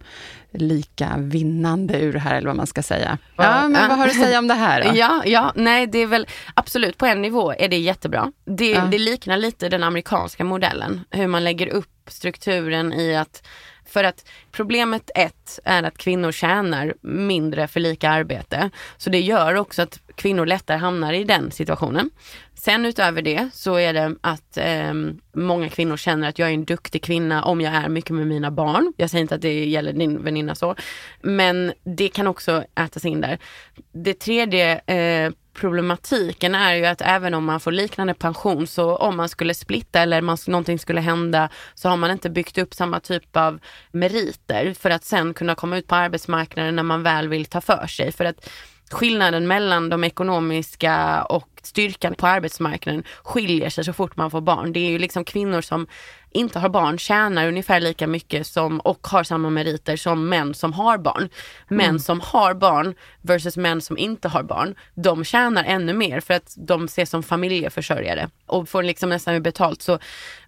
lika 0.53 1.12
vinnande 1.18 2.01
ur 2.01 2.12
det 2.12 2.18
här, 2.18 2.35
eller 2.35 2.47
vad 2.47 2.57
man 2.57 2.66
ska 2.66 2.83
säga. 2.83 3.18
Ja, 3.37 3.44
Ja, 3.44 3.68
men 3.68 3.83
ja. 3.83 3.88
vad 3.88 3.99
har 3.99 4.05
du 4.05 4.11
att 4.11 4.16
säga 4.20 4.38
om 4.38 4.49
det 4.49 4.55
här? 4.55 4.83
Då? 4.85 4.90
Ja, 4.94 5.23
ja, 5.27 5.53
nej 5.55 5.87
det 5.87 5.99
är 5.99 6.07
väl 6.07 6.27
absolut 6.55 6.99
på 6.99 7.07
en 7.07 7.23
nivå 7.23 7.53
är 7.59 7.68
det 7.68 7.77
jättebra. 7.79 8.33
Det, 8.44 8.75
det 8.90 8.99
liknar 8.99 9.37
lite 9.37 9.68
den 9.68 9.83
amerikanska 9.83 10.44
modellen, 10.44 11.01
hur 11.11 11.27
man 11.27 11.44
lägger 11.44 11.66
upp 11.68 11.88
strukturen 12.09 12.92
i 12.92 13.16
att 13.16 13.42
för 13.94 14.04
att 14.04 14.28
problemet 14.52 15.11
ett 15.14 15.59
är 15.64 15.83
att 15.83 15.98
kvinnor 15.98 16.33
tjänar 16.33 16.94
mindre 17.00 17.68
för 17.68 17.80
lika 17.80 18.11
arbete. 18.11 18.70
Så 18.96 19.11
det 19.11 19.20
gör 19.20 19.54
också 19.54 19.83
att 19.83 20.00
kvinnor 20.14 20.46
lättare 20.46 20.78
hamnar 20.78 21.12
i 21.12 21.24
den 21.24 21.50
situationen. 21.50 22.11
Sen 22.54 22.87
utöver 22.87 23.22
det 23.22 23.50
så 23.52 23.76
är 23.76 23.92
det 23.92 24.16
att 24.20 24.57
eh, 24.57 24.94
många 25.33 25.68
kvinnor 25.68 25.96
känner 25.96 26.28
att 26.28 26.38
jag 26.38 26.48
är 26.48 26.54
en 26.54 26.64
duktig 26.64 27.02
kvinna 27.02 27.44
om 27.44 27.61
jag 27.61 27.74
är 27.74 27.88
mycket 27.88 28.11
med 28.11 28.26
mina 28.26 28.50
barn. 28.50 28.92
Jag 28.96 29.11
säger 29.11 29.22
inte 29.22 29.35
att 29.35 29.42
det 29.42 29.64
gäller 29.64 29.92
din 29.92 30.24
väninna 30.24 30.54
så. 30.54 30.74
Men 31.22 31.72
det 31.85 32.09
kan 32.09 32.26
också 32.26 32.64
ätas 32.74 33.04
in 33.04 33.20
där. 33.20 33.38
Det 33.92 34.14
tredje 34.14 34.80
eh, 34.87 35.33
problematiken 35.54 36.54
är 36.54 36.74
ju 36.74 36.86
att 36.86 37.00
även 37.00 37.34
om 37.34 37.44
man 37.44 37.60
får 37.60 37.72
liknande 37.72 38.14
pension 38.14 38.66
så 38.66 38.96
om 38.96 39.16
man 39.16 39.28
skulle 39.28 39.54
splitta 39.54 40.00
eller 40.00 40.20
man, 40.20 40.38
någonting 40.46 40.78
skulle 40.78 41.00
hända 41.00 41.48
så 41.74 41.88
har 41.88 41.96
man 41.96 42.10
inte 42.10 42.30
byggt 42.30 42.58
upp 42.58 42.74
samma 42.74 43.00
typ 43.00 43.36
av 43.36 43.58
meriter 43.92 44.74
för 44.74 44.90
att 44.90 45.04
sen 45.04 45.34
kunna 45.34 45.54
komma 45.54 45.76
ut 45.76 45.86
på 45.86 45.94
arbetsmarknaden 45.94 46.76
när 46.76 46.82
man 46.82 47.02
väl 47.02 47.28
vill 47.28 47.46
ta 47.46 47.60
för 47.60 47.86
sig. 47.86 48.12
För 48.12 48.24
att 48.24 48.50
skillnaden 48.90 49.46
mellan 49.46 49.88
de 49.88 50.04
ekonomiska 50.04 51.22
och 51.22 51.48
styrkan 51.62 52.14
på 52.14 52.26
arbetsmarknaden 52.26 53.04
skiljer 53.22 53.70
sig 53.70 53.84
så 53.84 53.92
fort 53.92 54.16
man 54.16 54.30
får 54.30 54.40
barn. 54.40 54.72
Det 54.72 54.80
är 54.80 54.90
ju 54.90 54.98
liksom 54.98 55.24
kvinnor 55.24 55.60
som 55.60 55.86
inte 56.35 56.59
har 56.59 56.68
barn 56.68 56.99
tjänar 56.99 57.49
ungefär 57.49 57.81
lika 57.81 58.07
mycket 58.07 58.47
som 58.47 58.81
och 58.81 59.07
har 59.07 59.25
samma 59.25 59.51
meriter 59.51 59.97
som 59.97 60.29
män 60.29 60.55
som 60.55 60.73
har 60.73 60.99
barn. 60.99 61.29
Män 61.68 62.01
som 62.01 62.20
har 62.20 62.55
barn 62.55 62.94
versus 63.23 63.57
män 63.57 63.81
som 63.81 63.99
inte 63.99 64.29
har 64.29 64.42
barn, 64.42 64.75
de 64.94 65.25
tjänar 65.25 65.64
ännu 65.64 65.92
mer 65.92 66.20
för 66.20 66.35
att 66.35 66.55
de 66.57 66.85
ses 66.85 67.11
som 67.11 67.23
familjeförsörjare 67.23 68.29
och 68.47 68.68
får 68.68 68.83
liksom 68.83 69.09
nästan 69.11 69.42
betalt 69.42 69.83
så, 69.83 69.99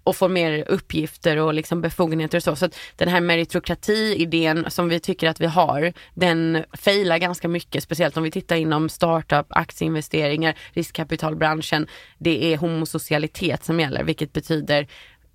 och 0.07 0.17
får 0.17 0.29
mer 0.29 0.65
uppgifter 0.69 1.37
och 1.37 1.55
liksom 1.55 1.81
befogenheter 1.81 2.39
och 2.39 2.43
så. 2.43 2.57
Så 2.57 2.69
den 2.97 3.09
här 3.09 3.21
meritokrati-idén 3.21 4.65
som 4.69 4.89
vi 4.89 5.01
tycker 5.01 5.29
att 5.29 5.41
vi 5.41 5.47
har, 5.47 5.93
den 6.15 6.65
failar 6.73 7.19
ganska 7.19 7.49
mycket, 7.49 7.83
speciellt 7.83 8.17
om 8.17 8.23
vi 8.23 8.31
tittar 8.31 8.57
inom 8.57 8.89
startup, 8.89 9.47
aktieinvesteringar, 9.49 10.55
riskkapitalbranschen. 10.73 11.87
Det 12.19 12.53
är 12.53 12.57
homosocialitet 12.57 13.65
som 13.65 13.81
gäller, 13.81 14.05
vilket 14.05 14.33
betyder 14.33 14.87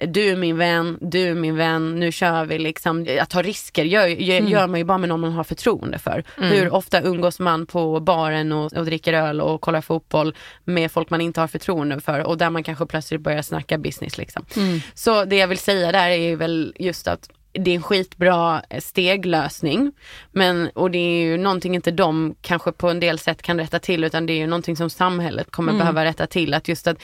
du 0.07 0.29
är 0.29 0.35
min 0.35 0.57
vän, 0.57 0.97
du 1.01 1.21
är 1.21 1.33
min 1.33 1.55
vän, 1.55 1.99
nu 1.99 2.11
kör 2.11 2.45
vi 2.45 2.59
liksom. 2.59 3.07
Att 3.21 3.29
ta 3.29 3.41
risker 3.41 3.85
gör, 3.85 4.07
gör, 4.07 4.39
gör 4.39 4.67
man 4.67 4.79
ju 4.79 4.83
bara 4.83 4.97
med 4.97 5.09
någon 5.09 5.19
man 5.19 5.31
har 5.31 5.43
förtroende 5.43 5.99
för. 5.99 6.23
Hur 6.35 6.73
ofta 6.73 7.01
umgås 7.01 7.39
man 7.39 7.65
på 7.65 7.99
baren 7.99 8.51
och, 8.51 8.73
och 8.73 8.85
dricker 8.85 9.13
öl 9.13 9.41
och 9.41 9.61
kollar 9.61 9.81
fotboll 9.81 10.35
med 10.63 10.91
folk 10.91 11.09
man 11.09 11.21
inte 11.21 11.39
har 11.39 11.47
förtroende 11.47 11.99
för 11.99 12.19
och 12.19 12.37
där 12.37 12.49
man 12.49 12.63
kanske 12.63 12.85
plötsligt 12.85 13.21
börjar 13.21 13.41
snacka 13.41 13.77
business 13.77 14.17
liksom. 14.17 14.45
Så 14.93 15.25
det 15.25 15.35
jag 15.35 15.47
vill 15.47 15.57
säga 15.57 15.91
där 15.91 16.09
är 16.09 16.15
ju 16.15 16.35
väl 16.35 16.73
just 16.79 17.07
att 17.07 17.29
det 17.53 17.71
är 17.71 17.75
en 17.75 17.83
skitbra 17.83 18.61
steglösning. 18.79 19.91
Men, 20.31 20.69
och 20.69 20.91
det 20.91 20.97
är 20.97 21.23
ju 21.23 21.37
någonting 21.37 21.75
inte 21.75 21.91
de 21.91 22.35
kanske 22.41 22.71
på 22.71 22.89
en 22.89 22.99
del 22.99 23.19
sätt 23.19 23.41
kan 23.41 23.59
rätta 23.59 23.79
till 23.79 24.03
utan 24.03 24.25
det 24.25 24.33
är 24.33 24.37
ju 24.37 24.47
någonting 24.47 24.75
som 24.75 24.89
samhället 24.89 25.51
kommer 25.51 25.73
behöva 25.73 26.05
rätta 26.05 26.27
till. 26.27 26.53
Att 26.53 26.67
just 26.67 26.87
att 26.87 26.97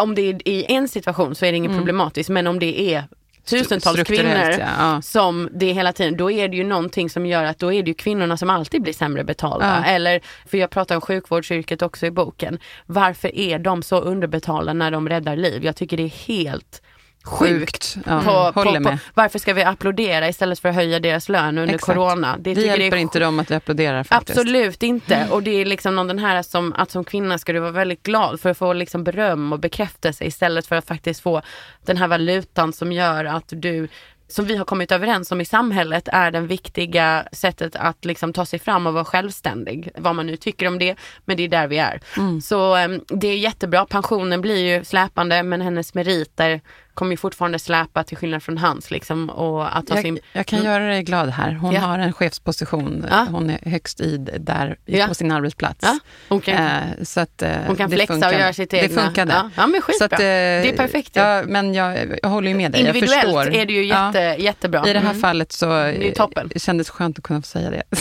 om 0.00 0.14
det 0.14 0.22
är 0.22 0.48
i 0.48 0.64
en 0.68 0.88
situation 0.88 1.34
så 1.34 1.44
är 1.44 1.52
det 1.52 1.56
inget 1.56 1.76
problematiskt 1.76 2.30
men 2.30 2.46
om 2.46 2.58
det 2.58 2.94
är 2.94 3.04
tusentals 3.48 4.02
kvinnor 4.02 4.50
ja. 4.58 4.66
Ja. 4.78 5.02
som 5.02 5.48
det 5.52 5.66
är 5.66 5.74
hela 5.74 5.92
tiden, 5.92 6.16
då 6.16 6.30
är 6.30 6.48
det 6.48 6.56
ju 6.56 6.64
någonting 6.64 7.10
som 7.10 7.26
gör 7.26 7.44
att 7.44 7.58
då 7.58 7.72
är 7.72 7.82
det 7.82 7.88
ju 7.88 7.94
kvinnorna 7.94 8.36
som 8.36 8.50
alltid 8.50 8.82
blir 8.82 8.92
sämre 8.92 9.24
betalda. 9.24 9.82
Ja. 9.84 9.90
Eller, 9.90 10.20
för 10.46 10.58
jag 10.58 10.70
pratar 10.70 10.94
om 10.94 11.00
sjukvårdsyrket 11.00 11.82
också 11.82 12.06
i 12.06 12.10
boken. 12.10 12.58
Varför 12.86 13.38
är 13.38 13.58
de 13.58 13.82
så 13.82 14.00
underbetalda 14.00 14.72
när 14.72 14.90
de 14.90 15.08
räddar 15.08 15.36
liv? 15.36 15.64
Jag 15.64 15.76
tycker 15.76 15.96
det 15.96 16.02
är 16.02 16.26
helt 16.26 16.82
sjukt. 17.24 17.96
Ja, 18.06 18.20
På, 18.20 18.62
på, 18.62 18.84
på, 18.84 18.98
varför 19.14 19.38
ska 19.38 19.52
vi 19.52 19.62
applådera 19.62 20.28
istället 20.28 20.58
för 20.58 20.68
att 20.68 20.74
höja 20.74 21.00
deras 21.00 21.28
lön 21.28 21.58
under 21.58 21.74
Exakt. 21.74 21.98
corona? 21.98 22.36
Det 22.38 22.54
Vi 22.54 22.66
hjälper 22.66 22.90
det 22.90 22.96
är 22.96 23.00
inte 23.00 23.18
dem 23.18 23.38
att 23.38 23.50
vi 23.50 23.54
applåderar 23.54 24.04
faktiskt. 24.04 24.38
Absolut 24.38 24.82
inte. 24.82 25.28
Och 25.30 25.42
det 25.42 25.50
är 25.50 25.64
liksom 25.64 25.96
någon 25.96 26.06
den 26.06 26.18
här 26.18 26.42
som, 26.42 26.72
att 26.72 26.90
som 26.90 27.04
kvinna 27.04 27.38
ska 27.38 27.52
du 27.52 27.60
vara 27.60 27.70
väldigt 27.70 28.02
glad 28.02 28.40
för 28.40 28.50
att 28.50 28.58
få 28.58 28.72
liksom 28.72 29.04
beröm 29.04 29.52
och 29.52 29.60
bekräftelse 29.60 30.24
istället 30.24 30.66
för 30.66 30.76
att 30.76 30.86
faktiskt 30.86 31.20
få 31.20 31.42
den 31.84 31.96
här 31.96 32.08
valutan 32.08 32.72
som 32.72 32.92
gör 32.92 33.24
att 33.24 33.52
du 33.56 33.88
som 34.28 34.44
vi 34.44 34.56
har 34.56 34.64
kommit 34.64 34.92
överens 34.92 35.32
om 35.32 35.40
i 35.40 35.44
samhället 35.44 36.08
är 36.12 36.30
den 36.30 36.46
viktiga 36.46 37.28
sättet 37.32 37.76
att 37.76 38.04
liksom 38.04 38.32
ta 38.32 38.46
sig 38.46 38.58
fram 38.58 38.86
och 38.86 38.94
vara 38.94 39.04
självständig. 39.04 39.90
Vad 39.96 40.14
man 40.14 40.26
nu 40.26 40.36
tycker 40.36 40.66
om 40.66 40.78
det, 40.78 40.96
men 41.24 41.36
det 41.36 41.42
är 41.42 41.48
där 41.48 41.66
vi 41.66 41.78
är. 41.78 42.00
Så 42.40 42.74
em, 42.74 43.00
det 43.08 43.28
är 43.28 43.36
jättebra. 43.36 43.86
Pensionen 43.86 44.40
blir 44.40 44.76
ju 44.76 44.84
släpande 44.84 45.42
men 45.42 45.60
hennes 45.60 45.94
meriter 45.94 46.60
kommer 46.98 47.10
ju 47.10 47.16
fortfarande 47.16 47.58
släpa 47.58 48.04
till 48.04 48.16
skillnad 48.16 48.42
från 48.42 48.58
hans. 48.58 48.90
Liksom, 48.90 49.30
och 49.30 49.76
att 49.76 49.86
ta 49.86 49.94
Jag, 49.94 50.02
sin... 50.02 50.18
jag 50.32 50.46
kan 50.46 50.58
Mm. 50.58 50.72
göra 50.72 50.86
dig 50.86 51.02
glad 51.02 51.28
här. 51.28 51.52
Hon 51.52 51.72
Ja. 51.74 51.80
har 51.80 51.98
en 51.98 52.12
chefsposition. 52.12 53.06
Ja. 53.10 53.26
Hon 53.30 53.50
är 53.50 53.70
högst 53.70 54.00
i 54.00 54.16
där 54.38 54.76
Ja. 54.84 55.06
på 55.06 55.14
sin 55.14 55.32
arbetsplats. 55.32 55.78
Ja, 55.82 55.98
hon 56.28 56.40
kan, 56.40 56.54
Eh, 56.54 56.72
så 57.02 57.20
att, 57.20 57.42
eh, 57.42 57.50
hon 57.66 57.76
kan 57.76 57.90
det 57.90 57.96
flexa 57.96 58.12
och 58.14 58.20
funkade. 58.20 58.38
göra 58.42 58.52
sitt 58.52 58.74
egna. 58.74 58.88
Det 58.88 59.02
funkade. 59.06 59.32
Ja, 59.32 59.50
ja 59.56 59.66
men 59.66 59.80
Så 59.80 59.86
skitbra. 59.86 60.06
att, 60.06 60.12
eh, 60.12 60.18
det 60.18 60.68
är 60.72 60.76
perfekt. 60.76 61.16
Ja, 61.16 61.42
men 61.46 61.74
jag, 61.74 61.98
jag 62.22 62.28
håller 62.28 62.48
ju 62.48 62.54
med 62.56 62.72
dig. 62.72 62.80
Jag 62.80 62.88
Individuellt 62.96 63.22
förstår. 63.24 63.54
är 63.54 63.66
det 63.66 63.72
ju 63.72 63.84
Ja. 63.84 64.06
jätte, 64.06 64.42
jättebra. 64.42 64.88
I 64.88 64.92
det 64.92 64.98
här 64.98 65.10
Mm. 65.10 65.20
fallet 65.20 65.52
så 65.52 65.94
toppen. 66.16 66.50
det 66.54 66.58
kändes 66.60 66.90
skönt 66.90 67.18
att 67.18 67.24
kunna 67.24 67.40
få 67.42 67.46
säga 67.46 67.70
det. 67.70 67.82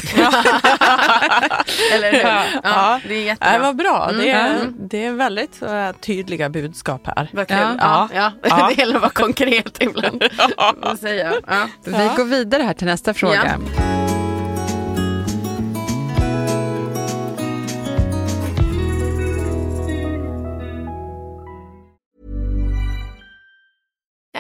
Eller 1.94 2.12
hur? 2.12 2.20
Ja, 2.20 2.44
Ja. 2.64 3.00
Det 3.08 3.14
är 3.16 3.22
jättebra. 3.24 3.52
Nej, 3.52 3.60
vad 3.60 3.76
bra. 3.76 4.12
Det 4.20 4.30
är, 4.32 4.56
Mm. 4.56 4.76
det 4.80 5.06
är 5.06 5.12
väldigt 5.12 5.62
eh, 5.62 5.92
tydliga 5.92 6.50
budskap 6.50 7.08
här. 7.08 7.30
Vad 7.34 7.48
kul. 7.48 7.58
Ja. 7.80 8.10
Ja. 8.14 8.32
gäller 8.88 8.96
att 8.96 9.02
vara 9.02 9.28
konkret 9.28 9.84
ibland. 9.84 10.24
ja. 10.58 10.98
Säga. 11.00 11.42
Ja. 11.48 11.70
Vi 11.84 11.92
går 11.92 12.26
vidare 12.26 12.64
här 12.64 12.74
till 12.74 12.88
nästa 12.88 13.14
fråga. 13.14 13.60
Ja. 13.76 13.84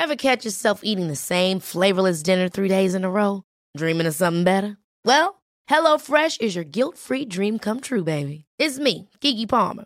Ever 0.03 0.15
catch 0.15 0.45
yourself 0.45 0.81
eating 0.83 1.07
the 1.07 1.15
same 1.15 1.59
flavorless 1.59 2.23
dinner 2.23 2.49
three 2.49 2.69
days 2.69 2.95
in 2.95 3.03
a 3.03 3.09
row? 3.09 3.43
Dreaming 3.77 4.07
of 4.07 4.15
something 4.15 4.43
better? 4.45 4.77
Well, 5.03 5.41
HelloFresh 5.69 6.39
is 6.39 6.55
your 6.55 6.63
guilt 6.63 6.97
free 6.97 7.25
dream 7.25 7.59
come 7.59 7.81
true 7.81 8.03
baby. 8.03 8.45
It's 8.57 8.79
me, 8.79 9.09
Gigi 9.19 9.45
Palmer. 9.45 9.85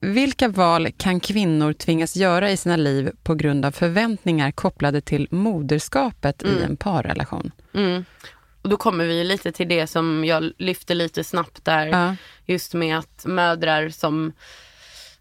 Vilka 0.00 0.48
val 0.48 0.88
kan 0.96 1.20
kvinnor 1.20 1.72
tvingas 1.72 2.16
göra 2.16 2.50
i 2.50 2.56
sina 2.56 2.76
liv 2.76 3.10
på 3.22 3.34
grund 3.34 3.64
av 3.64 3.70
förväntningar 3.70 4.50
kopplade 4.50 5.00
till 5.00 5.28
moderskapet 5.30 6.42
i 6.42 6.62
en 6.62 6.76
parrelation? 6.76 7.50
Mm. 7.74 8.04
Och 8.62 8.68
då 8.68 8.76
kommer 8.76 9.04
vi 9.04 9.24
lite 9.24 9.52
till 9.52 9.68
det 9.68 9.86
som 9.86 10.24
jag 10.24 10.52
lyfte 10.58 10.94
lite 10.94 11.24
snabbt 11.24 11.64
där. 11.64 11.86
Ja. 11.86 12.16
Just 12.46 12.74
med 12.74 12.98
att 12.98 13.24
mödrar 13.26 13.88
som 13.88 14.32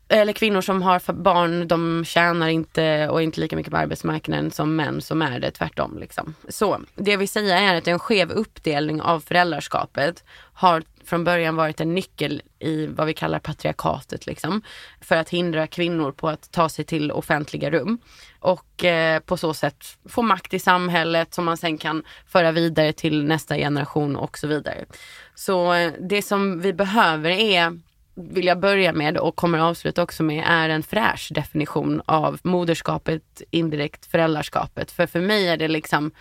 eller 0.07 0.33
kvinnor 0.33 0.61
som 0.61 0.81
har 0.81 1.13
barn, 1.13 1.67
de 1.67 2.05
tjänar 2.05 2.47
inte 2.47 3.09
och 3.09 3.21
inte 3.21 3.39
lika 3.39 3.55
mycket 3.55 3.71
på 3.71 3.77
arbetsmarknaden 3.77 4.51
som 4.51 4.75
män 4.75 5.01
som 5.01 5.21
är 5.21 5.39
det, 5.39 5.51
tvärtom. 5.51 5.97
Liksom. 5.99 6.35
Så 6.49 6.81
det 6.95 7.17
vill 7.17 7.29
säga 7.29 7.59
är 7.59 7.75
att 7.75 7.87
en 7.87 7.99
skev 7.99 8.31
uppdelning 8.31 9.01
av 9.01 9.19
föräldraskapet 9.19 10.23
har 10.53 10.83
från 11.05 11.23
början 11.23 11.55
varit 11.55 11.81
en 11.81 11.95
nyckel 11.95 12.41
i 12.59 12.87
vad 12.87 13.07
vi 13.07 13.13
kallar 13.13 13.39
patriarkatet. 13.39 14.25
Liksom, 14.25 14.61
för 15.01 15.15
att 15.15 15.29
hindra 15.29 15.67
kvinnor 15.67 16.11
på 16.11 16.29
att 16.29 16.51
ta 16.51 16.69
sig 16.69 16.85
till 16.85 17.11
offentliga 17.11 17.71
rum. 17.71 17.97
Och 18.39 18.85
eh, 18.85 19.19
på 19.19 19.37
så 19.37 19.53
sätt 19.53 19.85
få 20.09 20.21
makt 20.21 20.53
i 20.53 20.59
samhället 20.59 21.33
som 21.33 21.45
man 21.45 21.57
sen 21.57 21.77
kan 21.77 22.03
föra 22.27 22.51
vidare 22.51 22.93
till 22.93 23.25
nästa 23.25 23.55
generation 23.57 24.15
och 24.15 24.37
så 24.37 24.47
vidare. 24.47 24.85
Så 25.35 25.73
eh, 25.73 25.93
det 25.99 26.21
som 26.21 26.61
vi 26.61 26.73
behöver 26.73 27.29
är 27.29 27.79
vill 28.15 28.45
jag 28.45 28.59
börja 28.59 28.93
med 28.93 29.17
och 29.17 29.35
kommer 29.35 29.59
avsluta 29.59 30.03
också 30.03 30.23
med 30.23 30.43
är 30.47 30.69
en 30.69 30.83
fräsch 30.83 31.31
definition 31.35 32.01
av 32.05 32.39
moderskapet, 32.43 33.41
indirekt 33.51 34.05
föräldraskapet. 34.05 34.91
För 34.91 35.07
för 35.07 35.21
mig 35.21 35.47
är 35.47 35.57
det 35.57 35.67
liksom 35.67 36.11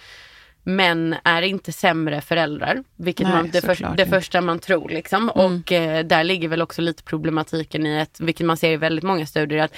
Män 0.65 1.17
är 1.25 1.43
inte 1.43 1.73
sämre 1.73 2.21
föräldrar, 2.21 2.85
vilket 2.97 3.27
Nej, 3.27 3.37
man, 3.37 3.51
det, 3.51 3.61
för, 3.61 3.97
det 3.97 4.07
första 4.07 4.41
man 4.41 4.59
tror. 4.59 4.89
Liksom. 4.89 5.29
Och 5.29 5.73
eh, 5.73 6.05
där 6.05 6.25
ligger 6.25 6.49
väl 6.49 6.63
också 6.63 6.83
lite 6.83 7.03
problematiken 7.03 7.87
i 7.87 8.01
att, 8.01 8.21
vilket 8.21 8.47
man 8.47 8.57
ser 8.57 8.71
i 8.71 8.77
väldigt 8.77 9.05
många 9.05 9.27
studier, 9.27 9.65
att 9.65 9.75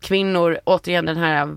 kvinnor, 0.00 0.58
återigen 0.64 1.06
den 1.06 1.16
här, 1.16 1.56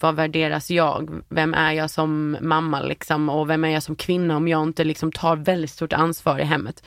vad 0.00 0.14
värderas 0.14 0.70
jag? 0.70 1.22
Vem 1.28 1.54
är 1.54 1.72
jag 1.72 1.90
som 1.90 2.36
mamma 2.40 2.80
liksom? 2.80 3.28
Och 3.28 3.50
vem 3.50 3.64
är 3.64 3.68
jag 3.68 3.82
som 3.82 3.96
kvinna 3.96 4.36
om 4.36 4.48
jag 4.48 4.62
inte 4.62 4.84
liksom 4.84 5.12
tar 5.12 5.36
väldigt 5.36 5.70
stort 5.70 5.92
ansvar 5.92 6.38
i 6.38 6.44
hemmet? 6.44 6.84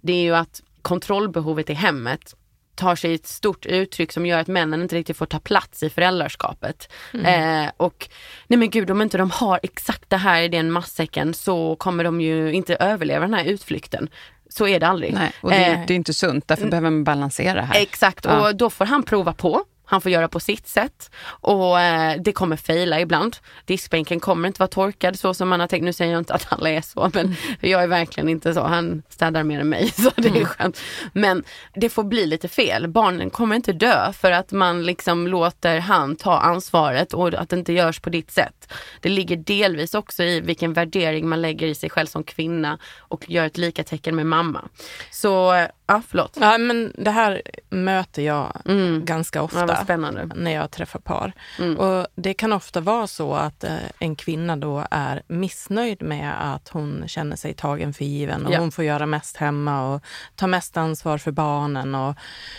Det 0.00 0.12
är 0.12 0.22
ju 0.22 0.34
att 0.34 0.62
kontrollbehovet 0.82 1.70
i 1.70 1.74
hemmet 1.74 2.34
tar 2.74 2.96
sig 2.96 3.14
ett 3.14 3.26
stort 3.26 3.66
uttryck 3.66 4.12
som 4.12 4.26
gör 4.26 4.38
att 4.38 4.46
männen 4.46 4.82
inte 4.82 4.96
riktigt 4.96 5.16
får 5.16 5.26
ta 5.26 5.38
plats 5.40 5.82
i 5.82 5.90
föräldraskapet. 5.90 6.92
Eh, 7.24 7.70
och 7.76 8.08
nej 8.46 8.58
men 8.58 8.70
gud, 8.70 8.90
om 8.90 9.02
inte 9.02 9.18
de 9.18 9.30
har 9.30 9.60
exakt 9.62 10.10
det 10.10 10.16
här 10.16 10.42
i 10.42 10.48
den 10.48 10.70
matsäcken 10.70 11.34
så 11.34 11.76
kommer 11.76 12.04
de 12.04 12.20
ju 12.20 12.52
inte 12.52 12.76
överleva 12.76 13.20
den 13.20 13.34
här 13.34 13.44
utflykten. 13.44 14.08
Så 14.48 14.66
är 14.68 14.80
det 14.80 14.86
aldrig. 14.86 15.14
Nej, 15.14 15.32
och 15.40 15.50
det, 15.50 15.56
Eh, 15.56 15.80
det 15.86 15.94
är 15.94 15.96
inte 15.96 16.14
sunt, 16.14 16.48
därför 16.48 16.66
behöver 16.68 16.90
man 16.90 17.04
balansera 17.04 17.62
här. 17.62 17.82
Exakt, 17.82 18.24
Ja. 18.24 18.48
och 18.48 18.56
då 18.56 18.70
får 18.70 18.84
han 18.84 19.02
prova 19.02 19.32
på. 19.32 19.64
Han 19.84 20.00
får 20.00 20.12
göra 20.12 20.28
på 20.28 20.40
sitt 20.40 20.68
sätt 20.68 21.10
och 21.26 21.80
eh, 21.80 22.20
det 22.20 22.32
kommer 22.32 22.56
fejla 22.56 23.00
ibland. 23.00 23.36
Diskbänken 23.64 24.20
kommer 24.20 24.48
inte 24.48 24.58
vara 24.58 24.68
torkad 24.68 25.18
så 25.18 25.34
som 25.34 25.48
man 25.48 25.60
har 25.60 25.66
tänkt. 25.66 25.84
Nu 25.84 25.92
säger 25.92 26.12
jag 26.12 26.20
inte 26.20 26.34
att 26.34 26.46
alla 26.52 26.70
är 26.70 26.80
så 26.80 27.10
men 27.14 27.36
jag 27.60 27.82
är 27.82 27.86
verkligen 27.86 28.28
inte 28.28 28.54
så. 28.54 28.60
Han 28.60 29.02
städar 29.08 29.42
mer 29.42 29.60
än 29.60 29.68
mig 29.68 29.88
så 29.96 30.10
det 30.16 30.28
är 30.28 30.44
skönt. 30.44 30.80
Men 31.12 31.44
det 31.74 31.88
får 31.88 32.04
bli 32.04 32.26
lite 32.26 32.48
fel. 32.48 32.88
Barnen 32.88 33.30
kommer 33.30 33.56
inte 33.56 33.72
dö 33.72 34.12
för 34.12 34.30
att 34.30 34.52
man 34.52 34.86
liksom 34.86 35.28
låter 35.28 35.78
han 35.78 36.16
ta 36.16 36.38
ansvaret 36.38 37.14
och 37.14 37.34
att 37.34 37.48
det 37.48 37.56
inte 37.56 37.72
görs 37.72 38.00
på 38.00 38.10
ditt 38.10 38.30
sätt. 38.30 38.72
Det 39.00 39.08
ligger 39.08 39.36
delvis 39.36 39.94
också 39.94 40.22
i 40.22 40.40
vilken 40.40 40.72
värdering 40.72 41.28
man 41.28 41.42
lägger 41.42 41.66
i 41.66 41.74
sig 41.74 41.90
själv 41.90 42.06
som 42.06 42.24
kvinna 42.24 42.78
och 42.98 43.30
gör 43.30 43.46
ett 43.46 43.58
lika 43.58 43.84
tecken 43.84 44.16
med 44.16 44.26
mamma. 44.26 44.68
Så, 45.10 45.66
ja 45.86 46.02
förlåt. 46.08 46.36
Ja, 46.40 46.58
men 46.58 46.92
det 46.98 47.10
här 47.10 47.42
möter 47.70 48.22
jag 48.22 48.60
ganska 49.04 49.42
ofta 49.42 49.60
Ja, 49.60 49.66
vad 49.76 49.84
spännande. 49.84 50.28
när 50.34 50.50
jag 50.50 50.70
träffar 50.70 50.98
par. 51.00 51.32
Mm. 51.58 51.76
Och 51.78 52.06
Det 52.14 52.34
kan 52.34 52.52
ofta 52.52 52.80
vara 52.80 53.06
så 53.06 53.34
att 53.34 53.64
eh, 53.64 53.76
en 53.98 54.16
kvinna 54.16 54.56
då 54.56 54.86
är 54.90 55.22
missnöjd 55.26 56.02
med 56.02 56.54
att 56.54 56.68
hon 56.68 57.04
känner 57.06 57.36
sig 57.36 57.54
tagen 57.54 57.94
för 57.94 58.04
given 58.04 58.46
och 58.46 58.52
Ja. 58.52 58.58
hon 58.58 58.72
får 58.72 58.84
göra 58.84 59.06
mest 59.06 59.36
hemma 59.36 59.94
och 59.94 60.02
ta 60.36 60.46
mest 60.46 60.76
ansvar 60.76 61.18
för 61.18 61.30
barnen 61.32 61.94
och, 61.94 62.14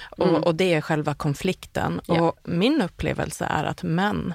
och, 0.10 0.48
och 0.48 0.56
det 0.56 0.74
är 0.74 0.82
själva 0.82 1.14
konflikten. 1.14 1.86
Mm. 1.92 2.02
Ja. 2.08 2.22
Och 2.22 2.36
min 2.44 2.82
upplevelse 2.82 3.46
är 3.46 3.64
att 3.64 3.84
män 3.84 4.34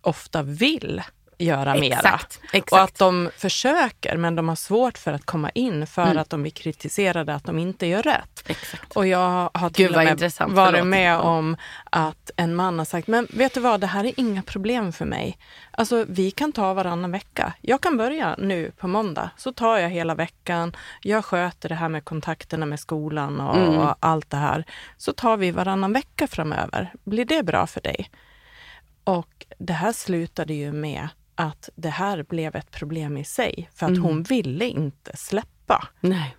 ofta 0.00 0.42
vill 0.42 1.02
göra 1.44 1.74
mera. 1.74 1.94
Exakt, 1.96 2.40
exakt. 2.52 2.72
Och 2.72 2.80
att 2.80 2.98
de 2.98 3.30
försöker 3.36 4.16
men 4.16 4.36
de 4.36 4.48
har 4.48 4.56
svårt 4.56 4.98
för 4.98 5.12
att 5.12 5.24
komma 5.26 5.50
in 5.50 5.86
för 5.86 6.02
Mm. 6.02 6.18
att 6.18 6.30
de 6.30 6.42
blir 6.42 6.52
kritiserade 6.52 7.34
att 7.34 7.44
de 7.44 7.58
inte 7.58 7.86
gör 7.86 8.02
rätt. 8.02 8.42
Exakt. 8.46 8.96
Och 8.96 9.06
jag 9.06 9.50
har 9.54 9.70
till 9.70 9.86
Gud, 9.86 9.96
och 9.96 10.04
med 10.04 10.20
varit 10.20 10.34
Förlåt. 10.74 10.86
med 10.86 11.18
om 11.18 11.56
att 11.90 12.30
en 12.36 12.54
man 12.54 12.78
har 12.78 12.84
sagt, 12.84 13.08
men 13.08 13.26
vet 13.30 13.54
du 13.54 13.60
vad, 13.60 13.80
det 13.80 13.86
här 13.86 14.04
är 14.04 14.12
inga 14.16 14.42
problem 14.42 14.92
för 14.92 15.04
mig. 15.04 15.38
Alltså 15.70 16.04
vi 16.08 16.30
kan 16.30 16.52
ta 16.52 16.74
varannan 16.74 17.10
vecka. 17.12 17.52
Jag 17.60 17.80
kan 17.80 17.96
börja 17.96 18.34
nu 18.38 18.70
på 18.78 18.88
måndag, 18.88 19.30
så 19.36 19.52
tar 19.52 19.78
jag 19.78 19.90
hela 19.90 20.14
veckan. 20.14 20.76
Jag 21.02 21.24
sköter 21.24 21.68
det 21.68 21.74
här 21.74 21.88
med 21.88 22.04
kontakterna 22.04 22.66
med 22.66 22.80
skolan 22.80 23.40
och, 23.40 23.56
Mm. 23.56 23.78
och 23.78 23.96
allt 24.00 24.30
det 24.30 24.36
här. 24.36 24.64
Så 24.96 25.12
tar 25.12 25.36
vi 25.36 25.50
varannan 25.50 25.92
vecka 25.92 26.26
framöver. 26.26 26.92
Blir 27.04 27.24
det 27.24 27.42
bra 27.42 27.66
för 27.66 27.80
dig? 27.80 28.10
Och 29.04 29.46
det 29.58 29.72
här 29.72 29.92
slutade 29.92 30.54
ju 30.54 30.72
med 30.72 31.08
att 31.34 31.68
det 31.74 31.88
här 31.88 32.22
blev 32.22 32.56
ett 32.56 32.70
problem 32.70 33.16
i 33.16 33.24
sig, 33.24 33.70
för 33.74 33.86
att 33.86 33.90
Mm. 33.90 34.02
hon 34.02 34.22
ville 34.22 34.64
inte 34.68 35.16
släppa. 35.16 35.88
Nej. 36.00 36.36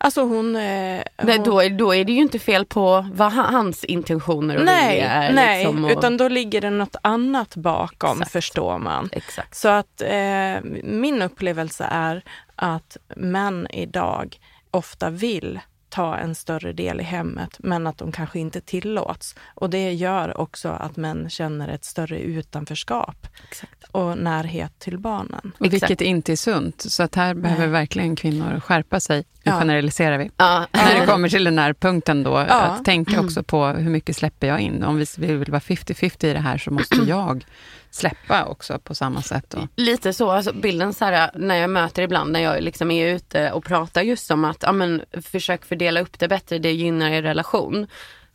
Alltså 0.00 0.22
hon... 0.22 0.56
Eh, 0.56 0.60
Nej, 0.62 1.04
hon 1.36 1.42
då, 1.44 1.68
då 1.68 1.94
är 1.94 2.04
det 2.04 2.12
ju 2.12 2.20
inte 2.20 2.38
fel 2.38 2.64
på 2.64 3.08
vad 3.12 3.32
han- 3.32 3.54
hans 3.54 3.84
intentioner 3.84 4.56
och 4.58 4.64
nej, 4.64 5.00
är. 5.00 5.32
nej 5.32 5.58
liksom, 5.64 5.84
och, 5.84 5.90
utan 5.90 6.16
då 6.16 6.28
ligger 6.28 6.60
det 6.60 6.70
något 6.70 6.96
annat 7.02 7.56
bakom, 7.56 8.10
Exakt. 8.18 8.32
förstår 8.32 8.78
man. 8.78 9.08
Exakt. 9.12 9.54
Så 9.56 9.68
att 9.68 10.00
eh, 10.02 10.60
min 10.84 11.22
upplevelse 11.22 11.84
är 11.90 12.22
att 12.56 12.96
män 13.16 13.66
idag 13.70 14.36
ofta 14.70 15.10
vill 15.10 15.60
ta 15.90 16.16
en 16.16 16.34
större 16.34 16.72
del 16.72 17.00
i 17.00 17.02
hemmet, 17.02 17.56
men 17.58 17.86
att 17.86 17.98
de 17.98 18.12
kanske 18.12 18.38
inte 18.38 18.60
tillåts. 18.60 19.34
Och 19.54 19.70
det 19.70 19.92
gör 19.92 20.40
också 20.40 20.68
att 20.68 20.96
män 20.96 21.30
känner 21.30 21.68
ett 21.68 21.84
större 21.84 22.18
utanförskap 22.20 23.26
Exakt. 23.48 23.84
och 23.92 24.18
närhet 24.18 24.78
till 24.78 24.98
barnen. 24.98 25.52
Och 25.58 25.64
vilket 25.64 25.82
Exakt. 25.82 26.00
inte 26.00 26.32
är 26.32 26.36
sunt. 26.36 26.80
Så 26.80 27.02
att 27.02 27.14
här 27.14 27.34
behöver 27.34 27.66
verkligen 27.66 28.16
kvinnor 28.16 28.60
skärpa 28.60 29.00
sig. 29.00 29.18
Nu 29.18 29.52
Ja. 29.52 29.58
generaliserar 29.58 30.18
vi. 30.18 30.30
Ja, 30.36 30.66
När 30.72 31.00
det 31.00 31.06
kommer 31.06 31.28
till 31.28 31.44
den 31.44 31.58
här 31.58 31.72
punkten 31.72 32.22
då, 32.22 32.30
Ja. 32.30 32.60
att 32.60 32.84
tänka 32.84 33.20
också 33.20 33.42
på 33.46 33.66
hur 33.66 33.90
mycket 33.90 34.16
släpper 34.16 34.46
jag 34.46 34.60
in. 34.60 34.84
Om 34.84 34.96
vi 35.18 35.26
vill 35.36 35.50
vara 35.50 35.60
50-50 35.60 36.26
i 36.26 36.32
det 36.32 36.38
här 36.40 36.58
så 36.58 36.70
måste 36.70 36.96
jag 37.06 37.44
släppa 37.90 38.44
också 38.44 38.78
på 38.78 38.94
samma 38.94 39.22
sätt. 39.22 39.44
Då. 39.48 39.68
Lite 39.76 40.12
så, 40.12 40.30
alltså 40.30 40.52
bilden 40.52 40.94
så 40.94 41.04
här, 41.04 41.30
när 41.34 41.54
jag 41.56 41.70
möter 41.70 42.02
ibland 42.02 42.32
när 42.32 42.40
jag 42.40 42.62
liksom 42.62 42.90
är 42.90 43.14
ute 43.14 43.52
och 43.52 43.64
pratar 43.64 44.02
just 44.02 44.30
om 44.30 44.44
att 44.44 44.62
ja, 44.62 44.72
men, 44.72 45.02
försök 45.22 45.64
fördela 45.64 46.00
upp 46.00 46.18
det 46.18 46.28
bättre, 46.28 46.58
det 46.58 46.72
gynnar 46.72 47.10
er 47.10 47.22
relation. 47.22 47.86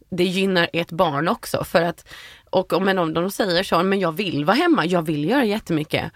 Det 0.10 0.24
gynnar 0.24 0.70
ert 0.74 0.91
barn 0.91 1.28
också 1.28 1.64
för 1.64 1.82
att, 1.82 2.06
och 2.49 2.74
om 2.74 3.14
de 3.14 3.32
säger 3.32 3.64
så, 3.64 3.84
men 3.84 3.99
jag 3.99 4.12
vill 4.12 4.45
vara 4.45 4.56
hemma, 4.58 4.86
jag 4.86 5.01
vill 5.01 5.30
göra 5.30 5.45
jättemycket. 5.45 6.12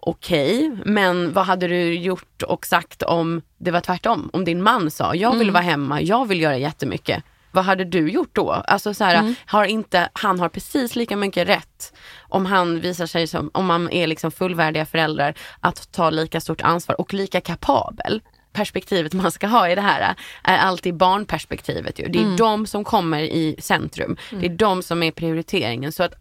okej, 0.00 0.76
men 0.84 1.32
vad 1.32 1.46
hade 1.46 1.68
du 1.68 1.94
gjort 1.94 2.42
och 2.42 2.66
sagt 2.66 3.02
om 3.02 3.42
det 3.58 3.70
var 3.70 3.80
tvärtom? 3.80 4.30
Om 4.32 4.44
din 4.44 4.62
man 4.62 4.90
sa, 4.90 5.14
jag 5.14 5.32
vill 5.32 5.42
Mm. 5.42 5.52
vara 5.52 5.62
hemma, 5.64 6.00
jag 6.02 6.28
vill 6.28 6.40
göra 6.40 6.56
jättemycket. 6.58 7.24
Vad 7.56 7.64
hade 7.64 7.84
du 7.84 8.10
gjort 8.10 8.30
då? 8.34 8.50
Alltså 8.52 8.94
så 8.94 9.04
här, 9.04 9.14
Mm. 9.16 9.34
har 9.46 9.64
inte, 9.64 10.08
han 10.12 10.40
har 10.40 10.48
precis 10.48 10.96
lika 10.96 11.16
mycket 11.16 11.48
rätt 11.48 11.92
om 12.28 12.46
han 12.46 12.80
visar 12.80 13.06
sig 13.06 13.26
som, 13.26 13.50
om 13.54 13.66
man 13.66 13.90
är 13.90 14.06
liksom 14.06 14.30
fullvärdiga 14.32 14.86
föräldrar, 14.86 15.34
att 15.60 15.92
ta 15.92 16.10
lika 16.10 16.40
stort 16.40 16.60
ansvar 16.62 17.00
och 17.00 17.14
lika 17.14 17.40
kapabel. 17.40 18.22
Perspektivet 18.52 19.12
man 19.12 19.32
ska 19.32 19.46
ha 19.46 19.68
i 19.68 19.74
det 19.74 19.80
här 19.80 20.14
är 20.44 20.58
alltid 20.58 20.96
barnperspektivet. 20.96 21.98
Ju. 21.98 22.08
Det 22.08 22.18
är 22.18 22.22
Mm. 22.22 22.36
de 22.36 22.66
som 22.66 22.84
kommer 22.84 23.20
i 23.22 23.56
centrum. 23.58 24.16
Det 24.30 24.46
är 24.46 24.50
de 24.50 24.82
som 24.82 25.02
är 25.02 25.10
prioriteringen. 25.10 25.92
Så 25.92 26.02
att 26.02 26.14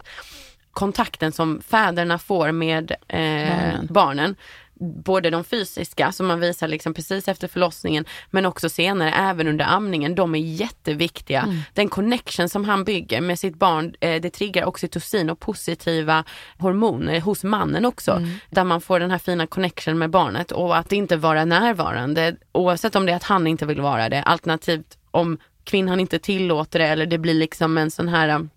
kontakten 0.71 1.31
som 1.31 1.61
fäderna 1.67 2.17
får 2.17 2.51
med 2.51 2.91
eh, 3.07 3.81
Barnen. 3.89 4.35
Både 4.79 5.29
de 5.29 5.43
fysiska 5.43 6.11
som 6.11 6.27
man 6.27 6.39
visar 6.39 6.67
liksom 6.67 6.93
precis 6.93 7.27
efter 7.27 7.47
förlossningen 7.47 8.05
men 8.31 8.45
också 8.45 8.69
senare 8.69 9.11
även 9.11 9.47
under 9.47 9.65
amningen. 9.65 10.15
De 10.15 10.35
är 10.35 10.39
jätteviktiga. 10.39 11.41
Mm. 11.41 11.59
Den 11.73 11.89
connection 11.89 12.49
som 12.49 12.65
han 12.65 12.83
bygger 12.83 13.21
med 13.21 13.39
sitt 13.39 13.55
barn 13.55 13.95
eh, 13.99 14.21
det 14.21 14.29
triggar 14.29 14.65
oxytocin 14.65 15.29
och 15.29 15.39
positiva 15.39 16.23
hormoner 16.57 17.19
hos 17.19 17.43
mannen 17.43 17.85
också. 17.85 18.11
Mm. 18.11 18.29
Där 18.49 18.63
man 18.63 18.81
får 18.81 18.99
den 18.99 19.11
här 19.11 19.17
fina 19.17 19.47
connection 19.47 19.97
med 19.97 20.09
barnet 20.09 20.51
och 20.51 20.77
att 20.77 20.91
inte 20.91 21.17
vara 21.17 21.45
närvarande 21.45 22.35
oavsett 22.51 22.95
om 22.95 23.05
det 23.05 23.11
är 23.11 23.15
att 23.15 23.23
han 23.23 23.47
inte 23.47 23.65
vill 23.65 23.81
vara 23.81 24.09
det 24.09 24.21
alternativt 24.21 24.97
om 25.11 25.37
kvinnan 25.63 25.99
inte 25.99 26.19
tillåter 26.19 26.79
det 26.79 26.87
eller 26.87 27.05
det 27.05 27.17
blir 27.17 27.33
liksom 27.33 27.77
en 27.77 27.91
sån 27.91 28.07
här 28.07 28.47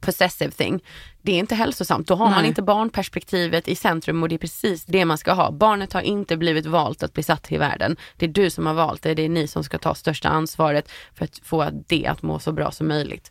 possessive 0.00 0.50
thing. 0.50 0.82
Det 1.22 1.32
är 1.32 1.38
inte 1.38 1.54
hälsosamt. 1.54 2.06
Då 2.08 2.14
har 2.14 2.30
man 2.30 2.38
Nej. 2.38 2.48
inte 2.48 2.62
barnperspektivet 2.62 3.68
i 3.68 3.76
centrum 3.76 4.22
och 4.22 4.28
det 4.28 4.34
är 4.34 4.38
precis 4.38 4.84
det 4.84 5.04
man 5.04 5.18
ska 5.18 5.32
ha. 5.32 5.50
Barnet 5.50 5.92
har 5.92 6.00
inte 6.00 6.36
blivit 6.36 6.66
valt 6.66 7.02
att 7.02 7.12
bli 7.12 7.22
satt 7.22 7.42
till 7.42 7.58
världen. 7.58 7.96
Det 8.16 8.26
är 8.26 8.30
du 8.30 8.50
som 8.50 8.66
har 8.66 8.74
valt 8.74 9.02
det. 9.02 9.14
Det 9.14 9.22
är 9.22 9.28
ni 9.28 9.46
som 9.48 9.64
ska 9.64 9.78
ta 9.78 9.94
största 9.94 10.28
ansvaret 10.28 10.90
för 11.14 11.24
att 11.24 11.40
få 11.44 11.70
det 11.86 12.06
att 12.06 12.22
må 12.22 12.38
så 12.38 12.52
bra 12.52 12.70
som 12.70 12.88
möjligt. 12.88 13.30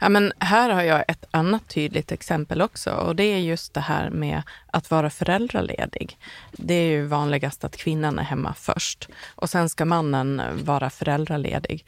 Ja, 0.00 0.08
men 0.08 0.32
här 0.38 0.70
har 0.70 0.82
jag 0.82 1.04
ett 1.08 1.24
annat 1.30 1.68
tydligt 1.68 2.12
exempel 2.12 2.62
också 2.62 2.90
och 2.90 3.16
det 3.16 3.24
är 3.24 3.38
just 3.38 3.74
det 3.74 3.80
här 3.80 4.10
med 4.10 4.42
att 4.66 4.90
vara 4.90 5.10
föräldraledig. 5.10 6.18
Det 6.52 6.74
är 6.74 6.90
ju 6.90 7.06
vanligast 7.06 7.64
att 7.64 7.76
kvinnan 7.76 8.18
är 8.18 8.22
hemma 8.22 8.54
först 8.54 9.08
och 9.34 9.50
sen 9.50 9.68
ska 9.68 9.84
mannen 9.84 10.42
vara 10.64 10.90
föräldraledig. 10.90 11.86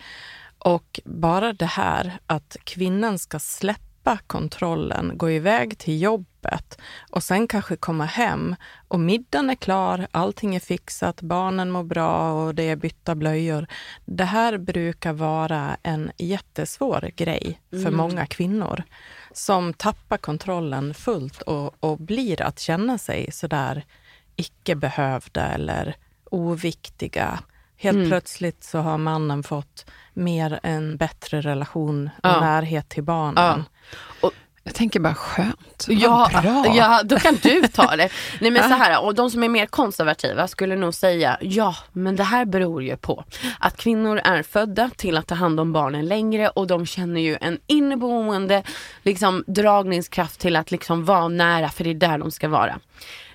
Och 0.58 1.00
bara 1.04 1.52
det 1.52 1.66
här 1.66 2.18
att 2.26 2.56
kvinnan 2.64 3.18
ska 3.18 3.38
släppa 3.38 3.87
kontrollen, 4.16 5.12
gå 5.18 5.30
iväg 5.30 5.78
till 5.78 6.02
jobbet 6.02 6.78
och 7.10 7.22
sen 7.22 7.48
kanske 7.48 7.76
komma 7.76 8.04
hem 8.04 8.56
och 8.88 9.00
middagen 9.00 9.50
är 9.50 9.54
klar, 9.54 10.06
allting 10.10 10.54
är 10.56 10.60
fixat, 10.60 11.22
barnen 11.22 11.70
mår 11.70 11.84
bra 11.84 12.32
och 12.32 12.54
det 12.54 12.62
är 12.62 12.76
bytta 12.76 13.14
blöjor. 13.14 13.66
Det 14.04 14.24
här 14.24 14.58
brukar 14.58 15.12
vara 15.12 15.76
en 15.82 16.10
jättesvår 16.18 17.10
grej 17.16 17.60
för 17.70 17.90
många 17.90 18.26
kvinnor 18.26 18.82
som 19.32 19.72
tappar 19.72 20.16
kontrollen 20.16 20.94
fullt 20.94 21.42
och, 21.42 21.84
och 21.84 21.98
blir 21.98 22.42
att 22.42 22.58
känna 22.58 22.98
sig 22.98 23.32
sådär 23.32 23.84
icke 24.36 24.74
behövda 24.74 25.46
eller 25.46 25.96
oviktiga. 26.30 27.38
Helt 27.78 28.08
plötsligt 28.08 28.64
så 28.64 28.78
har 28.78 28.98
mannen 28.98 29.42
fått 29.42 29.90
mer 30.14 30.60
en 30.62 30.96
bättre 30.96 31.40
relation 31.40 32.10
och 32.22 32.28
Ja. 32.28 32.40
närhet 32.40 32.88
till 32.88 33.02
barnen. 33.04 33.64
Jag 34.64 34.74
tänker 34.74 35.00
bara 35.00 35.14
skönt. 35.14 35.86
Ja, 35.88 36.30
Vad 36.32 36.42
bra. 36.42 36.64
ja, 36.76 37.00
då 37.04 37.18
kan 37.18 37.34
du 37.42 37.62
ta 37.68 37.96
det. 37.96 38.08
Nej 38.40 38.50
men 38.50 38.62
så 38.62 38.74
här, 38.76 39.04
och 39.04 39.14
de 39.14 39.30
som 39.30 39.42
är 39.42 39.48
mer 39.48 39.66
konservativa 39.66 40.48
skulle 40.48 40.76
nog 40.76 40.94
säga, 40.94 41.38
ja 41.40 41.76
men 41.92 42.16
det 42.16 42.22
här 42.24 42.44
beror 42.44 42.82
ju 42.82 42.96
på 42.96 43.24
att 43.60 43.76
kvinnor 43.76 44.18
är 44.24 44.42
födda 44.42 44.90
till 44.96 45.16
att 45.16 45.26
ta 45.26 45.34
hand 45.34 45.60
om 45.60 45.72
barnen 45.72 46.06
längre 46.06 46.48
och 46.48 46.66
de 46.66 46.86
känner 46.86 47.20
ju 47.20 47.36
en 47.40 47.58
inneboende 47.66 48.62
liksom, 49.02 49.44
dragningskraft 49.46 50.40
till 50.40 50.56
att 50.56 50.70
liksom 50.70 51.04
vara 51.04 51.28
nära 51.28 51.68
för 51.68 51.84
det 51.84 51.90
är 51.90 51.94
där 51.94 52.18
de 52.18 52.30
ska 52.30 52.48
vara. 52.48 52.78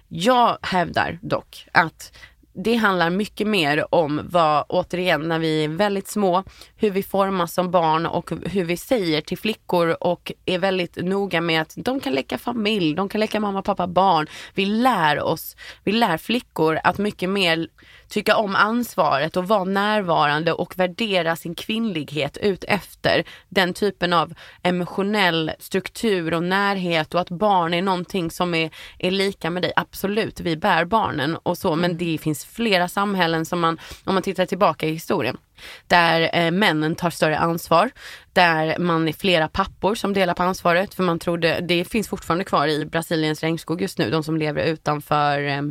Jag 0.08 0.58
hävdar 0.62 1.20
dock 1.22 1.68
att 1.72 2.18
det 2.54 2.76
handlar 2.76 3.10
mycket 3.10 3.48
mer 3.48 3.96
om 3.96 4.22
vad, 4.24 4.66
återigen, 4.70 5.22
när 5.22 5.40
vi 5.40 5.64
är 5.64 5.68
väldigt 5.68 6.08
små, 6.08 6.44
hur 6.76 6.90
vi 6.90 7.04
formas 7.04 7.54
som 7.54 7.72
barn 7.72 8.06
och 8.06 8.32
hur 8.46 8.64
vi 8.64 8.78
säger 8.78 9.22
till 9.22 9.38
flickor 9.38 9.98
och 10.00 10.32
är 10.46 10.60
väldigt 10.60 10.96
noga 10.96 11.42
med 11.42 11.62
att 11.62 11.74
de 11.76 12.00
kan 12.00 12.14
leka 12.14 12.38
familj, 12.38 12.96
de 12.96 13.10
kan 13.10 13.22
leka 13.22 13.40
mamma, 13.40 13.62
pappa, 13.62 13.88
barn. 13.88 14.28
Vi 14.54 14.66
lär 14.66 15.22
oss, 15.22 15.56
vi 15.84 15.92
lär 15.92 16.18
flickor 16.18 16.80
att 16.84 16.98
mycket 16.98 17.30
mer 17.30 17.68
tycka 18.08 18.38
om 18.38 18.56
ansvaret 18.56 19.38
och 19.38 19.48
vara 19.48 19.64
närvarande 19.64 20.54
och 20.54 20.80
värdera 20.80 21.36
sin 21.36 21.56
kvinnlighet 21.56 22.38
ut 22.38 22.64
efter 22.64 23.24
den 23.50 23.74
typen 23.74 24.14
av 24.14 24.34
emotionell 24.64 25.52
struktur 25.60 26.34
och 26.34 26.44
närhet 26.44 27.14
och 27.14 27.22
att 27.22 27.30
barn 27.30 27.74
är 27.74 27.82
någonting 27.82 28.32
som 28.32 28.54
är, 28.54 28.70
är 29.00 29.12
lika 29.12 29.50
med 29.50 29.64
dig. 29.64 29.74
Absolut, 29.76 30.40
vi 30.40 30.58
bär 30.58 30.86
barnen 30.86 31.38
och 31.44 31.58
så 31.58 31.76
men 31.76 31.98
det 31.98 32.18
finns 32.18 32.43
flera 32.46 32.88
samhällen 32.88 33.46
som 33.46 33.60
man, 33.60 33.80
om 34.04 34.14
man 34.14 34.24
tittar 34.24 34.46
tillbaka 34.46 34.88
i 34.88 34.92
historien, 34.92 35.38
där 35.88 36.30
eh, 36.34 36.52
männen 36.52 36.96
tar 36.96 37.10
större 37.10 37.38
ansvar, 37.38 37.92
där 38.34 38.80
man 38.80 39.08
är 39.08 39.14
flera 39.14 39.48
pappor 39.48 39.96
som 39.96 40.14
delar 40.14 40.34
på 40.34 40.44
ansvaret 40.44 40.94
för 40.94 41.04
man 41.04 41.20
trodde, 41.20 41.60
det 41.62 41.86
finns 41.86 42.08
fortfarande 42.08 42.44
kvar 42.44 42.68
i 42.68 42.86
Brasiliens 42.86 43.44
regnskog 43.44 43.82
just 43.82 43.98
nu, 43.98 44.10
de 44.10 44.24
som 44.24 44.38
lever 44.38 44.64
utanför 44.64 45.48
eh, 45.48 45.62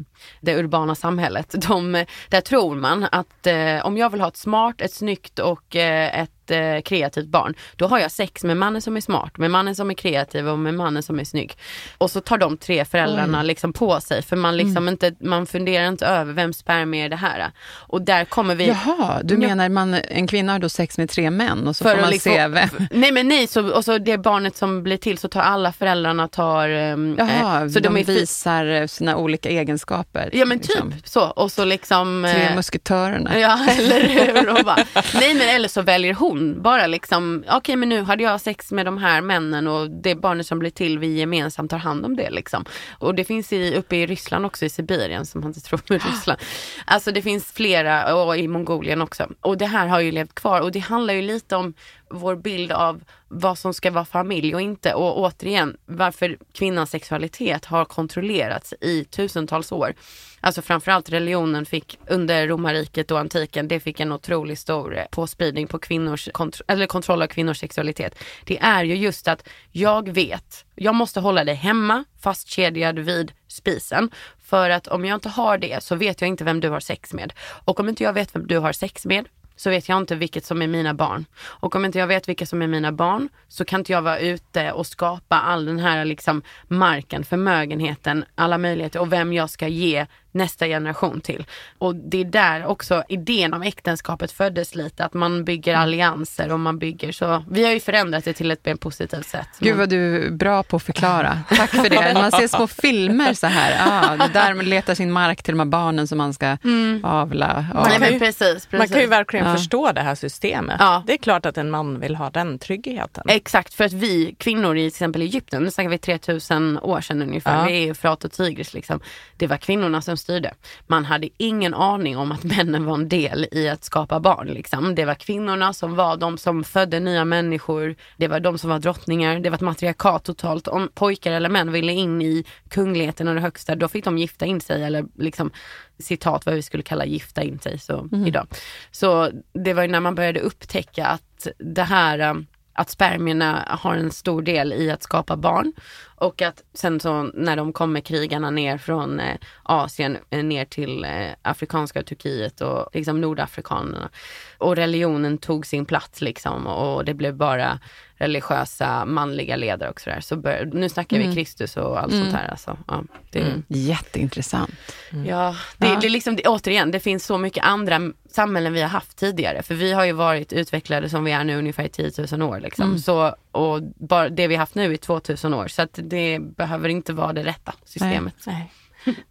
det 0.40 0.57
urbana 0.57 0.95
samhället. 0.95 1.55
De, 1.68 2.05
där 2.28 2.40
tror 2.40 2.74
man 2.74 3.07
att 3.12 3.47
eh, 3.47 3.86
om 3.86 3.97
jag 3.97 4.11
vill 4.11 4.20
ha 4.20 4.28
ett 4.28 4.36
smart, 4.36 4.80
ett 4.80 4.93
snyggt 4.93 5.38
och 5.38 5.76
eh, 5.76 6.20
ett 6.20 6.51
eh, 6.51 6.82
kreativt 6.82 7.28
barn, 7.28 7.55
då 7.76 7.86
har 7.86 7.99
jag 7.99 8.11
sex 8.11 8.45
med 8.45 8.57
mannen 8.57 8.82
som 8.82 8.97
är 8.97 9.01
smart, 9.01 9.38
med 9.38 9.51
mannen 9.51 9.74
som 9.74 9.90
är 9.90 9.95
kreativ 9.95 10.49
och 10.49 10.59
med 10.59 10.74
mannen 10.74 11.03
som 11.03 11.20
är 11.20 11.24
snygg. 11.24 11.57
Och 11.99 12.11
så 12.11 12.20
tar 12.20 12.38
de 12.38 12.57
tre 12.57 12.84
föräldrarna 12.84 13.43
liksom 13.43 13.72
på 13.72 14.01
sig 14.01 14.22
för 14.22 14.36
man 14.36 14.57
liksom 14.57 14.88
inte, 14.88 15.14
man 15.20 15.47
funderar 15.47 15.88
inte 15.88 16.07
över 16.07 16.32
vem 16.32 16.53
spermier 16.53 17.05
är 17.05 17.09
det 17.09 17.16
här. 17.16 17.51
Och 17.86 18.03
där 18.03 18.24
kommer 18.24 18.55
vi 18.55 18.66
Jaha, 18.66 19.20
du 19.22 19.36
menar 19.36 19.68
man, 19.68 19.82
en 19.95 20.26
kvinna 20.26 20.53
har 20.53 20.59
då 20.59 20.68
sex 20.68 20.99
med 20.99 21.11
tre 21.11 21.30
män 21.30 21.68
och 21.68 21.76
så 21.76 21.85
För 21.85 21.95
får 21.95 22.01
man 22.01 22.11
liksom- 22.11 22.33
se 22.33 22.49
vem... 22.49 22.68
Nej 22.91 23.12
men 23.12 23.28
nej, 23.28 23.47
så, 23.47 23.70
och 23.72 23.85
så 23.85 23.99
det 23.99 24.18
barnet 24.18 24.57
som 24.57 24.83
blir 24.83 24.97
till 24.97 25.18
så 25.18 25.28
tar 25.28 25.41
alla 25.41 25.72
föräldrarna 25.72 26.28
tar... 26.28 26.68
ehm, 26.68 27.14
Jaha, 27.18 27.62
eh, 27.62 27.68
så 27.68 27.80
de, 27.80 27.95
fi- 27.97 28.03
visar 28.03 28.87
sina 28.87 29.16
olika 29.16 29.49
egenskaper. 29.49 30.30
Ja 30.33 30.45
men 30.45 30.59
typ 30.59 30.68
liksom. 30.68 30.93
så. 31.05 31.20
Och 31.30 31.53
så 31.53 31.64
liksom... 31.64 32.28
Tre 32.33 32.43
eh, 32.43 32.55
musketörerna. 32.57 33.39
Ja, 33.39 33.66
eller 33.78 34.01
hur? 34.09 34.49
Och 34.59 34.64
bara, 34.64 34.76
nej 35.14 35.35
men 35.35 35.49
eller 35.49 35.68
så 35.68 35.83
väljer 35.83 36.14
hon 36.14 36.62
bara 36.62 36.87
liksom, 36.87 37.45
okej 37.51 37.76
men 37.76 37.89
nu 37.89 38.03
hade 38.03 38.22
jag 38.22 38.41
sex 38.41 38.70
med 38.72 38.87
de 38.87 38.99
här 38.99 39.20
männen 39.20 39.66
och 39.66 39.91
det 39.91 40.14
barnet 40.14 40.47
som 40.47 40.59
blir 40.59 40.70
till, 40.70 40.99
vi 40.99 41.18
gemensamt 41.18 41.70
tar 41.70 41.78
hand 41.78 42.05
om 42.05 42.16
det 42.16 42.30
liksom. 42.30 42.64
Och 42.99 43.14
det 43.14 43.24
finns 43.24 43.53
i, 43.53 43.74
uppe 43.76 43.97
i 43.97 44.07
Ryssland 44.07 44.47
också, 44.47 44.64
i 44.64 44.68
Sibirien 44.70 45.26
som 45.26 45.41
man 45.41 45.51
inte 45.51 45.61
tror 45.61 45.80
med 45.89 46.03
Ryssland. 46.12 46.41
Alltså 46.85 47.12
det 47.12 47.22
finns 47.22 47.53
flera, 47.53 48.14
och 48.14 48.37
i 48.37 48.49
Mongolien 48.49 49.03
också. 49.03 49.28
Och 49.41 49.59
det 49.62 49.66
här 49.66 49.86
har 49.86 50.00
ju 50.00 50.12
levt 50.12 50.34
kvar 50.34 50.60
och 50.60 50.72
det 50.72 50.78
handlar 50.78 51.14
ju 51.14 51.22
lite 51.22 51.56
om 51.56 51.74
vår 52.10 52.36
bild 52.36 52.72
av 52.72 53.04
vad 53.28 53.58
som 53.58 53.74
ska 53.74 53.90
vara 53.90 54.04
familj 54.04 54.54
och 54.54 54.60
inte. 54.60 54.94
Och 54.94 55.18
återigen, 55.18 55.76
varför 55.86 56.38
kvinnans 56.52 56.90
sexualitet 56.90 57.64
har 57.64 57.84
kontrollerats 57.84 58.74
i 58.80 59.04
tusentals 59.04 59.72
år. 59.72 59.94
Alltså 60.40 60.62
framförallt 60.62 61.10
religionen 61.10 61.66
fick 61.66 61.98
under 62.06 62.48
romarriket 62.48 63.10
och 63.10 63.18
antiken, 63.18 63.68
det 63.68 63.80
fick 63.80 64.00
en 64.00 64.12
otroligt 64.12 64.58
stor 64.58 64.98
eh, 64.98 65.04
påspridning 65.10 65.66
på 65.66 65.78
kvinnors 65.78 66.28
kontro- 66.28 66.62
eller 66.68 66.86
kontroll 66.86 67.22
av 67.22 67.26
kvinnors 67.26 67.58
sexualitet. 67.58 68.18
Det 68.44 68.58
är 68.58 68.84
ju 68.84 68.96
just 68.96 69.28
att 69.28 69.48
jag 69.70 70.08
vet, 70.08 70.64
jag 70.74 70.94
måste 70.94 71.20
hålla 71.20 71.44
dig 71.44 71.54
hemma 71.54 72.04
fastkedjad 72.20 72.98
vid 72.98 73.32
spisen. 73.48 74.10
För 74.44 74.70
att 74.70 74.86
om 74.86 75.04
jag 75.04 75.16
inte 75.16 75.28
har 75.28 75.58
det 75.58 75.82
så 75.82 75.94
vet 75.94 76.20
jag 76.20 76.28
inte 76.28 76.44
vem 76.44 76.60
du 76.60 76.68
har 76.68 76.80
sex 76.80 77.12
med. 77.12 77.32
Och 77.64 77.80
om 77.80 77.88
inte 77.88 78.02
jag 78.02 78.12
vet 78.12 78.34
vem 78.34 78.46
du 78.46 78.58
har 78.58 78.72
sex 78.72 79.06
med 79.06 79.28
så 79.62 79.70
vet 79.70 79.88
jag 79.88 79.98
inte 79.98 80.14
vilket 80.14 80.44
som 80.44 80.62
är 80.62 80.66
mina 80.66 80.94
barn. 80.94 81.24
Och 81.42 81.76
om 81.76 81.84
inte 81.84 81.98
jag 81.98 82.06
vet 82.06 82.28
vilka 82.28 82.46
som 82.46 82.62
är 82.62 82.66
mina 82.66 82.92
barn 82.92 83.28
så 83.48 83.64
kan 83.64 83.80
inte 83.80 83.92
jag 83.92 84.02
vara 84.02 84.18
ute 84.18 84.72
och 84.72 84.86
skapa 84.86 85.40
all 85.40 85.64
den 85.64 85.78
här 85.78 86.04
liksom 86.04 86.42
marken, 86.68 87.24
förmögenheten, 87.24 88.24
alla 88.34 88.58
möjligheter 88.58 89.00
och 89.00 89.12
vem 89.12 89.32
jag 89.32 89.50
ska 89.50 89.68
ge 89.68 90.06
nästa 90.33 90.66
generation 90.66 91.20
till. 91.20 91.45
Och 91.78 91.95
det 91.97 92.20
är 92.20 92.24
där 92.24 92.66
också 92.66 93.05
idén 93.09 93.55
om 93.55 93.62
äktenskapet 93.62 94.33
föddes 94.33 94.74
lite, 94.74 95.05
att 95.05 95.14
man 95.14 95.45
bygger 95.45 95.72
Mm. 95.72 95.83
allianser 95.83 96.53
och 96.53 96.61
man 96.61 96.78
bygger 96.78 97.12
så. 97.12 97.45
Vi 97.51 97.64
har 97.64 97.72
ju 97.72 97.80
förändrat 97.80 98.24
det 98.24 98.33
till 98.33 98.51
ett 98.51 98.64
mer 98.66 98.74
positivt 98.76 99.26
sätt. 99.26 99.49
Gud 99.59 99.76
vad 99.76 99.89
du 99.89 100.26
är 100.26 100.30
bra 100.30 100.62
på 100.62 100.76
att 100.76 100.83
förklara. 100.83 101.39
Tack 101.49 101.70
för 101.70 101.89
det. 101.91 102.14
Man 102.14 102.30
ser 102.33 102.49
små 102.49 102.66
filmer 102.66 103.35
så 103.35 103.47
här. 103.47 103.76
Ah, 103.89 104.16
det 104.26 104.33
där 104.33 104.55
man 104.55 104.64
letar 104.64 104.95
sin 104.95 105.12
mark 105.12 105.43
till 105.43 105.53
de 105.53 105.59
här 105.59 105.66
barnen 105.66 106.09
som 106.09 106.18
man 106.18 106.35
ska 106.35 106.57
avla. 107.03 107.66
Ja. 107.74 107.83
Nej, 107.83 107.93
kan 107.93 108.01
men 108.01 108.12
ju- 108.12 108.18
precis, 108.18 108.39
precis. 108.66 108.72
Man 108.72 108.89
kan 108.89 109.01
ju 109.01 109.07
verkligen 109.07 109.47
Ja. 109.47 109.57
förstå 109.57 109.93
det 109.93 110.01
här 110.01 110.14
systemet. 110.14 110.76
Ja. 110.78 111.03
Det 111.07 111.12
är 111.12 111.16
klart 111.16 111.47
att 111.47 111.59
en 111.59 111.70
man 111.70 112.01
vill 112.01 112.16
ha 112.16 112.30
den 112.30 112.59
tryggheten. 112.59 113.24
Exakt, 113.28 113.74
för 113.74 113.85
att 113.85 113.93
vi 113.93 114.35
kvinnor 114.39 114.76
i 114.76 114.80
till 114.80 114.87
exempel 114.87 115.22
Egypten, 115.22 115.62
nu 115.62 115.70
snackar 115.70 115.91
vi 115.91 115.99
3000 115.99 116.78
år 116.78 117.01
sedan 117.01 117.22
ungefär, 117.22 117.59
Ja. 117.59 117.64
vi 117.64 117.72
är 117.83 117.87
ju 117.87 117.95
Frat 117.95 118.24
och 118.24 118.33
Tigris 118.33 118.74
liksom. 118.74 119.01
Det 119.37 119.47
var 119.47 119.57
kvinnorna 119.57 120.03
som 120.03 120.16
styrde. 120.22 120.54
Man 120.86 121.04
hade 121.04 121.28
ingen 121.36 121.74
aning 121.74 122.16
om 122.16 122.32
att 122.32 122.44
männen 122.44 122.84
var 122.84 122.94
en 122.94 123.08
del 123.08 123.46
i 123.52 123.68
att 123.68 123.84
skapa 123.84 124.20
barn. 124.20 124.48
Liksom. 124.48 124.94
Det 124.94 125.04
var 125.04 125.14
kvinnorna 125.14 125.72
som 125.72 125.94
var 125.96 126.16
de 126.16 126.38
som 126.38 126.64
födde 126.64 127.00
nya 127.00 127.24
människor, 127.24 127.94
det 128.16 128.28
var 128.28 128.40
de 128.40 128.58
som 128.58 128.70
var 128.70 128.78
drottningar, 128.78 129.40
det 129.40 129.50
var 129.50 129.54
ett 129.56 129.60
matriarkat 129.60 130.24
totalt. 130.24 130.68
Om 130.68 130.88
pojkar 130.94 131.32
eller 131.32 131.48
män 131.48 131.72
ville 131.72 131.92
in 131.92 132.22
i 132.22 132.44
kungligheten 132.68 133.28
och 133.28 133.34
det 133.34 133.40
högsta, 133.40 133.74
då 133.74 133.88
fick 133.88 134.04
de 134.04 134.18
gifta 134.18 134.46
in 134.46 134.60
sig 134.60 134.84
eller 134.84 135.04
liksom 135.18 135.50
citat 135.98 136.46
vad 136.46 136.54
vi 136.54 136.62
skulle 136.62 136.82
kalla 136.82 137.04
gifta 137.04 137.42
in 137.42 137.58
sig 137.58 137.78
så, 137.78 138.08
idag. 138.26 138.46
Så 138.90 139.30
det 139.52 139.74
var 139.74 139.82
ju 139.82 139.88
när 139.88 140.00
man 140.00 140.14
började 140.14 140.40
upptäcka 140.40 141.06
att 141.06 141.46
det 141.58 141.82
här 141.82 142.30
um, 142.30 142.46
att 142.72 142.90
spermierna 142.90 143.64
har 143.68 143.96
en 143.96 144.10
stor 144.10 144.42
del 144.42 144.72
i 144.72 144.90
att 144.90 145.02
skapa 145.02 145.36
barn. 145.36 145.72
Och 146.16 146.42
att 146.42 146.62
sen 146.74 147.00
så 147.00 147.22
när 147.22 147.56
de 147.56 147.72
kommer 147.72 148.00
krigarna 148.00 148.50
ner 148.50 148.78
från 148.78 149.20
eh, 149.20 149.36
Asien 149.62 150.18
eh, 150.30 150.44
ner 150.44 150.64
till 150.64 151.04
eh, 151.04 151.30
afrikanska 151.42 152.02
Turkiet 152.02 152.60
och 152.60 152.88
liksom 152.92 153.20
nordafrikanerna. 153.20 154.10
Och 154.58 154.76
religionen 154.76 155.38
tog 155.38 155.66
sin 155.66 155.84
plats 155.84 156.20
liksom 156.20 156.66
och 156.66 157.04
det 157.04 157.14
blev 157.14 157.34
bara 157.34 157.78
religiösa 158.22 159.04
manliga 159.04 159.56
ledare 159.56 159.90
och 159.90 160.00
sådär. 160.00 160.20
Så 160.20 160.36
bör, 160.36 160.70
nu 160.72 160.88
snackar 160.88 161.18
vi 161.18 161.34
Kristus 161.34 161.76
och 161.76 162.00
allt 162.00 162.12
sånt 162.12 162.32
här 162.32 162.48
alltså. 162.48 162.78
Ja, 162.88 163.04
det, 163.30 163.62
Jätteintressant. 163.68 164.70
Ja, 165.10 165.56
det, 165.76 165.86
Ja. 165.86 165.98
det 166.00 166.06
är 166.06 166.10
liksom, 166.10 166.36
det, 166.36 166.42
återigen, 166.48 166.90
det 166.90 167.00
finns 167.00 167.26
så 167.26 167.38
mycket 167.38 167.64
andra 167.64 168.00
samhällen 168.30 168.72
vi 168.72 168.80
har 168.82 168.88
haft 168.88 169.16
tidigare. 169.16 169.62
För 169.62 169.74
vi 169.74 169.92
har 169.92 170.04
ju 170.04 170.12
varit 170.12 170.52
utvecklade 170.52 171.08
som 171.08 171.24
vi 171.24 171.32
är 171.32 171.44
nu 171.44 171.56
ungefär 171.58 171.84
i 171.84 171.88
10 171.88 172.10
000 172.32 172.42
år. 172.42 172.60
Liksom. 172.60 172.98
Så, 172.98 173.34
och 173.52 173.82
bara 173.82 174.28
det 174.28 174.46
vi 174.46 174.54
har 174.54 174.60
haft 174.60 174.74
nu 174.74 174.94
i 174.94 174.98
2000 174.98 175.54
år. 175.54 175.68
Så 175.68 175.82
att 175.82 175.98
det 176.02 176.38
behöver 176.56 176.88
inte 176.88 177.12
vara 177.12 177.32
det 177.32 177.44
rätta 177.44 177.74
systemet. 177.84 178.34
Nej. 178.46 178.72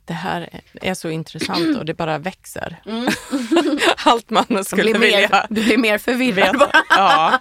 Det 0.05 0.13
här 0.13 0.61
är 0.81 0.93
så 0.93 1.09
intressant 1.09 1.77
och 1.77 1.85
det 1.85 1.93
bara 1.93 2.17
växer. 2.17 2.77
Allt 4.05 4.29
man 4.29 4.65
skulle 4.65 4.83
blir, 4.83 4.99
vilja 4.99 5.17
mer, 5.31 5.45
du 5.49 5.63
blir 5.63 5.77
mer 5.77 5.97
förvirrad. 5.97 6.55
Ja. 6.89 7.39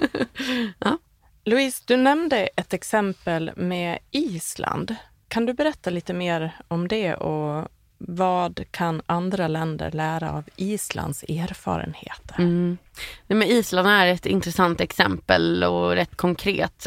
Louise, 1.44 1.82
du 1.86 1.96
nämnde 1.96 2.48
ett 2.56 2.72
exempel 2.72 3.52
med 3.56 3.98
Island. 4.10 4.94
Kan 5.28 5.46
du 5.46 5.52
berätta 5.52 5.90
lite 5.90 6.14
mer 6.14 6.56
om 6.68 6.88
det 6.88 7.14
och 7.14 7.68
vad 7.98 8.64
kan 8.70 9.02
andra 9.06 9.48
länder 9.48 9.90
lära 9.90 10.32
av 10.32 10.44
Islands 10.56 11.22
erfarenheter? 11.22 12.34
Mm. 12.38 12.78
Nej, 13.26 13.38
men 13.38 13.48
Island 13.48 13.88
är 13.88 14.06
ett 14.06 14.26
intressant 14.26 14.80
exempel 14.80 15.64
och 15.64 15.90
rätt 15.90 16.16
konkret. 16.16 16.86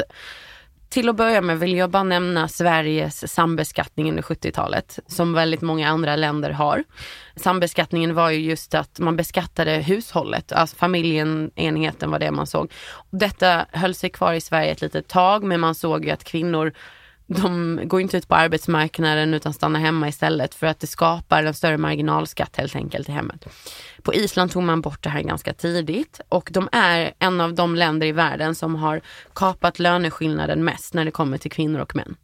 Till 0.92 1.08
att 1.08 1.16
börja 1.16 1.40
med 1.40 1.58
vill 1.58 1.76
jag 1.76 1.90
bara 1.90 2.02
nämna 2.02 2.48
Sveriges 2.48 3.32
sambeskattning 3.32 4.08
under 4.10 4.22
70-talet 4.22 4.98
som 5.06 5.32
väldigt 5.32 5.60
många 5.60 5.88
andra 5.88 6.16
länder 6.16 6.50
har. 6.50 6.84
Sambeskattningen 7.36 8.14
var 8.14 8.30
ju 8.30 8.38
just 8.40 8.74
att 8.74 8.98
man 8.98 9.16
beskattade 9.16 9.70
hushållet, 9.70 10.52
alltså 10.52 10.76
familjen, 10.76 11.50
enheten 11.54 12.10
var 12.10 12.18
det 12.18 12.30
man 12.30 12.46
såg. 12.46 12.72
Detta 13.10 13.66
höll 13.72 13.94
sig 13.94 14.10
kvar 14.10 14.32
i 14.32 14.40
Sverige 14.40 14.70
ett 14.70 14.80
litet 14.80 15.08
tag 15.08 15.44
men 15.44 15.60
man 15.60 15.74
såg 15.74 16.04
ju 16.04 16.10
att 16.10 16.24
kvinnor 16.24 16.72
de 17.26 17.80
går 17.84 18.00
inte 18.00 18.16
ut 18.16 18.28
på 18.28 18.34
arbetsmarknaden 18.34 19.34
utan 19.34 19.52
stannar 19.52 19.80
hemma 19.80 20.08
istället 20.08 20.54
för 20.54 20.66
att 20.66 20.80
det 20.80 20.86
skapar 20.86 21.44
en 21.44 21.54
större 21.54 21.78
marginalskatt 21.78 22.56
helt 22.56 22.76
enkelt 22.76 23.08
i 23.08 23.12
hemmet. 23.12 23.46
På 24.02 24.14
Island 24.14 24.50
tog 24.50 24.62
man 24.62 24.80
bort 24.80 25.02
det 25.02 25.10
här 25.10 25.22
ganska 25.22 25.52
tidigt 25.52 26.20
och 26.28 26.48
de 26.52 26.68
är 26.72 27.12
en 27.18 27.40
av 27.40 27.54
de 27.54 27.76
länder 27.76 28.06
i 28.06 28.12
världen 28.12 28.54
som 28.54 28.74
har 28.74 29.00
kapat 29.34 29.78
löneskillnaden 29.78 30.64
mest 30.64 30.94
när 30.94 31.04
det 31.04 31.10
kommer 31.10 31.38
till 31.38 31.50
kvinnor 31.50 31.80
och 31.80 31.96
män. 31.96 32.16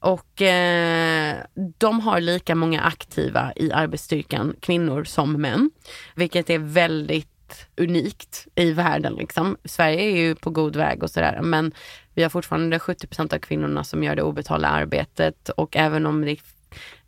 Och 0.00 0.42
eh, 0.42 1.36
de 1.78 2.00
har 2.00 2.20
lika 2.20 2.54
många 2.54 2.80
aktiva 2.80 3.52
i 3.56 3.72
arbetsstyrkan, 3.72 4.56
kvinnor 4.60 5.04
som 5.04 5.32
män. 5.32 5.70
Vilket 6.14 6.50
är 6.50 6.58
väldigt 6.58 7.28
unikt 7.76 8.46
i 8.54 8.72
världen. 8.72 9.14
Liksom. 9.14 9.56
Sverige 9.64 10.00
är 10.00 10.16
ju 10.16 10.34
på 10.34 10.50
god 10.50 10.76
väg 10.76 11.02
och 11.02 11.10
sådär 11.10 11.40
men 11.42 11.72
vi 12.20 12.24
har 12.24 12.30
fortfarande 12.30 12.78
70% 12.78 13.34
av 13.34 13.38
kvinnorna 13.38 13.84
som 13.84 14.02
gör 14.02 14.16
det 14.16 14.22
obetalda 14.22 14.68
arbetet 14.68 15.48
och 15.48 15.76
även 15.76 16.06
om 16.06 16.24
det, 16.24 16.36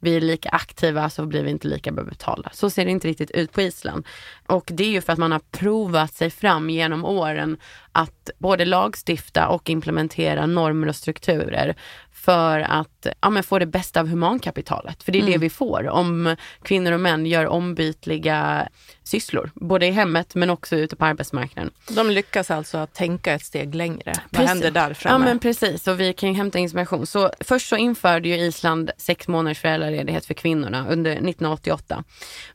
vi 0.01 0.17
är 0.17 0.21
lika 0.21 0.49
aktiva 0.49 1.11
så 1.11 1.27
blir 1.27 1.43
vi 1.43 1.51
inte 1.51 1.69
lika 1.69 1.93
bra 1.93 2.05
betalda. 2.05 2.51
Så 2.53 2.71
ser 2.71 2.85
det 2.85 2.91
inte 2.91 3.09
riktigt 3.09 3.31
ut 3.31 3.53
på 3.53 3.63
Island. 3.63 4.07
Och 4.47 4.65
det 4.67 4.85
är 4.85 4.89
ju 4.89 5.01
för 5.01 5.13
att 5.13 5.19
man 5.19 5.33
har 5.33 5.41
provat 5.51 6.15
sig 6.15 6.31
fram 6.31 6.71
genom 6.71 7.05
åren 7.05 7.57
att 7.93 8.31
både 8.39 8.65
lagstifta 8.65 9.49
och 9.49 9.71
implementera 9.71 10.47
normer 10.47 10.89
och 10.89 10.97
strukturer 10.97 11.75
för 12.13 12.61
att 12.61 12.92
ja, 13.21 13.31
men 13.31 13.43
få 13.43 13.59
det 13.59 13.67
bästa 13.67 14.01
av 14.01 14.09
humankapitalet. 14.09 15.03
För 15.03 15.13
det 15.13 15.19
är 15.19 15.27
det 15.27 15.39
vi 15.39 15.51
får 15.51 15.89
om 15.89 16.37
kvinnor 16.63 16.93
och 16.93 17.01
män 17.01 17.27
gör 17.27 17.47
ombytliga 17.47 18.69
sysslor, 19.03 19.51
både 19.55 19.87
i 19.87 19.91
hemmet 19.91 20.35
men 20.35 20.51
också 20.51 20.77
ute 20.77 20.97
på 20.97 21.05
arbetsmarknaden. 21.05 21.73
De 21.91 22.11
lyckas 22.11 22.51
alltså 22.51 22.79
att 22.79 22.95
tänka 22.95 23.33
ett 23.33 23.45
steg 23.45 23.75
längre. 23.75 24.13
Vad 24.15 24.31
Precis. 24.31 24.49
händer 24.49 24.71
där 24.71 24.89
Ja 24.89 24.95
framme? 24.95 25.25
men 25.25 25.39
precis, 25.39 25.89
och 25.89 26.01
vi 26.01 26.13
kan 26.13 26.29
ju 26.29 26.35
hämta 26.35 26.59
inspiration. 26.59 27.07
Så 27.07 27.31
först 27.41 27.69
så 27.69 27.77
införde 27.77 28.29
ju 28.29 28.35
Island 28.35 28.91
sex 28.99 29.29
månaders 29.29 29.59
föräldraledighet 29.59 30.27
för 30.27 30.35
kvinnorna 30.35 30.87
under 30.89 31.11
1988. 31.11 32.05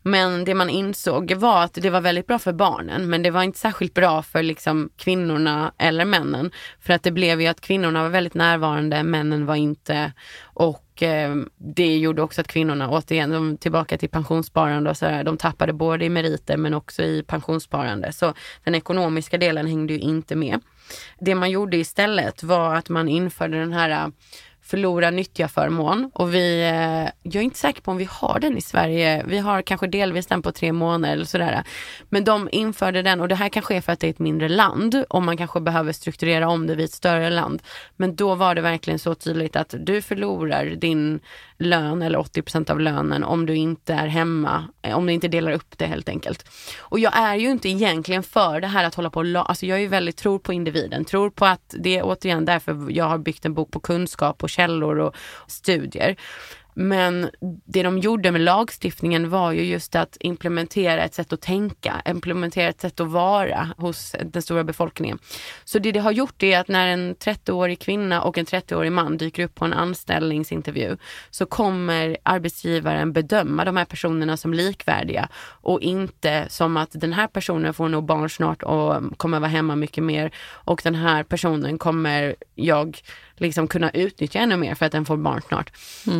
Men 0.01 0.45
det 0.45 0.53
man 0.53 0.69
insåg 0.69 1.33
var 1.33 1.63
att 1.63 1.73
det 1.73 1.89
var 1.89 2.01
väldigt 2.01 2.27
bra 2.27 2.39
för 2.39 2.53
barnen 2.53 3.09
men 3.09 3.23
det 3.23 3.31
var 3.31 3.43
inte 3.43 3.59
särskilt 3.59 3.93
bra 3.93 4.23
för 4.23 4.43
liksom 4.43 4.89
kvinnorna 4.97 5.71
eller 5.77 6.05
männen. 6.05 6.51
För 6.81 6.93
att 6.93 7.03
det 7.03 7.11
blev 7.11 7.41
ju 7.41 7.47
att 7.47 7.61
kvinnorna 7.61 8.03
var 8.03 8.09
väldigt 8.09 8.33
närvarande, 8.33 9.03
männen 9.03 9.45
var 9.45 9.55
inte. 9.55 10.11
Och 10.41 11.03
eh, 11.03 11.35
det 11.57 11.97
gjorde 11.97 12.21
också 12.21 12.41
att 12.41 12.47
kvinnorna, 12.47 12.89
återigen, 12.89 13.29
de, 13.29 13.57
tillbaka 13.57 13.97
till 13.97 14.09
pensionssparande 14.09 14.89
och 14.89 14.97
sådär, 14.97 15.23
de 15.23 15.37
tappade 15.37 15.73
både 15.73 16.05
i 16.05 16.09
meriter 16.09 16.57
men 16.57 16.73
också 16.73 17.03
i 17.03 17.23
pensionssparande. 17.23 18.11
Så 18.11 18.33
den 18.63 18.75
ekonomiska 18.75 19.37
delen 19.37 19.67
hängde 19.67 19.93
ju 19.93 19.99
inte 19.99 20.35
med. 20.35 20.61
Det 21.19 21.35
man 21.35 21.51
gjorde 21.51 21.77
istället 21.77 22.43
var 22.43 22.75
att 22.75 22.89
man 22.89 23.09
införde 23.09 23.59
den 23.59 23.73
här 23.73 24.11
förlora 24.67 25.09
nyttja 25.09 25.47
förmån 25.47 26.11
och 26.13 26.33
vi, 26.33 26.61
eh, 26.61 27.11
jag 27.23 27.35
är 27.35 27.41
inte 27.41 27.59
säker 27.59 27.81
på 27.81 27.91
om 27.91 27.97
vi 27.97 28.07
har 28.11 28.39
den 28.39 28.57
i 28.57 28.61
Sverige. 28.61 29.23
Vi 29.27 29.37
har 29.37 29.61
kanske 29.61 29.87
delvis 29.87 30.25
den 30.27 30.41
på 30.41 30.51
tre 30.51 30.71
månader 30.71 31.13
eller 31.13 31.25
sådär. 31.25 31.63
Men 32.09 32.23
de 32.23 32.49
införde 32.51 33.01
den 33.01 33.21
och 33.21 33.27
det 33.27 33.35
här 33.35 33.49
kanske 33.49 33.75
är 33.75 33.81
för 33.81 33.93
att 33.93 33.99
det 33.99 34.07
är 34.07 34.11
ett 34.11 34.19
mindre 34.19 34.49
land 34.49 35.03
och 35.09 35.23
man 35.23 35.37
kanske 35.37 35.59
behöver 35.59 35.91
strukturera 35.91 36.49
om 36.49 36.67
det 36.67 36.75
vid 36.75 36.85
ett 36.85 36.91
större 36.91 37.29
land. 37.29 37.61
Men 37.95 38.15
då 38.15 38.35
var 38.35 38.55
det 38.55 38.61
verkligen 38.61 38.99
så 38.99 39.15
tydligt 39.15 39.55
att 39.55 39.73
du 39.79 40.01
förlorar 40.01 40.65
din 40.65 41.19
lön 41.59 42.01
eller 42.01 42.19
80% 42.19 42.69
av 42.71 42.79
lönen 42.79 43.23
om 43.23 43.45
du 43.45 43.55
inte 43.55 43.93
är 43.93 44.07
hemma, 44.07 44.67
eh, 44.81 44.97
om 44.97 45.05
du 45.05 45.13
inte 45.13 45.27
delar 45.27 45.51
upp 45.51 45.77
det 45.77 45.85
helt 45.85 46.09
enkelt. 46.09 46.49
Och 46.79 46.99
jag 46.99 47.17
är 47.17 47.35
ju 47.35 47.49
inte 47.51 47.69
egentligen 47.69 48.23
för 48.23 48.61
det 48.61 48.67
här 48.67 48.83
att 48.83 48.95
hålla 48.95 49.09
på 49.09 49.19
och 49.19 49.25
la- 49.25 49.41
alltså 49.43 49.65
jag 49.65 49.77
är 49.77 49.81
ju 49.81 49.87
väldigt 49.87 50.17
tror 50.17 50.39
på 50.39 50.53
individen, 50.53 51.05
tror 51.05 51.29
på 51.29 51.45
att 51.45 51.75
det 51.79 51.97
är 51.97 52.03
återigen 52.05 52.45
därför 52.45 52.87
jag 52.91 53.05
har 53.05 53.17
byggt 53.17 53.45
en 53.45 53.53
bok 53.53 53.71
på 53.71 53.79
kunskap 53.79 54.43
och 54.43 54.49
källor 54.57 54.99
och 54.99 55.15
studier. 55.47 56.15
Men 56.79 57.29
det 57.65 57.83
de 57.83 57.97
gjorde 57.97 58.31
med 58.31 58.41
lagstiftningen 58.41 59.29
var 59.29 59.51
ju 59.51 59.61
just 59.61 59.95
att 59.95 60.17
implementera 60.19 61.03
ett 61.03 61.13
sätt 61.13 61.33
att 61.33 61.41
tänka, 61.41 62.01
implementera 62.05 62.69
ett 62.69 62.81
sätt 62.81 62.99
att 62.99 63.07
vara 63.07 63.69
hos 63.77 64.15
den 64.25 64.41
stora 64.41 64.63
befolkningen. 64.63 65.19
Så 65.63 65.79
det 65.79 65.91
det 65.91 65.99
har 65.99 66.11
gjort 66.11 66.43
är 66.43 66.59
att 66.59 66.67
när 66.67 66.87
en 66.87 67.15
30-årig 67.15 67.79
kvinna 67.79 68.21
och 68.21 68.37
en 68.37 68.45
30-årig 68.45 68.91
man 68.91 69.17
dyker 69.17 69.43
upp 69.43 69.55
på 69.55 69.65
en 69.65 69.73
anställningsintervju 69.73 70.97
så 71.29 71.45
kommer 71.45 72.17
arbetsgivaren 72.23 73.13
bedöma 73.13 73.65
de 73.65 73.77
här 73.77 73.85
personerna 73.85 74.37
som 74.37 74.53
likvärdiga 74.53 75.29
och 75.61 75.81
inte 75.81 76.45
som 76.49 76.77
att 76.77 76.91
den 76.91 77.13
här 77.13 77.27
personen 77.27 77.73
får 77.73 77.89
nog 77.89 78.05
barn 78.05 78.29
snart 78.29 78.63
och 78.63 79.17
kommer 79.17 79.39
vara 79.39 79.49
hemma 79.49 79.75
mycket 79.75 80.03
mer 80.03 80.31
och 80.49 80.81
den 80.83 80.95
här 80.95 81.23
personen 81.23 81.77
kommer 81.77 82.35
jag 82.55 83.01
liksom 83.39 83.67
kunna 83.67 83.89
utnyttja 83.89 84.39
ännu 84.39 84.57
mer 84.57 84.75
för 84.75 84.85
att 84.85 84.91
den 84.91 85.05
får 85.05 85.17
barn 85.17 85.41
snart. 85.47 85.71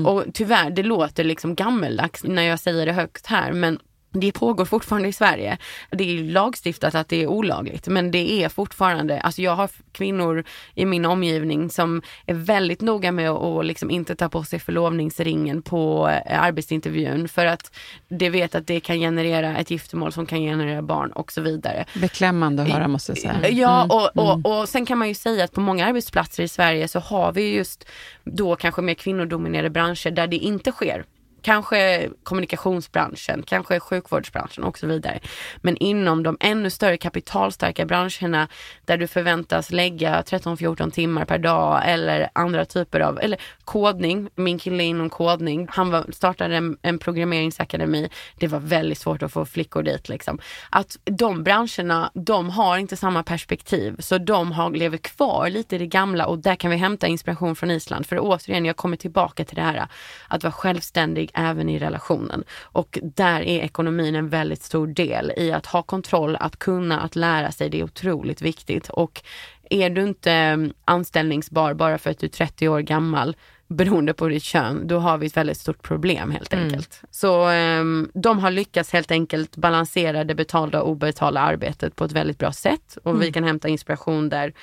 Och 0.05 0.23
tyvärr, 0.33 0.69
det 0.69 0.83
låter 0.83 1.23
liksom 1.23 1.55
gammeldags 1.55 2.23
när 2.23 2.43
jag 2.43 2.59
säger 2.59 2.85
det 2.85 2.93
högt 2.93 3.25
här, 3.25 3.53
men 3.53 3.79
det 4.11 4.31
pågår 4.31 4.65
fortfarande 4.65 5.07
i 5.07 5.13
Sverige. 5.13 5.57
Det 5.91 6.03
är 6.03 6.23
lagstiftat 6.23 6.95
att 6.95 7.09
det 7.09 7.23
är 7.23 7.27
olagligt 7.27 7.87
men 7.87 8.11
det 8.11 8.43
är 8.43 8.49
fortfarande, 8.49 9.21
alltså 9.21 9.41
jag 9.41 9.55
har 9.55 9.69
kvinnor 9.91 10.43
i 10.75 10.85
min 10.85 11.05
omgivning 11.05 11.69
som 11.69 12.01
är 12.25 12.33
väldigt 12.33 12.81
noga 12.81 13.11
med 13.11 13.29
att 13.29 13.65
liksom 13.65 13.89
inte 13.91 14.15
ta 14.15 14.29
på 14.29 14.43
sig 14.43 14.59
förlovningsringen 14.59 15.61
på 15.61 16.09
eh, 16.09 16.43
arbetsintervjun 16.43 17.27
för 17.27 17.45
att 17.45 17.71
det 18.07 18.29
vet 18.29 18.55
att 18.55 18.67
det 18.67 18.79
kan 18.79 18.99
generera 18.99 19.57
ett 19.57 19.71
giftermål 19.71 20.11
som 20.11 20.25
kan 20.25 20.39
generera 20.39 20.81
barn 20.81 21.11
och 21.11 21.31
så 21.31 21.41
vidare. 21.41 21.85
Beklämmande 21.93 22.63
att 22.63 22.69
höra 22.69 22.87
måste 22.87 23.11
jag 23.11 23.17
säga. 23.17 23.49
Ja 23.49 23.77
Mm. 23.77 23.89
och, 23.89 24.17
och, 24.17 24.59
och 24.59 24.69
sen 24.69 24.85
kan 24.85 24.97
man 24.97 25.07
ju 25.07 25.13
säga 25.13 25.43
att 25.43 25.51
på 25.51 25.61
många 25.61 25.85
arbetsplatser 25.85 26.43
i 26.43 26.47
Sverige 26.47 26.87
så 26.87 26.99
har 26.99 27.31
vi 27.31 27.55
just 27.55 27.85
då 28.23 28.55
kanske 28.55 28.81
mer 28.81 28.93
kvinnodominerade 28.93 29.69
branscher 29.69 30.11
där 30.11 30.27
det 30.27 30.37
inte 30.37 30.71
sker. 30.71 31.05
Kanske 31.47 32.09
kommunikationsbranschen, 32.23 33.43
kanske 33.43 33.79
sjukvårdsbranschen 33.79 34.63
och 34.63 34.77
så 34.77 34.87
vidare. 34.87 35.19
Men 35.57 35.77
inom 35.77 36.23
de 36.23 36.37
ännu 36.39 36.69
större 36.69 36.97
kapitalstarka 36.97 37.85
branscherna 37.85 38.47
där 38.85 38.97
du 38.97 39.07
förväntas 39.07 39.71
lägga 39.71 40.21
13-14 40.21 40.91
timmar 40.91 41.25
per 41.25 41.37
dag 41.37 41.81
eller 41.85 42.29
andra 42.33 42.65
typer 42.65 42.99
av, 42.99 43.19
eller 43.19 43.39
kodning. 43.65 44.29
Min 44.35 44.59
kille 44.59 44.83
inom 44.83 45.09
kodning. 45.09 45.67
Han 45.69 45.91
var, 45.91 46.05
startade 46.11 46.55
en, 46.55 46.77
en 46.81 46.99
programmeringsakademi. 46.99 48.09
Det 48.39 48.47
var 48.47 48.59
väldigt 48.59 48.97
svårt 48.97 49.23
att 49.23 49.31
få 49.31 49.45
flickor 49.45 49.83
dit 49.83 50.09
liksom. 50.09 50.39
Att 50.69 50.97
de 51.03 51.43
branscherna, 51.43 52.11
de 52.13 52.49
har 52.49 52.77
inte 52.77 52.97
samma 52.97 53.23
perspektiv. 53.23 53.95
Så 53.99 54.17
de 54.17 54.51
har, 54.51 54.71
lever 54.71 54.97
kvar 54.97 55.49
lite 55.49 55.75
i 55.75 55.79
det 55.79 55.87
gamla 55.87 56.25
och 56.25 56.39
där 56.39 56.55
kan 56.55 56.71
vi 56.71 56.77
hämta 56.77 57.07
inspiration 57.07 57.55
från 57.55 57.71
Island. 57.71 58.05
För 58.05 58.19
återigen, 58.19 58.65
jag 58.65 58.75
kommer 58.75 58.97
tillbaka 58.97 59.45
till 59.45 59.55
det 59.55 59.61
här 59.61 59.87
att 60.27 60.43
vara 60.43 60.53
självständig 60.53 61.31
även 61.37 61.69
i 61.69 61.79
relationen. 61.79 62.43
Och 62.61 62.99
där 63.03 63.41
är 63.41 63.59
ekonomin 63.59 64.15
en 64.15 64.29
väldigt 64.29 64.63
stor 64.63 64.87
del 64.87 65.33
i 65.37 65.51
att 65.51 65.65
ha 65.65 65.81
kontroll, 65.81 66.35
att 66.35 66.59
kunna, 66.59 66.99
att 66.99 67.15
lära 67.15 67.51
sig. 67.51 67.69
Det 67.69 67.79
är 67.79 67.83
otroligt 67.83 68.41
viktigt. 68.41 68.89
Och 68.89 69.21
är 69.69 69.89
du 69.89 70.03
inte 70.03 70.31
mm, 70.31 70.73
anställningsbar 70.85 71.73
bara 71.73 71.97
för 71.97 72.09
att 72.09 72.19
du 72.19 72.25
är 72.25 72.31
30 72.31 72.67
år 72.67 72.79
gammal 72.79 73.35
beroende 73.67 74.13
på 74.13 74.27
ditt 74.27 74.43
kön, 74.43 74.87
då 74.87 74.99
har 74.99 75.17
vi 75.17 75.27
ett 75.27 75.37
väldigt 75.37 75.57
stort 75.57 75.81
problem 75.81 76.31
helt 76.31 76.53
enkelt. 76.53 77.01
Så 77.11 77.47
ehm, 77.47 78.11
de 78.13 78.39
har 78.39 78.51
lyckats 78.51 78.93
helt 78.93 79.11
enkelt 79.11 79.55
balansera 79.55 80.23
det 80.23 80.35
betalda 80.35 80.81
och 80.81 80.89
obetalda 80.89 81.41
arbetet 81.41 81.95
på 81.95 82.05
ett 82.05 82.11
väldigt 82.11 82.37
bra 82.37 82.51
sätt 82.51 82.97
och 83.03 83.21
vi 83.21 83.31
kan 83.31 83.43
hämta 83.43 83.67
inspiration 83.67 84.29
där. 84.29 84.53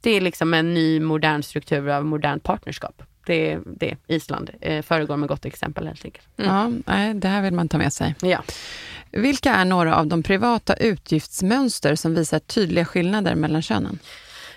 Det 0.00 0.10
är 0.10 0.20
liksom 0.20 0.54
en 0.54 0.74
ny 0.74 1.00
modern 1.00 1.42
struktur 1.42 1.88
av 1.88 2.04
modernt 2.04 2.42
partnerskap. 2.42 3.02
Det 3.30 3.52
är 3.52 3.60
det 3.66 3.96
Island 4.06 4.50
eh, 4.60 4.82
föregår 4.82 5.16
med 5.16 5.28
gott 5.28 5.44
exempel 5.44 5.86
helt 5.86 6.04
enkelt. 6.04 6.26
Ja, 6.36 6.70
nej, 6.86 7.14
det 7.14 7.28
här 7.28 7.42
vill 7.42 7.52
man 7.52 7.68
ta 7.68 7.78
med 7.78 7.92
sig. 7.92 8.14
Ja. 8.22 8.42
Vilka 9.10 9.54
är 9.54 9.64
några 9.64 9.96
av 9.96 10.06
de 10.06 10.22
privata 10.22 10.74
utgiftsmönster 10.74 11.94
som 11.94 12.14
visar 12.14 12.38
tydliga 12.38 12.84
skillnader 12.84 13.34
mellan 13.34 13.62
könen? 13.62 13.98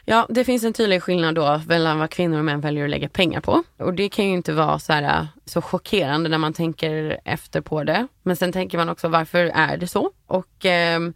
Ja, 0.05 0.27
det 0.29 0.43
finns 0.43 0.63
en 0.63 0.73
tydlig 0.73 1.03
skillnad 1.03 1.35
då 1.35 1.61
mellan 1.67 1.99
vad 1.99 2.09
kvinnor 2.09 2.37
och 2.37 2.45
män 2.45 2.61
väljer 2.61 2.83
att 2.83 2.89
lägga 2.89 3.09
pengar 3.09 3.41
på. 3.41 3.63
Och 3.77 3.93
det 3.93 4.09
kan 4.09 4.25
ju 4.25 4.33
inte 4.33 4.53
vara 4.53 4.79
så, 4.79 4.93
här, 4.93 5.27
så 5.45 5.61
chockerande 5.61 6.29
när 6.29 6.37
man 6.37 6.53
tänker 6.53 7.19
efter 7.25 7.61
på 7.61 7.83
det. 7.83 8.07
Men 8.23 8.35
sen 8.35 8.51
tänker 8.51 8.77
man 8.77 8.89
också 8.89 9.07
varför 9.07 9.45
är 9.45 9.77
det 9.77 9.87
så? 9.87 10.11
Och 10.27 10.65
ehm, 10.65 11.13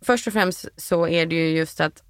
först 0.00 0.26
och 0.26 0.32
främst 0.32 0.68
så 0.76 1.08
är 1.08 1.26
det 1.26 1.34
ju 1.34 1.56
just 1.56 1.80
att 1.80 2.02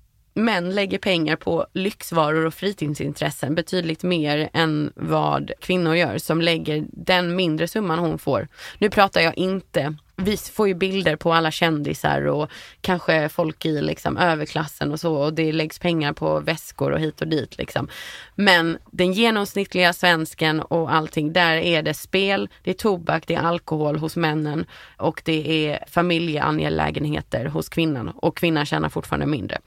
män 0.45 0.75
lägger 0.75 0.99
pengar 0.99 1.37
på 1.37 1.67
lyxvaror 1.73 2.47
och 2.47 2.55
fritidsintressen 2.55 3.55
betydligt 3.55 4.03
mer 4.03 4.49
än 4.53 4.93
vad 4.97 5.53
kvinnor 5.61 5.97
gör 5.97 6.19
som 6.19 6.41
lägger 6.41 6.87
den 6.93 7.37
mindre 7.37 7.69
summan 7.69 7.99
hon 7.99 8.19
får. 8.19 8.49
Nu 8.79 8.91
pratar 8.91 9.21
jag 9.21 9.39
inte 9.39 9.97
vi 10.21 10.37
får 10.37 10.69
ju 10.69 10.75
bilder 10.75 11.17
på 11.17 11.33
alla 11.33 11.51
kändisar 11.51 12.27
och 12.27 12.51
kanske 12.81 13.29
folk 13.29 13.65
i 13.65 13.81
liksom 13.81 14.17
överklassen 14.17 14.93
och 14.93 15.01
så 15.01 15.15
och 15.15 15.35
det 15.35 15.53
läggs 15.53 15.79
pengar 15.79 16.13
på 16.13 16.41
väskor 16.41 16.91
och 16.93 17.01
hit 17.01 17.21
och 17.21 17.29
dit 17.29 17.59
liksom. 17.59 17.89
Men 18.35 18.79
den 18.91 19.13
genomsnittliga 19.13 19.93
svensken 19.93 20.61
och 20.61 20.93
allting, 20.93 21.33
där 21.33 21.57
är 21.57 21.83
det 21.83 21.95
spel, 21.95 22.49
det 22.63 22.71
är 22.71 22.75
tobak, 22.75 23.25
det 23.27 23.35
är 23.35 23.41
alkohol 23.41 23.99
hos 23.99 24.17
männen 24.17 24.67
och 24.97 25.23
det 25.25 25.69
är 25.69 25.85
familjeangelägenheter 25.89 27.45
hos 27.45 27.69
kvinnan 27.69 28.09
och 28.09 28.37
kvinnan 28.37 28.67
tjänar 28.67 28.89
fortfarande 28.89 29.27
mindre. 29.27 29.59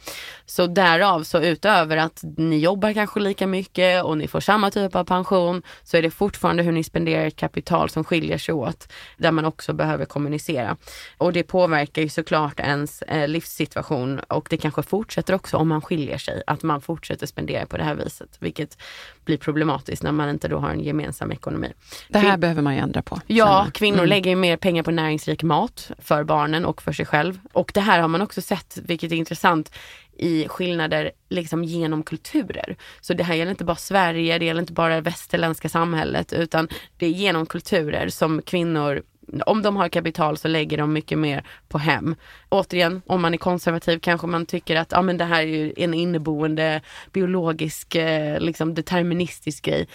Så 0.46 0.68
därav 0.68 1.24
så 1.24 1.42
utöver 1.42 1.98
att 1.98 2.24
ni 2.38 2.58
jobbar 2.58 2.94
kanske 2.94 3.20
lika 3.20 3.48
mycket 3.48 4.04
och 4.04 4.18
ni 4.18 4.28
får 4.28 4.40
samma 4.40 4.72
typ 4.72 4.96
av 4.96 5.04
pension 5.04 5.62
så 5.84 5.98
är 5.98 6.02
det 6.02 6.12
fortfarande 6.12 6.64
hur 6.64 6.72
ni 6.72 6.84
spenderar 6.84 7.26
ert 7.26 7.36
kapital 7.36 7.90
som 7.90 8.04
skiljer 8.04 8.38
sig 8.38 8.54
åt 8.54 8.92
där 9.18 9.32
man 9.32 9.46
också 9.46 9.74
behöver 9.74 10.06
kommunicera. 10.06 10.41
Och 11.18 11.34
det 11.34 11.44
påverkar 11.44 12.02
ju 12.02 12.10
såklart 12.10 12.60
ens 12.60 13.02
eh, 13.02 13.28
livssituation 13.28 14.20
och 14.20 14.48
det 14.50 14.58
kanske 14.58 14.84
fortsätter 14.84 15.34
också 15.34 15.58
om 15.58 15.68
man 15.68 15.82
skiljer 15.82 16.18
sig, 16.18 16.44
att 16.48 16.64
man 16.64 16.82
fortsätter 16.82 17.28
spendera 17.28 17.66
på 17.66 17.78
det 17.78 17.84
här 17.84 17.96
viset, 17.96 18.38
vilket 18.40 18.78
blir 19.26 19.38
problematiskt 19.38 20.04
när 20.04 20.12
man 20.12 20.30
inte 20.30 20.48
då 20.48 20.58
har 20.60 20.70
en 20.70 20.80
gemensam 20.84 21.32
ekonomi. 21.32 21.74
Det 22.10 22.18
här 22.20 22.32
Kvin- 22.34 22.40
behöver 22.40 22.62
man 22.62 22.74
ju 22.76 22.80
ändra 22.80 23.02
på. 23.02 23.22
Ja, 23.28 23.68
kvinnor 23.74 23.98
Mm. 23.98 24.10
lägger 24.10 24.30
ju 24.30 24.36
mer 24.36 24.58
pengar 24.58 24.84
på 24.84 24.92
näringsrik 24.92 25.44
mat 25.44 25.92
för 26.00 26.24
barnen 26.24 26.66
och 26.66 26.82
för 26.82 26.92
sig 26.94 27.06
själv. 27.06 27.40
Och 27.54 27.72
det 27.74 27.82
här 27.82 28.00
har 28.00 28.08
man 28.08 28.22
också 28.22 28.42
sett, 28.42 28.78
vilket 28.86 29.12
är 29.12 29.16
intressant, 29.16 29.72
i 30.18 30.48
skillnader 30.48 31.12
liksom 31.30 31.64
genom 31.64 32.04
kulturer. 32.04 32.76
Så 33.02 33.14
det 33.14 33.24
här 33.24 33.36
gäller 33.36 33.52
inte 33.52 33.64
bara 33.66 33.76
Sverige, 33.76 34.38
det 34.40 34.46
gäller 34.46 34.62
inte 34.62 34.74
bara 34.74 34.96
det 34.96 35.02
västerländska 35.02 35.70
samhället, 35.70 36.34
utan 36.34 36.68
det 36.98 37.06
är 37.06 37.10
genom 37.10 37.46
kulturer 37.46 38.10
som 38.10 38.42
kvinnor 38.42 39.02
om 39.46 39.62
de 39.62 39.76
har 39.76 39.90
kapital 39.90 40.38
så 40.38 40.48
lägger 40.48 40.78
de 40.78 40.94
mycket 40.94 41.18
mer 41.18 41.44
på 41.68 41.78
hem. 41.78 42.16
Återigen, 42.50 43.02
om 43.06 43.22
man 43.22 43.34
är 43.34 43.38
konservativ 43.38 44.00
kanske 44.00 44.28
man 44.28 44.46
tycker 44.46 44.76
att 44.76 44.94
ah, 44.94 45.02
men 45.02 45.18
det 45.18 45.26
här 45.26 45.42
är 45.42 45.48
ju 45.48 45.74
en 45.78 45.94
inneboende 45.94 46.82
biologisk, 47.12 47.96
eh, 47.96 48.40
liksom 48.40 48.74
deterministisk 48.74 49.66
grej. 49.66 49.88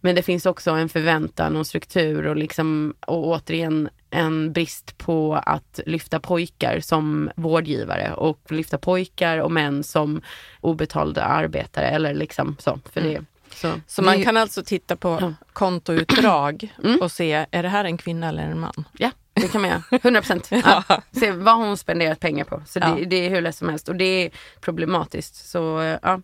Men 0.00 0.14
det 0.14 0.22
finns 0.22 0.46
också 0.46 0.70
en 0.70 0.88
förväntan 0.88 1.56
och 1.56 1.66
struktur 1.66 2.26
och, 2.26 2.36
liksom, 2.36 2.94
och 3.06 3.26
återigen 3.28 3.88
en 4.10 4.52
brist 4.52 4.98
på 4.98 5.34
att 5.34 5.80
lyfta 5.86 6.20
pojkar 6.20 6.80
som 6.80 7.30
vårdgivare 7.36 8.14
och 8.14 8.52
lyfta 8.52 8.78
pojkar 8.78 9.38
och 9.38 9.52
män 9.52 9.84
som 9.84 10.22
obetalda 10.60 11.22
arbetare 11.22 11.86
eller 11.86 12.14
liksom 12.14 12.56
så. 12.58 12.80
För 12.92 13.00
det, 13.00 13.10
mm 13.10 13.26
så. 13.54 13.80
Så 13.86 14.02
man 14.02 14.22
kan 14.24 14.36
alltså 14.36 14.62
titta 14.64 14.96
på 14.96 15.18
Ja. 15.20 15.32
kontoutdrag 15.52 16.74
Mm. 16.84 17.00
och 17.00 17.12
se, 17.12 17.46
är 17.50 17.62
det 17.62 17.68
här 17.68 17.84
en 17.84 17.98
kvinna 17.98 18.28
eller 18.28 18.42
en 18.42 18.60
man? 18.60 18.84
Ja, 18.92 19.10
det 19.34 19.48
kan 19.52 19.60
man 19.60 19.70
göra. 19.70 19.82
100 20.02 20.20
procent. 20.20 20.48
Ja. 20.64 20.82
Se 21.20 21.30
vad 21.30 21.56
hon 21.56 21.76
spenderat 21.76 22.20
pengar 22.20 22.44
på. 22.44 22.62
Så 22.66 22.78
Ja. 22.78 22.94
det, 22.98 23.04
det 23.04 23.26
är 23.26 23.30
hur 23.30 23.40
lätt 23.40 23.56
som 23.56 23.68
helst 23.68 23.88
och 23.88 23.96
det 23.96 24.04
är 24.26 24.30
problematiskt. 24.60 25.50
Så 25.50 25.58
ja. 26.02 26.20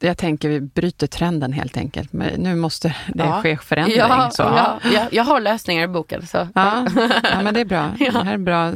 Jag 0.00 0.18
tänker 0.18 0.48
vi 0.48 0.60
bryter 0.60 1.06
trenden 1.06 1.52
helt 1.52 1.76
enkelt. 1.76 2.12
Men 2.12 2.40
nu 2.40 2.54
måste 2.54 2.88
det 3.14 3.24
Ja. 3.24 3.42
ske 3.42 3.56
förändring. 3.56 3.96
Ja, 3.98 4.30
så. 4.30 4.42
ja, 4.42 4.80
ja, 4.92 5.06
jag 5.12 5.24
har 5.24 5.40
lösningar 5.40 5.84
i 5.84 5.88
boken. 5.88 6.26
Så. 6.26 6.48
Ja, 6.54 6.86
ja, 7.22 7.42
men 7.42 7.54
det 7.54 7.60
är 7.60 7.64
bra. 7.64 7.90
Det 7.98 8.10
här 8.10 8.32
är 8.34 8.38
bra. 8.38 8.72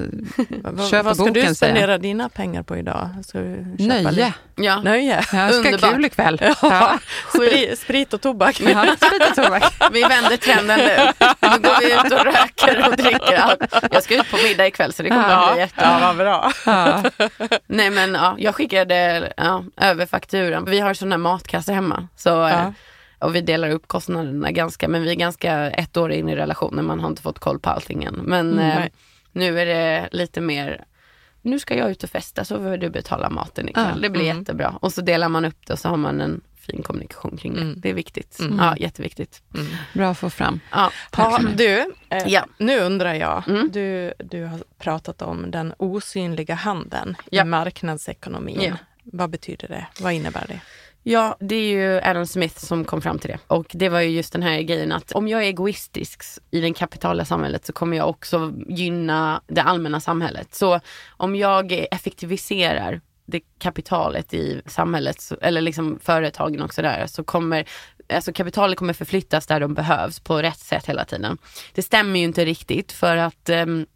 Vad, 0.62 0.88
Köp 0.88 1.05
vad 1.05 1.14
ska 1.16 1.24
boken, 1.24 1.34
du 1.34 1.40
säger 1.40 1.55
spendera 1.55 1.99
dina 1.99 2.28
pengar 2.28 2.62
på 2.62 2.76
idag? 2.76 3.09
Ska 3.24 3.38
du 3.38 3.64
köpa 3.78 3.84
Nöje. 3.95 4.11
lite- 4.11 4.34
Ja. 4.64 4.80
Nöje. 4.82 5.24
Jag 5.32 5.54
ska 5.54 5.68
Underbart. 5.68 5.90
kul 5.92 6.04
ikväll. 6.04 6.38
Ja. 6.42 6.54
Ja. 6.62 6.98
Sprit, 7.34 7.78
sprit 7.78 8.14
och 8.14 8.20
tobak. 8.20 8.60
Ja, 8.60 8.96
sprit 8.96 9.30
och 9.30 9.44
tobak. 9.44 9.74
Vi 9.92 10.02
vänder 10.02 10.36
trenden 10.36 10.78
nu. 10.78 10.96
Nu 11.40 11.58
går 11.58 11.80
vi 11.80 11.92
ut 11.94 12.12
och 12.12 12.24
röker 12.24 12.88
och 12.88 12.96
dricker 12.96 13.36
allt. 13.38 13.74
Jag 13.92 14.02
ska 14.02 14.14
ut 14.16 14.30
på 14.30 14.36
middag 14.36 14.66
ikväll 14.66 14.92
så 14.92 15.02
det 15.02 15.08
kommer 15.08 15.28
att 15.28 15.52
bli 15.52 15.60
jätte... 15.60 15.74
ja, 15.82 15.98
vad 16.00 16.16
bra. 16.16 16.52
Ja. 16.66 17.02
Nej 17.66 17.90
men 17.90 18.14
ja, 18.14 18.34
jag 18.38 18.54
skickade 18.54 19.32
ja, 19.36 19.64
över 19.76 20.06
fakturan. 20.06 20.64
Vi 20.64 20.80
har 20.80 20.94
sån 20.94 21.10
här 21.12 21.18
matkasse 21.18 21.72
hemma. 21.72 22.08
Så, 22.16 22.46
eh, 22.46 22.50
Ja. 22.52 22.72
Och 23.26 23.34
vi 23.34 23.40
delar 23.40 23.70
upp 23.70 23.88
kostnaderna 23.88 24.50
ganska, 24.50 24.88
men 24.88 25.02
vi 25.02 25.10
är 25.10 25.14
ganska 25.14 25.70
ett 25.70 25.96
år 25.96 26.12
in 26.12 26.28
i 26.28 26.36
relationen. 26.36 26.84
Man 26.86 27.00
har 27.00 27.08
inte 27.08 27.22
fått 27.22 27.38
koll 27.38 27.58
på 27.58 27.70
allting 27.70 28.04
än. 28.04 28.14
Men 28.14 28.52
Mm, 28.52 28.78
eh, 28.82 28.84
nu 29.32 29.60
är 29.60 29.66
det 29.66 30.08
lite 30.12 30.40
mer, 30.40 30.84
nu 31.43 31.59
ska 31.59 31.76
jag 31.76 31.90
ut 31.90 32.05
och 32.05 32.11
festa 32.11 32.45
så 32.45 32.59
får 32.59 32.76
du 32.76 32.90
betala 32.90 33.30
maten 33.30 33.68
ikväll. 33.68 33.93
Ja, 33.95 34.01
det 34.01 34.11
blir 34.11 34.24
mm. 34.24 34.38
jättebra. 34.38 34.78
Och 34.80 34.93
så 34.93 35.01
delar 35.01 35.28
man 35.28 35.45
upp 35.45 35.66
det 35.66 35.72
och 35.72 35.78
så 35.78 35.88
har 35.88 35.97
man 35.97 36.20
en 36.20 36.40
fin 36.57 36.82
kommunikation 36.82 37.36
kring 37.36 37.55
det. 37.55 37.61
Mm. 37.61 37.80
Det 37.80 37.90
är 37.90 37.95
viktigt. 37.95 38.40
Mm. 38.40 38.59
Ja, 38.59 38.76
jätteviktigt. 38.76 39.43
Bra 39.95 40.11
att 40.11 40.18
få 40.18 40.30
fram. 40.30 40.61
Ja. 40.70 40.90
Ha, 41.12 41.38
du, 41.57 41.93
eh, 42.09 42.24
Ja. 42.26 42.47
nu 42.59 42.80
undrar 42.80 43.14
jag. 43.14 43.49
Mm. 43.49 43.70
Du, 43.72 44.12
du 44.18 44.45
har 44.45 44.59
pratat 44.78 45.22
om 45.22 45.51
den 45.51 45.74
osynliga 45.76 46.55
handeln 46.55 47.16
Ja. 47.30 47.43
i 47.43 47.45
marknadsekonomin. 47.45 48.62
Ja. 48.62 48.76
Vad 49.05 49.30
betyder 49.30 49.68
det? 49.68 49.86
Vad 50.01 50.12
innebär 50.12 50.45
det? 50.49 50.61
Ja, 51.03 51.36
det 51.40 51.55
är 51.55 51.68
ju 51.68 52.00
Adam 52.00 52.26
Smith 52.26 52.59
som 52.59 52.84
kom 52.84 53.03
fram 53.03 53.18
till 53.18 53.30
det. 53.30 53.38
Och 53.46 53.66
det 53.70 53.88
var 53.88 54.00
ju 54.00 54.09
just 54.09 54.32
den 54.32 54.42
här 54.42 54.62
grejen 54.62 54.92
att 54.92 55.12
om 55.12 55.28
jag 55.28 55.42
är 55.42 55.46
egoistisk 55.46 56.22
i 56.50 56.61
det 56.61 56.74
kapitala 56.74 57.24
samhället 57.24 57.66
så 57.66 57.72
kommer 57.72 57.96
jag 57.96 58.09
också 58.09 58.53
gynna 58.68 59.42
det 59.46 59.62
allmänna 59.62 60.00
samhället. 60.00 60.55
Så 60.55 60.80
om 61.16 61.36
jag 61.36 61.86
effektiviserar 61.90 63.00
det 63.26 63.40
kapitalet 63.59 64.34
i 64.34 64.62
samhället, 64.66 65.32
eller 65.40 65.61
liksom 65.61 65.98
företagen 66.03 66.62
och 66.62 66.74
sådär, 66.74 67.07
så 67.07 67.24
kommer 67.24 67.68
Alltså 68.09 68.32
kapitalet 68.32 68.78
kommer 68.78 68.92
förflyttas 68.92 69.46
där 69.46 69.61
de 69.61 69.74
behövs 69.74 70.20
på 70.20 70.42
rätt 70.42 70.59
sätt 70.59 70.86
hela 70.86 71.05
tiden. 71.05 71.38
Det 71.74 71.82
stämmer 71.82 72.18
ju 72.18 72.24
inte 72.24 72.44
riktigt 72.44 72.92
för 72.92 73.16
att 73.16 73.48
um, 73.48 73.86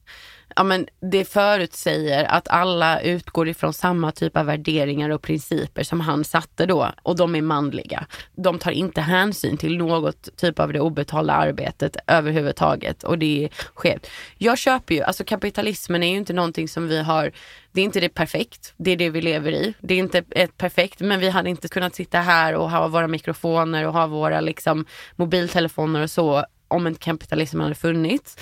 ja, 0.57 0.63
men 0.63 0.87
det 1.01 1.25
förutsäger 1.25 2.25
att 2.25 2.49
alla 2.49 3.01
utgår 3.01 3.49
ifrån 3.49 3.73
samma 3.73 4.13
typ 4.13 4.37
av 4.37 4.47
värderingar 4.47 5.11
och 5.11 5.23
principer 5.23 5.83
som 5.83 6.01
han 6.01 6.25
satte 6.25 6.67
då 6.67 6.93
och 7.03 7.17
de 7.17 7.35
är 7.35 7.43
manliga. 7.43 8.07
De 8.37 8.59
tar 8.59 8.71
inte 8.71 9.01
hänsyn 9.01 9.57
till 9.57 9.77
något 9.77 10.37
typ 10.37 10.59
av 10.59 10.73
det 10.73 10.81
obetalda 10.81 11.33
arbetet 11.33 11.97
överhuvudtaget 12.07 13.03
och 13.03 13.19
det 13.19 13.45
är 13.45 13.51
skevt. 13.75 14.07
Jag 14.39 14.59
köper 14.59 14.95
ju, 14.95 15.03
alltså 15.03 15.25
kapitalismen 15.25 16.03
är 16.03 16.11
ju 16.11 16.17
inte 16.17 16.33
någonting 16.33 16.69
som 16.69 16.89
vi 16.89 17.03
har 17.03 17.33
det 17.73 17.81
är 17.81 17.85
inte 17.85 18.01
det 18.01 18.09
perfekt, 18.09 18.75
det 18.77 18.91
är 18.91 18.97
det 18.97 19.11
vi 19.11 19.21
lever 19.21 19.53
i. 19.53 19.75
Det 19.81 19.95
är 19.95 19.99
inte 19.99 20.25
ett 20.31 20.57
perfekt, 20.57 21.01
men 21.01 21.21
vi 21.21 21.29
hade 21.29 21.51
inte 21.51 21.69
kunnat 21.69 21.95
sitta 21.95 22.19
här 22.21 22.55
och 22.55 22.71
ha 22.71 22.89
våra 22.89 23.09
mikrofoner 23.09 23.87
och 23.87 23.93
ha 23.93 24.07
våra 24.07 24.41
liksom, 24.41 24.87
mobiltelefoner 25.17 26.03
och 26.03 26.11
så 26.11 26.45
om 26.69 26.87
inte 26.87 27.01
kapitalismen 27.01 27.63
hade 27.63 27.75
funnits. 27.75 28.37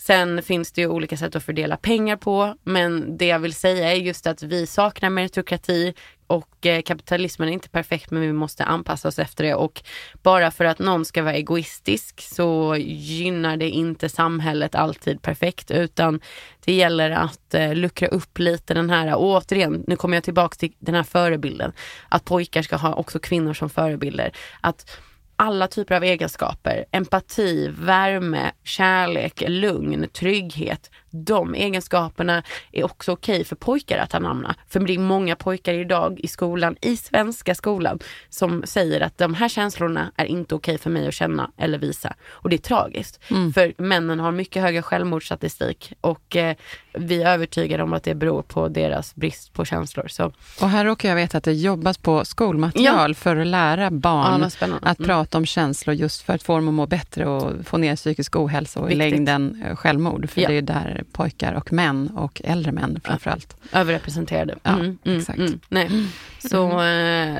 Sen 0.00 0.42
finns 0.42 0.72
det 0.72 0.80
ju 0.80 0.88
olika 0.88 1.16
sätt 1.16 1.36
att 1.36 1.44
fördela 1.44 1.76
pengar 1.76 2.16
på, 2.16 2.54
men 2.62 3.16
det 3.16 3.26
jag 3.26 3.38
vill 3.38 3.54
säga 3.54 3.92
är 3.92 3.96
just 3.96 4.26
att 4.26 4.42
vi 4.42 4.66
saknar 4.66 5.10
meritokrati 5.10 5.94
och 6.26 6.66
eh, 6.66 6.82
kapitalismen 6.82 7.48
är 7.48 7.52
inte 7.52 7.68
perfekt 7.68 8.10
men 8.10 8.22
vi 8.22 8.32
måste 8.32 8.64
anpassa 8.64 9.08
oss 9.08 9.18
efter 9.18 9.44
det 9.44 9.54
och 9.54 9.82
bara 10.22 10.50
för 10.50 10.64
att 10.64 10.78
någon 10.78 11.04
ska 11.04 11.22
vara 11.22 11.34
egoistisk 11.34 12.20
så 12.20 12.76
gynnar 12.78 13.56
det 13.56 13.70
inte 13.70 14.08
samhället 14.08 14.74
alltid 14.74 15.22
perfekt 15.22 15.70
utan 15.70 16.20
det 16.64 16.72
gäller 16.72 17.10
att 17.10 17.54
eh, 17.54 17.74
luckra 17.74 18.08
upp 18.08 18.38
lite 18.38 18.74
den 18.74 18.90
här, 18.90 19.14
och 19.14 19.24
återigen, 19.24 19.84
nu 19.86 19.96
kommer 19.96 20.16
jag 20.16 20.24
tillbaka 20.24 20.54
till 20.54 20.72
den 20.78 20.94
här 20.94 21.02
förebilden, 21.02 21.72
att 22.08 22.24
pojkar 22.24 22.62
ska 22.62 22.76
ha 22.76 22.94
också 22.94 23.18
kvinnor 23.18 23.54
som 23.54 23.70
förebilder. 23.70 24.32
Att 24.60 25.00
alla 25.40 25.66
typer 25.66 25.94
av 25.94 26.04
egenskaper. 26.04 26.84
Empati, 26.92 27.68
värme, 27.68 28.52
kärlek, 28.64 29.42
lugn, 29.48 30.08
trygghet. 30.08 30.90
De 31.10 31.54
egenskaperna 31.54 32.42
är 32.72 32.84
också 32.84 33.12
okej 33.12 33.34
okay 33.34 33.44
för 33.44 33.56
pojkar 33.56 33.98
att 33.98 34.14
anamma. 34.14 34.54
För 34.68 34.80
det 34.80 34.94
är 34.94 34.98
många 34.98 35.36
pojkar 35.36 35.74
idag 35.74 36.20
i 36.20 36.28
skolan, 36.28 36.76
i 36.80 36.96
svenska 36.96 37.54
skolan, 37.54 37.98
som 38.28 38.62
säger 38.64 39.00
att 39.00 39.18
de 39.18 39.34
här 39.34 39.48
känslorna 39.48 40.12
är 40.16 40.24
inte 40.24 40.54
okej 40.54 40.74
okay 40.74 40.82
för 40.82 40.90
mig 40.90 41.08
att 41.08 41.14
känna 41.14 41.50
eller 41.58 41.78
visa. 41.78 42.14
Och 42.28 42.50
det 42.50 42.56
är 42.56 42.58
tragiskt. 42.58 43.20
Mm. 43.30 43.52
För 43.52 43.74
männen 43.76 44.20
har 44.20 44.32
mycket 44.32 44.62
högre 44.62 44.82
självmordsstatistik 44.82 45.92
och 46.00 46.36
eh, 46.36 46.56
vi 46.92 47.22
är 47.22 47.32
övertygade 47.32 47.82
om 47.82 47.92
att 47.92 48.02
det 48.02 48.14
beror 48.14 48.42
på 48.42 48.68
deras 48.68 49.14
brist 49.14 49.52
på 49.52 49.64
känslor. 49.64 50.08
Så. 50.08 50.32
Och 50.60 50.68
här 50.68 50.84
råkar 50.84 51.08
jag 51.08 51.16
veta 51.16 51.38
att 51.38 51.44
det 51.44 51.52
jobbas 51.52 51.98
på 51.98 52.24
skolmaterial 52.24 53.10
ja. 53.10 53.14
för 53.14 53.36
att 53.36 53.46
lära 53.46 53.90
barn 53.90 54.50
ja, 54.60 54.78
att 54.82 54.98
mm. 54.98 55.08
prata 55.08 55.38
om 55.38 55.46
känslor 55.46 55.96
just 55.96 56.22
för 56.22 56.32
att 56.32 56.42
få 56.42 56.56
dem 56.56 56.68
att 56.68 56.74
må 56.74 56.86
bättre 56.86 57.26
och 57.26 57.66
få 57.66 57.76
ner 57.78 57.96
psykisk 57.96 58.36
ohälsa 58.36 58.80
och 58.80 58.90
Viktigt. 58.90 59.06
i 59.06 59.10
längden 59.10 59.62
eh, 59.66 59.76
självmord. 59.76 60.30
För 60.30 60.40
ja. 60.40 60.48
det 60.48 60.54
är 60.54 60.62
där 60.62 60.99
pojkar 61.12 61.52
och 61.54 61.72
män 61.72 62.10
och 62.16 62.40
äldre 62.44 62.72
män 62.72 63.00
framförallt. 63.04 63.56
Överrepresenterade. 63.72 64.58
Ja, 64.62 64.70
mm, 64.70 64.98
mm 65.04 65.18
exakt. 65.18 65.38
Mm, 65.38 65.60
nej. 65.68 65.90
Så 66.38 66.82
eh, 66.82 67.38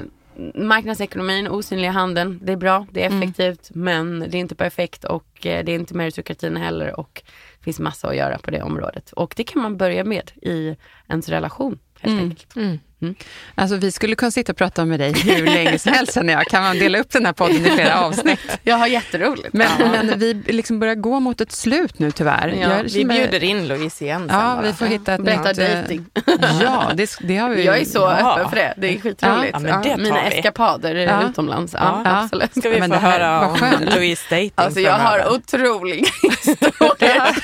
marknadsekonomin, 0.55 1.49
osynliga 1.49 1.91
handeln, 1.91 2.41
det 2.43 2.53
är 2.53 2.57
bra, 2.57 2.87
det 2.91 3.03
är 3.03 3.07
mm. 3.07 3.23
effektivt, 3.23 3.71
men 3.75 4.21
det 4.21 4.39
är 4.39 4.41
inte 4.41 4.55
perfekt 4.55 5.05
och 5.05 5.47
eh, 5.47 5.65
det 5.65 5.73
är 5.73 5.75
inte 5.75 5.95
meritokratin 5.95 6.57
heller 6.57 7.01
och 7.01 7.23
det 7.59 7.65
finns 7.65 7.81
massa 7.81 8.09
att 8.09 8.17
göra 8.17 8.39
på 8.39 8.51
det 8.51 8.63
området. 8.63 9.13
Och 9.13 9.35
det 9.37 9.45
kan 9.45 9.63
man 9.63 9.77
börja 9.77 10.05
med 10.05 10.31
i 10.43 10.77
ens 11.09 11.29
relation 11.29 11.79
helt 12.01 12.13
mm. 12.13 12.25
enkelt. 12.25 12.57
Mm. 13.03 13.15
Alltså 13.55 13.77
vi 13.77 13.93
skulle 13.93 14.17
kunna 14.17 14.31
sitta 14.31 14.53
och 14.53 14.59
prata 14.59 14.85
med 14.85 15.01
dig 15.01 15.13
hur 15.13 15.47
länge 15.47 15.79
som 15.79 15.93
helst 15.93 16.15
känner 16.15 16.33
jag. 16.33 16.47
Kan 16.47 16.63
man 16.63 16.79
dela 16.79 16.99
upp 16.99 17.11
den 17.11 17.27
här 17.27 17.33
podden 17.33 17.67
i 17.67 17.71
flera 17.71 18.01
avsnitt? 18.01 18.41
Jag 18.63 18.77
har 18.77 18.87
jätteroligt. 18.87 19.53
Men, 19.53 19.69
ja. 19.79 19.87
men 19.89 20.19
vi 20.19 20.35
liksom 20.35 20.81
börjar 20.81 20.95
gå 20.95 21.21
mot 21.21 21.41
ett 21.41 21.53
slut 21.53 21.99
nu 21.99 22.11
tyvärr. 22.11 22.49
Ja, 22.49 22.83
vi 22.95 23.05
bjuder 23.05 23.45
in 23.45 23.69
Louise 23.69 24.05
igen 24.05 24.29
sen 24.29 24.39
Ja, 24.39 24.55
bara. 24.55 24.63
vi 24.63 24.73
får 24.73 24.87
hitta 24.87 25.15
ett 25.15 25.25
Berätta 25.25 25.53
dejting. 25.53 26.07
Ja, 26.61 26.91
det, 26.95 27.17
det, 27.21 27.37
har 27.37 27.51
vi. 27.51 27.65
Jag 27.65 27.79
är 27.79 27.85
så 27.85 27.99
ja. 27.99 28.33
öppen 28.33 28.49
för 28.49 28.57
det. 28.57 28.75
Det 28.77 28.95
är 28.95 29.01
skitroligt. 29.01 29.57
Ja, 29.69 29.81
det 29.85 29.97
Mina 29.97 30.23
eskapader 30.23 30.95
ja. 30.95 31.29
utomlands. 31.29 31.75
Ja, 31.79 32.03
absolut. 32.05 32.57
Ska 32.57 32.69
vi 32.69 32.81
få 32.83 32.95
höra 32.95 33.49
om 33.49 33.59
Louise 33.81 34.23
dejting 34.31 34.53
Alltså 34.55 34.81
jag 34.81 34.99
har 34.99 35.35
otroliga 35.35 35.97
historier. 36.23 37.35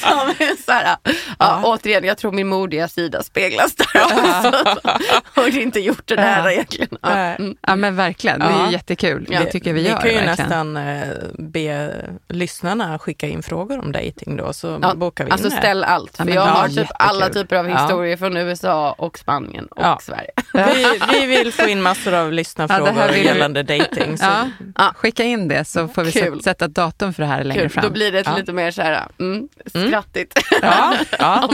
Som 0.00 0.28
är 0.28 0.64
så 0.66 0.72
här, 0.72 0.96
ja, 1.38 1.60
återigen, 1.64 2.04
jag 2.04 2.18
tror 2.18 2.32
min 2.32 2.48
modiga 2.48 2.88
sida 2.88 3.22
speglas 3.22 3.74
där 3.74 4.02
också. 4.04 4.37
och 5.36 5.48
inte 5.48 5.80
gjort 5.80 6.06
det 6.08 6.16
där 6.16 6.50
egentligen. 6.50 6.98
Ja. 7.02 7.08
Mm. 7.10 7.56
ja 7.60 7.76
men 7.76 7.96
verkligen, 7.96 8.40
det 8.40 8.46
är 8.46 8.70
jättekul. 8.70 9.26
Ja. 9.30 9.40
Det 9.40 9.50
tycker 9.50 9.72
vi 9.72 9.88
gör. 9.88 9.96
Vi 9.96 10.02
kan 10.02 10.10
ju 10.10 10.26
verkligen. 10.26 10.48
nästan 10.48 10.76
eh, 10.76 11.08
be 11.38 11.90
lyssnarna 12.28 12.98
skicka 12.98 13.26
in 13.26 13.42
frågor 13.42 13.78
om 13.78 13.92
dating 13.92 14.36
då, 14.36 14.52
så 14.52 14.78
ja. 14.82 14.94
bokar 14.94 15.24
vi 15.24 15.28
in 15.28 15.32
Alltså 15.32 15.50
ställ 15.50 15.84
allt, 15.84 16.16
för 16.16 16.28
jag 16.28 16.46
har 16.46 16.68
typ 16.68 16.88
alla 16.98 17.28
typer 17.28 17.56
av 17.56 17.66
historier 17.68 18.16
från 18.16 18.36
USA 18.36 18.92
och 18.92 19.18
Spanien 19.18 19.66
och 19.66 20.02
Sverige. 20.02 20.30
Vi, 20.52 21.00
vi, 21.20 21.26
vill 21.26 21.52
få 21.52 21.68
in 21.68 21.82
massor 21.82 22.14
av 22.14 22.32
lyssnarfrågor 22.32 23.16
gällande 23.16 23.62
dating. 23.62 24.18
Så. 24.18 24.50
Skicka 24.94 25.24
in 25.24 25.48
det 25.48 25.64
så 25.64 25.88
får 25.88 26.04
vi 26.04 26.12
Kul. 26.12 26.42
sätta 26.42 26.64
ett 26.64 26.74
datum 26.74 27.12
för 27.12 27.22
det 27.22 27.28
här 27.28 27.44
längre 27.44 27.60
Kul. 27.60 27.70
fram. 27.70 27.84
Då 27.84 27.90
blir 27.90 28.12
det 28.12 28.36
lite 28.36 28.52
mer 28.52 28.70
så 28.70 28.82
här, 28.82 29.06
mm, 29.18 29.48
mm. 29.74 29.88
skrattigt. 29.88 30.38
Ja, 30.62 30.94
ja. 31.18 31.48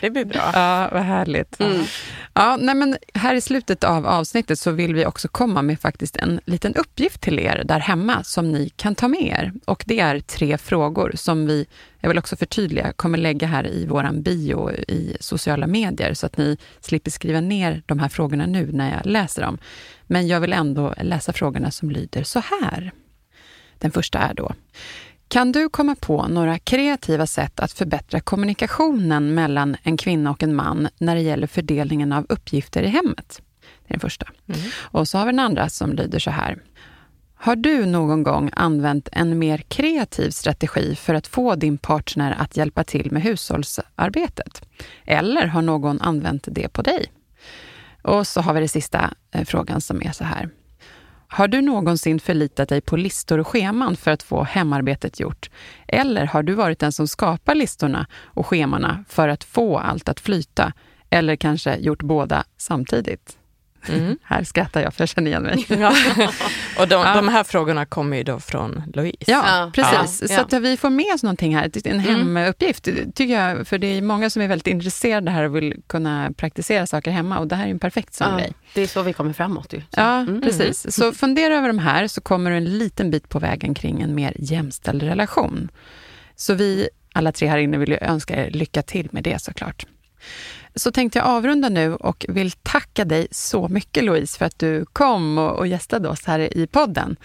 det 0.00 0.10
blir 0.10 0.24
bra. 0.24 0.50
Ja, 0.54 0.88
vad 0.92 1.02
härligt. 1.02 1.60
Mm. 1.60 1.84
Ja, 2.34 2.56
nej 2.60 2.74
men 2.74 2.96
här 3.14 3.34
i 3.34 3.40
slutet 3.40 3.84
av 3.84 4.06
avsnittet 4.06 4.58
så 4.58 4.70
vill 4.70 4.94
vi 4.94 5.06
också 5.06 5.28
komma 5.28 5.62
med 5.62 5.80
faktiskt 5.80 6.16
en 6.16 6.40
liten 6.44 6.74
uppgift 6.74 7.20
till 7.20 7.38
er 7.38 7.62
där 7.64 7.78
hemma 7.78 8.24
som 8.24 8.52
ni 8.52 8.68
kan 8.68 8.94
ta 8.94 9.08
med 9.08 9.22
er. 9.22 9.52
Och 9.64 9.84
det 9.86 10.00
är 10.00 10.20
tre 10.20 10.58
frågor 10.58 11.12
som 11.14 11.46
vi, 11.46 11.66
jag 12.00 12.08
vill 12.08 12.18
också 12.18 12.36
förtydliga, 12.36 12.92
kommer 12.92 13.18
lägga 13.18 13.46
här 13.46 13.66
i 13.66 13.86
våran 13.86 14.22
bio 14.22 14.70
i 14.72 15.16
sociala 15.20 15.66
medier 15.66 16.14
så 16.14 16.26
att 16.26 16.36
ni 16.36 16.58
slipper 16.80 17.10
skriva 17.10 17.40
ner 17.40 17.82
de 17.86 17.98
här 17.98 18.08
frågorna 18.08 18.46
nu 18.46 18.72
när 18.72 18.96
jag 18.96 19.06
läser 19.06 19.42
dem. 19.42 19.58
Men 20.06 20.28
jag 20.28 20.40
vill 20.40 20.52
ändå 20.52 20.94
läsa 21.02 21.32
frågorna 21.32 21.70
som 21.70 21.90
lyder 21.90 22.22
så 22.22 22.42
här. 22.60 22.92
Den 23.78 23.90
första 23.90 24.18
är 24.18 24.34
då, 24.34 24.52
kan 25.28 25.52
du 25.52 25.68
komma 25.68 25.96
på 26.00 26.28
några 26.28 26.58
kreativa 26.58 27.26
sätt 27.26 27.60
att 27.60 27.72
förbättra 27.72 28.20
kommunikationen 28.20 29.34
mellan 29.34 29.76
en 29.82 29.96
kvinna 29.96 30.30
och 30.30 30.42
en 30.42 30.54
man 30.54 30.88
när 30.98 31.14
det 31.14 31.20
gäller 31.20 31.46
fördelningen 31.46 32.12
av 32.12 32.26
uppgifter 32.28 32.82
i 32.82 32.88
hemmet? 32.88 33.42
Det 33.60 33.88
är 33.88 33.94
den 33.94 34.00
första. 34.00 34.26
Mm. 34.48 34.60
Och 34.76 35.08
så 35.08 35.18
har 35.18 35.26
vi 35.26 35.32
den 35.32 35.40
andra 35.40 35.68
som 35.68 35.92
lyder 35.92 36.18
så 36.18 36.30
här. 36.30 36.58
Har 37.34 37.56
du 37.56 37.86
någon 37.86 38.22
gång 38.22 38.50
använt 38.52 39.08
en 39.12 39.38
mer 39.38 39.58
kreativ 39.58 40.30
strategi 40.30 40.94
för 40.94 41.14
att 41.14 41.26
få 41.26 41.54
din 41.54 41.78
partner 41.78 42.36
att 42.38 42.56
hjälpa 42.56 42.84
till 42.84 43.12
med 43.12 43.22
hushållsarbetet? 43.22 44.68
Eller 45.04 45.46
har 45.46 45.62
någon 45.62 46.00
använt 46.00 46.48
det 46.50 46.68
på 46.68 46.82
dig? 46.82 47.06
Och 48.02 48.26
så 48.26 48.40
har 48.40 48.54
vi 48.54 48.60
den 48.60 48.68
sista 48.68 49.14
eh, 49.30 49.44
frågan 49.44 49.80
som 49.80 50.02
är 50.02 50.12
så 50.12 50.24
här. 50.24 50.48
Har 51.28 51.48
du 51.48 51.60
någonsin 51.62 52.20
förlitat 52.20 52.68
dig 52.68 52.80
på 52.80 52.96
listor 52.96 53.38
och 53.38 53.46
scheman 53.46 53.96
för 53.96 54.10
att 54.10 54.22
få 54.22 54.42
hemarbetet 54.42 55.20
gjort? 55.20 55.50
Eller 55.88 56.26
har 56.26 56.42
du 56.42 56.54
varit 56.54 56.78
den 56.78 56.92
som 56.92 57.08
skapar 57.08 57.54
listorna 57.54 58.06
och 58.24 58.46
schemana 58.46 59.04
för 59.08 59.28
att 59.28 59.44
få 59.44 59.78
allt 59.78 60.08
att 60.08 60.20
flyta? 60.20 60.72
Eller 61.10 61.36
kanske 61.36 61.76
gjort 61.76 62.02
båda 62.02 62.44
samtidigt? 62.56 63.38
Mm. 63.94 64.18
Här 64.22 64.44
skrattar 64.44 64.80
jag 64.82 64.94
för 64.94 65.02
jag 65.02 65.08
känner 65.08 65.30
igen 65.30 65.42
mig. 65.42 65.66
Ja. 65.78 65.92
och 66.78 66.88
de, 66.88 66.94
ja. 66.94 67.14
de, 67.14 67.28
här 67.28 67.44
frågorna 67.44 67.86
kommer 67.86 68.16
ju 68.16 68.22
då 68.22 68.40
från 68.40 68.82
Louise. 68.94 69.16
Ja, 69.26 69.70
precis. 69.74 70.30
Ja. 70.30 70.36
Så 70.36 70.56
att 70.56 70.62
vi 70.62 70.76
får 70.76 70.90
med 70.90 71.14
oss 71.14 71.22
någonting 71.22 71.56
här, 71.56 71.70
en 71.84 72.00
mm. 72.00 72.04
hemuppgift, 72.04 72.84
tycker 73.14 73.40
jag. 73.40 73.66
För 73.66 73.78
det 73.78 73.86
är 73.86 74.02
många 74.02 74.30
som 74.30 74.42
är 74.42 74.48
väldigt 74.48 74.66
intresserade 74.66 75.30
här 75.30 75.44
och 75.44 75.56
vill 75.56 75.82
kunna 75.86 76.32
praktisera 76.36 76.86
saker 76.86 77.10
hemma 77.10 77.38
och 77.38 77.46
det 77.46 77.56
här 77.56 77.66
är 77.66 77.70
en 77.70 77.78
perfekt 77.78 78.14
sån 78.14 78.30
ja. 78.30 78.38
grej. 78.38 78.52
Det 78.74 78.82
är 78.82 78.86
så 78.86 79.02
vi 79.02 79.12
kommer 79.12 79.32
framåt 79.32 79.72
ju. 79.72 79.80
Så. 79.80 79.86
Ja, 79.90 80.18
mm. 80.20 80.40
precis. 80.40 80.94
Så 80.94 81.12
fundera 81.12 81.56
över 81.56 81.68
de 81.68 81.78
här 81.78 82.06
så 82.08 82.20
kommer 82.20 82.50
du 82.50 82.56
en 82.56 82.78
liten 82.78 83.10
bit 83.10 83.28
på 83.28 83.38
vägen 83.38 83.74
kring 83.74 84.02
en 84.02 84.14
mer 84.14 84.36
jämställd 84.38 85.02
relation. 85.02 85.68
Så 86.36 86.54
vi 86.54 86.88
alla 87.12 87.32
tre 87.32 87.48
här 87.48 87.58
inne 87.58 87.78
vill 87.78 87.88
ju 87.88 87.98
önska 88.00 88.46
er 88.46 88.50
lycka 88.50 88.82
till 88.82 89.08
med 89.12 89.24
det 89.24 89.42
såklart 89.42 89.86
så 90.76 90.92
tänkte 90.92 91.18
jag 91.18 91.28
avrunda 91.28 91.68
nu 91.68 91.94
och 91.94 92.26
vill 92.28 92.50
tacka 92.50 93.04
dig 93.04 93.28
så 93.30 93.68
mycket 93.68 94.04
Louise 94.04 94.38
för 94.38 94.44
att 94.44 94.58
du 94.58 94.84
kom 94.92 95.38
och, 95.38 95.58
och 95.58 95.66
gästade 95.66 96.08
oss 96.08 96.24
här 96.26 96.56
i 96.56 96.66
podden. 96.66 97.16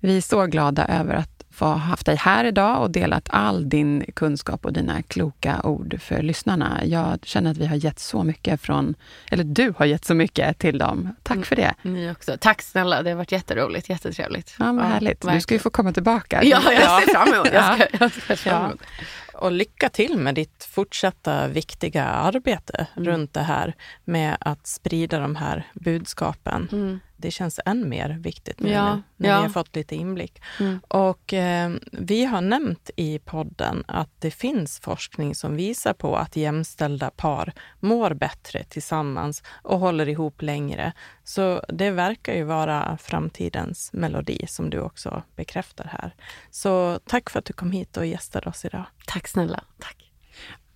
Vi 0.00 0.16
är 0.16 0.20
så 0.20 0.46
glada 0.46 0.86
över 0.86 1.14
att 1.14 1.38
få 1.58 1.64
ha 1.64 1.74
haft 1.74 2.06
dig 2.06 2.16
här 2.16 2.44
idag 2.44 2.82
och 2.82 2.90
delat 2.90 3.28
all 3.30 3.68
din 3.68 4.04
kunskap 4.14 4.64
och 4.64 4.72
dina 4.72 5.02
kloka 5.02 5.60
ord 5.64 6.00
för 6.00 6.22
lyssnarna. 6.22 6.80
Jag 6.84 7.18
känner 7.22 7.50
att 7.50 7.56
vi 7.56 7.66
har 7.66 7.76
gett 7.76 7.98
så 7.98 8.22
mycket 8.22 8.60
från, 8.60 8.94
eller 9.30 9.44
du 9.44 9.74
har 9.78 9.86
gett 9.86 10.04
så 10.04 10.14
mycket 10.14 10.58
till 10.58 10.78
dem. 10.78 11.14
Tack 11.22 11.46
för 11.46 11.56
det. 11.56 11.74
Mm, 11.84 11.96
ni 11.96 12.10
också. 12.10 12.36
Tack 12.40 12.62
snälla, 12.62 13.02
det 13.02 13.10
har 13.10 13.16
varit 13.16 13.32
jätteroligt, 13.32 13.88
jättetrevligt. 13.88 14.54
Ja, 14.58 14.72
vad 14.72 14.84
härligt. 14.84 15.08
Verkligen. 15.08 15.34
Du 15.34 15.40
ska 15.40 15.54
ju 15.54 15.60
få 15.60 15.70
komma 15.70 15.92
tillbaka. 15.92 16.44
Ja, 16.44 16.72
jag 16.72 17.02
ser 17.02 17.12
fram 17.14 17.34
emot. 17.34 17.48
Jag 17.52 17.74
ska, 17.74 17.86
jag 18.00 18.12
ska 18.12 18.36
fram 18.36 18.64
emot. 18.64 18.80
Ja 18.80 19.27
och 19.38 19.52
lycka 19.52 19.88
till 19.88 20.18
med 20.18 20.34
ditt 20.34 20.64
fortsatta 20.64 21.48
viktiga 21.48 22.04
arbete 22.04 22.86
mm. 22.96 23.08
runt 23.08 23.34
det 23.34 23.42
här 23.42 23.74
med 24.04 24.36
att 24.40 24.66
sprida 24.66 25.18
de 25.18 25.36
här 25.36 25.66
budskapen. 25.74 26.68
Mm. 26.72 27.00
Det 27.18 27.30
känns 27.30 27.60
än 27.66 27.88
mer 27.88 28.18
viktigt 28.20 28.60
nu 28.60 28.70
Ja, 28.70 29.02
när, 29.16 29.28
ja. 29.28 29.36
vi 29.36 29.42
har 29.42 29.48
fått 29.48 29.76
lite 29.76 29.96
inblick. 29.96 30.42
Mm. 30.60 30.80
Och 30.88 31.32
eh, 31.32 31.70
vi 31.92 32.24
har 32.24 32.40
nämnt 32.40 32.90
i 32.96 33.18
podden 33.18 33.84
att 33.86 34.10
det 34.18 34.30
finns 34.30 34.80
forskning 34.80 35.34
som 35.34 35.56
visar 35.56 35.92
på 35.92 36.16
att 36.16 36.36
jämställda 36.36 37.10
par 37.10 37.52
mår 37.80 38.14
bättre 38.14 38.64
tillsammans 38.64 39.42
och 39.62 39.78
håller 39.78 40.08
ihop 40.08 40.42
längre. 40.42 40.92
Så 41.24 41.62
det 41.68 41.90
verkar 41.90 42.34
ju 42.34 42.44
vara 42.44 42.98
framtidens 43.00 43.92
melodi 43.92 44.44
som 44.48 44.70
du 44.70 44.80
också 44.80 45.22
bekräftar 45.36 45.84
här. 45.84 46.14
Så 46.50 47.00
tack 47.06 47.30
för 47.30 47.38
att 47.38 47.44
du 47.44 47.52
kom 47.52 47.72
hit 47.72 47.96
och 47.96 48.06
gästade 48.06 48.48
oss 48.48 48.64
idag. 48.64 48.84
Tack 49.06 49.28
snälla. 49.28 49.64
Tack. 49.78 50.07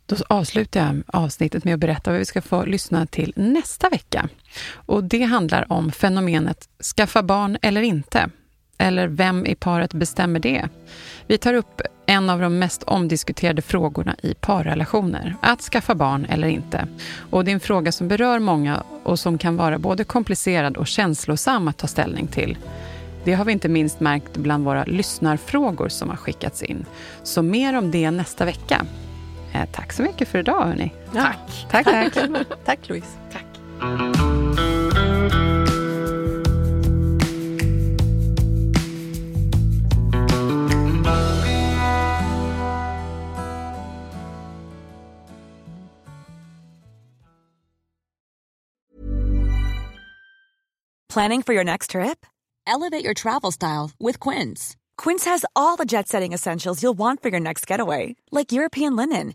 Då 0.07 0.17
avslutar 0.29 0.81
jag 0.81 1.03
avsnittet 1.07 1.65
med 1.65 1.75
att 1.75 1.81
berätta 1.81 2.11
vad 2.11 2.19
vi 2.19 2.25
ska 2.25 2.43
få 2.43 2.65
lyssna 2.65 3.07
till 3.07 3.33
nästa 3.37 3.89
vecka. 3.89 4.29
Och 4.75 5.05
det 5.05 5.23
handlar 5.23 5.73
om 5.73 5.93
fenomenet 5.93 6.69
skaffa 6.97 7.23
barn 7.23 7.59
eller 7.63 7.83
inte. 7.83 8.31
Eller 8.79 9.09
vem 9.09 9.47
i 9.47 9.55
paret 9.55 9.95
bestämmer 9.95 10.41
det? 10.41 10.69
Vi 11.27 11.39
tar 11.39 11.55
upp 11.55 11.81
en 12.07 12.31
av 12.31 12.41
de 12.41 12.59
mest 12.59 12.83
omdiskuterade 12.83 13.63
frågorna 13.63 14.17
i 14.23 14.35
parrelationer. 14.35 15.37
Att 15.43 15.61
skaffa 15.61 15.95
barn 15.95 16.25
eller 16.25 16.49
inte. 16.49 16.87
Och 17.31 17.45
det 17.45 17.51
är 17.51 17.53
en 17.53 17.61
fråga 17.61 17.93
som 17.93 18.09
berör 18.09 18.39
många 18.39 18.83
och 19.03 19.19
som 19.19 19.39
kan 19.39 19.57
vara 19.57 19.79
både 19.79 20.05
komplicerad 20.05 20.77
och 20.77 20.87
känslosam 20.87 21.69
att 21.69 21.79
ta 21.79 21.87
ställning 21.87 22.27
till. 22.27 22.59
Det 23.25 23.35
har 23.35 23.45
vi 23.45 23.53
inte 23.53 23.69
minst 23.69 24.01
märkt 24.01 24.37
bland 24.37 24.65
våra 24.65 24.85
lyssnarfrågor 24.85 25.89
som 25.89 26.09
har 26.11 26.17
skickats 26.17 26.63
in. 26.63 26.85
Så 27.23 27.43
mer 27.43 27.79
om 27.79 27.91
det 27.91 28.11
nästa 28.11 28.45
vecka. 28.45 28.87
Eh, 29.53 29.65
tack 29.73 29.93
så 29.93 30.03
mycket 30.03 30.29
för 30.29 30.39
idag, 30.39 30.65
hörni. 30.65 30.93
Tack. 31.15 31.67
Tack, 31.71 31.85
tack. 31.85 32.15
Tack 32.65 32.89
Louise. 32.89 33.19
Tack. 33.33 33.45
Planning 51.15 51.43
for 51.43 51.53
your 51.53 51.65
next 51.65 51.91
trip? 51.91 52.25
Elevate 52.67 53.05
your 53.05 53.13
travel 53.13 53.53
style 53.53 53.91
with 54.01 54.19
Quince. 54.19 54.77
Quince 54.97 55.27
has 55.27 55.45
all 55.55 55.77
the 55.77 55.85
jet 55.85 56.09
setting 56.09 56.33
essentials 56.33 56.83
you'll 56.83 56.99
want 56.99 57.23
for 57.23 57.29
your 57.29 57.41
next 57.41 57.67
getaway, 57.67 58.17
like 58.31 58.51
European 58.51 58.97
linen, 58.97 59.35